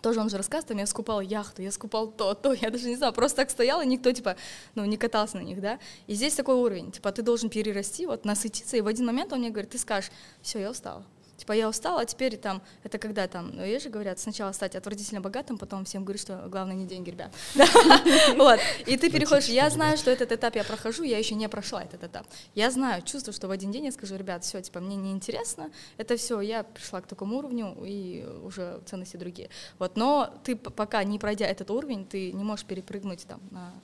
тоже 0.00 0.20
он 0.20 0.30
же 0.30 0.36
рассказывает, 0.36 0.68
там, 0.68 0.78
я 0.78 0.86
скупал 0.86 1.20
яхту, 1.20 1.62
я 1.62 1.70
скупал 1.70 2.10
то, 2.10 2.34
то, 2.34 2.52
я 2.60 2.70
даже 2.70 2.88
не 2.88 2.96
знаю, 2.96 3.12
просто 3.12 3.36
так 3.36 3.50
стоял, 3.50 3.80
и 3.80 3.86
никто, 3.86 4.10
типа, 4.12 4.36
ну, 4.74 4.84
не 4.84 4.96
катался 4.96 5.36
на 5.36 5.42
них, 5.42 5.60
да, 5.60 5.78
и 6.06 6.14
здесь 6.14 6.34
такой 6.34 6.56
уровень, 6.56 6.90
типа, 6.90 7.12
ты 7.12 7.22
должен 7.22 7.50
перерасти, 7.50 8.06
вот, 8.06 8.24
насытиться, 8.24 8.76
и 8.76 8.80
в 8.80 8.86
один 8.86 9.06
момент 9.06 9.32
он 9.32 9.40
мне 9.40 9.50
говорит, 9.50 9.70
ты 9.70 9.78
скажешь, 9.78 10.10
все, 10.42 10.58
я 10.58 10.70
устала, 10.70 11.04
Типа 11.42 11.54
я 11.54 11.68
устала, 11.68 12.02
а 12.02 12.04
теперь 12.04 12.36
там, 12.36 12.62
это 12.84 12.98
когда 12.98 13.26
там, 13.26 13.50
ну, 13.52 13.64
есть 13.64 13.82
же 13.82 13.90
говорят, 13.90 14.20
сначала 14.20 14.52
стать 14.52 14.76
отвратительно 14.76 15.20
богатым, 15.20 15.58
потом 15.58 15.84
всем 15.84 16.04
говорить, 16.04 16.22
что 16.22 16.46
главное 16.46 16.76
не 16.76 16.86
деньги, 16.86 17.10
ребят. 17.10 17.34
Вот, 18.36 18.60
и 18.86 18.96
ты 18.96 19.10
переходишь, 19.10 19.48
я 19.48 19.68
знаю, 19.68 19.96
что 19.96 20.12
этот 20.12 20.30
этап 20.30 20.54
я 20.54 20.62
прохожу, 20.62 21.02
я 21.02 21.18
еще 21.18 21.34
не 21.34 21.48
прошла 21.48 21.82
этот 21.82 22.04
этап. 22.04 22.28
Я 22.54 22.70
знаю, 22.70 23.02
чувствую, 23.02 23.34
что 23.34 23.48
в 23.48 23.50
один 23.50 23.72
день 23.72 23.86
я 23.86 23.90
скажу, 23.90 24.14
ребят, 24.14 24.44
все, 24.44 24.62
типа, 24.62 24.78
мне 24.78 24.94
неинтересно, 24.94 25.72
это 25.96 26.16
все, 26.16 26.40
я 26.40 26.62
пришла 26.62 27.00
к 27.00 27.08
такому 27.08 27.38
уровню, 27.38 27.76
и 27.84 28.24
уже 28.44 28.80
ценности 28.86 29.16
другие. 29.16 29.50
Вот, 29.80 29.96
но 29.96 30.32
ты 30.44 30.54
пока 30.54 31.02
не 31.02 31.18
пройдя 31.18 31.46
этот 31.46 31.72
уровень, 31.72 32.06
ты 32.06 32.30
не 32.30 32.44
можешь 32.44 32.66
перепрыгнуть 32.66 33.26
там 33.26 33.40
на 33.50 33.74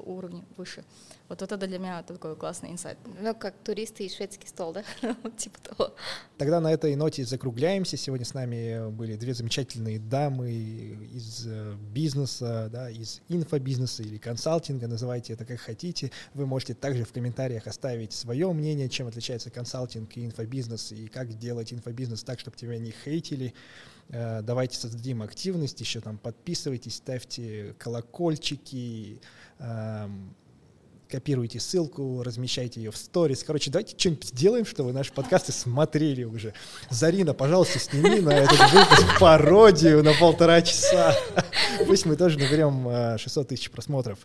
уровне 0.00 0.44
выше. 0.56 0.84
Вот, 1.28 1.40
вот 1.40 1.52
это 1.52 1.66
для 1.66 1.78
меня 1.78 2.02
такой 2.02 2.36
классный 2.36 2.70
инсайт. 2.70 2.98
Ну, 3.20 3.34
как 3.34 3.54
туристы 3.64 4.04
и 4.04 4.10
шведский 4.10 4.46
стол, 4.48 4.72
да? 4.72 4.82
типа 5.36 5.58
того. 5.60 5.94
Тогда 6.36 6.60
на 6.60 6.72
этой 6.72 6.94
ноте 6.96 7.24
закругляемся. 7.24 7.96
Сегодня 7.96 8.24
с 8.24 8.34
нами 8.34 8.90
были 8.90 9.16
две 9.16 9.34
замечательные 9.34 9.98
дамы 9.98 10.50
из 10.50 11.46
э, 11.46 11.74
бизнеса, 11.92 12.68
да, 12.72 12.90
из 12.90 13.20
инфобизнеса 13.28 14.02
или 14.02 14.18
консалтинга, 14.18 14.86
называйте 14.86 15.32
это 15.32 15.44
как 15.44 15.60
хотите. 15.60 16.10
Вы 16.34 16.46
можете 16.46 16.74
также 16.74 17.04
в 17.04 17.12
комментариях 17.12 17.66
оставить 17.66 18.12
свое 18.12 18.52
мнение, 18.52 18.88
чем 18.88 19.06
отличается 19.06 19.50
консалтинг 19.50 20.16
и 20.16 20.26
инфобизнес, 20.26 20.92
и 20.92 21.08
как 21.08 21.30
сделать 21.30 21.72
инфобизнес 21.72 22.22
так, 22.22 22.40
чтобы 22.40 22.56
тебя 22.56 22.78
не 22.78 22.92
хейтили. 23.04 23.54
Э, 24.10 24.40
давайте 24.42 24.78
создадим 24.78 25.22
активность, 25.22 25.80
еще 25.80 26.00
там 26.00 26.18
подписывайтесь, 26.18 26.96
ставьте 26.96 27.74
колокольчики, 27.78 29.20
копируйте 31.08 31.58
ссылку, 31.58 32.22
размещайте 32.22 32.80
ее 32.80 32.90
в 32.90 32.96
сторис. 32.96 33.42
Короче, 33.42 33.70
давайте 33.70 33.96
что-нибудь 33.96 34.24
сделаем, 34.24 34.66
чтобы 34.66 34.92
наши 34.92 35.12
подкасты 35.12 35.52
смотрели 35.52 36.24
уже. 36.24 36.52
Зарина, 36.90 37.34
пожалуйста, 37.34 37.78
сними 37.78 38.20
на 38.20 38.30
этот 38.30 38.60
выпуск 38.72 39.18
пародию 39.18 40.04
на 40.04 40.12
полтора 40.14 40.62
часа. 40.62 41.16
Пусть 41.86 42.06
мы 42.06 42.16
тоже 42.16 42.38
наберем 42.38 43.18
600 43.18 43.46
э, 43.46 43.48
тысяч 43.48 43.70
просмотров. 43.70 44.18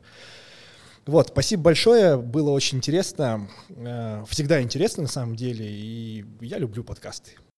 Вот, 1.06 1.30
спасибо 1.30 1.64
большое, 1.64 2.18
было 2.18 2.52
очень 2.52 2.78
интересно. 2.78 3.50
Э, 3.70 4.24
всегда 4.30 4.62
интересно 4.62 5.04
на 5.04 5.10
самом 5.10 5.36
деле, 5.36 5.66
и 5.68 6.26
я 6.42 6.58
люблю 6.58 6.84
подкасты. 6.84 7.32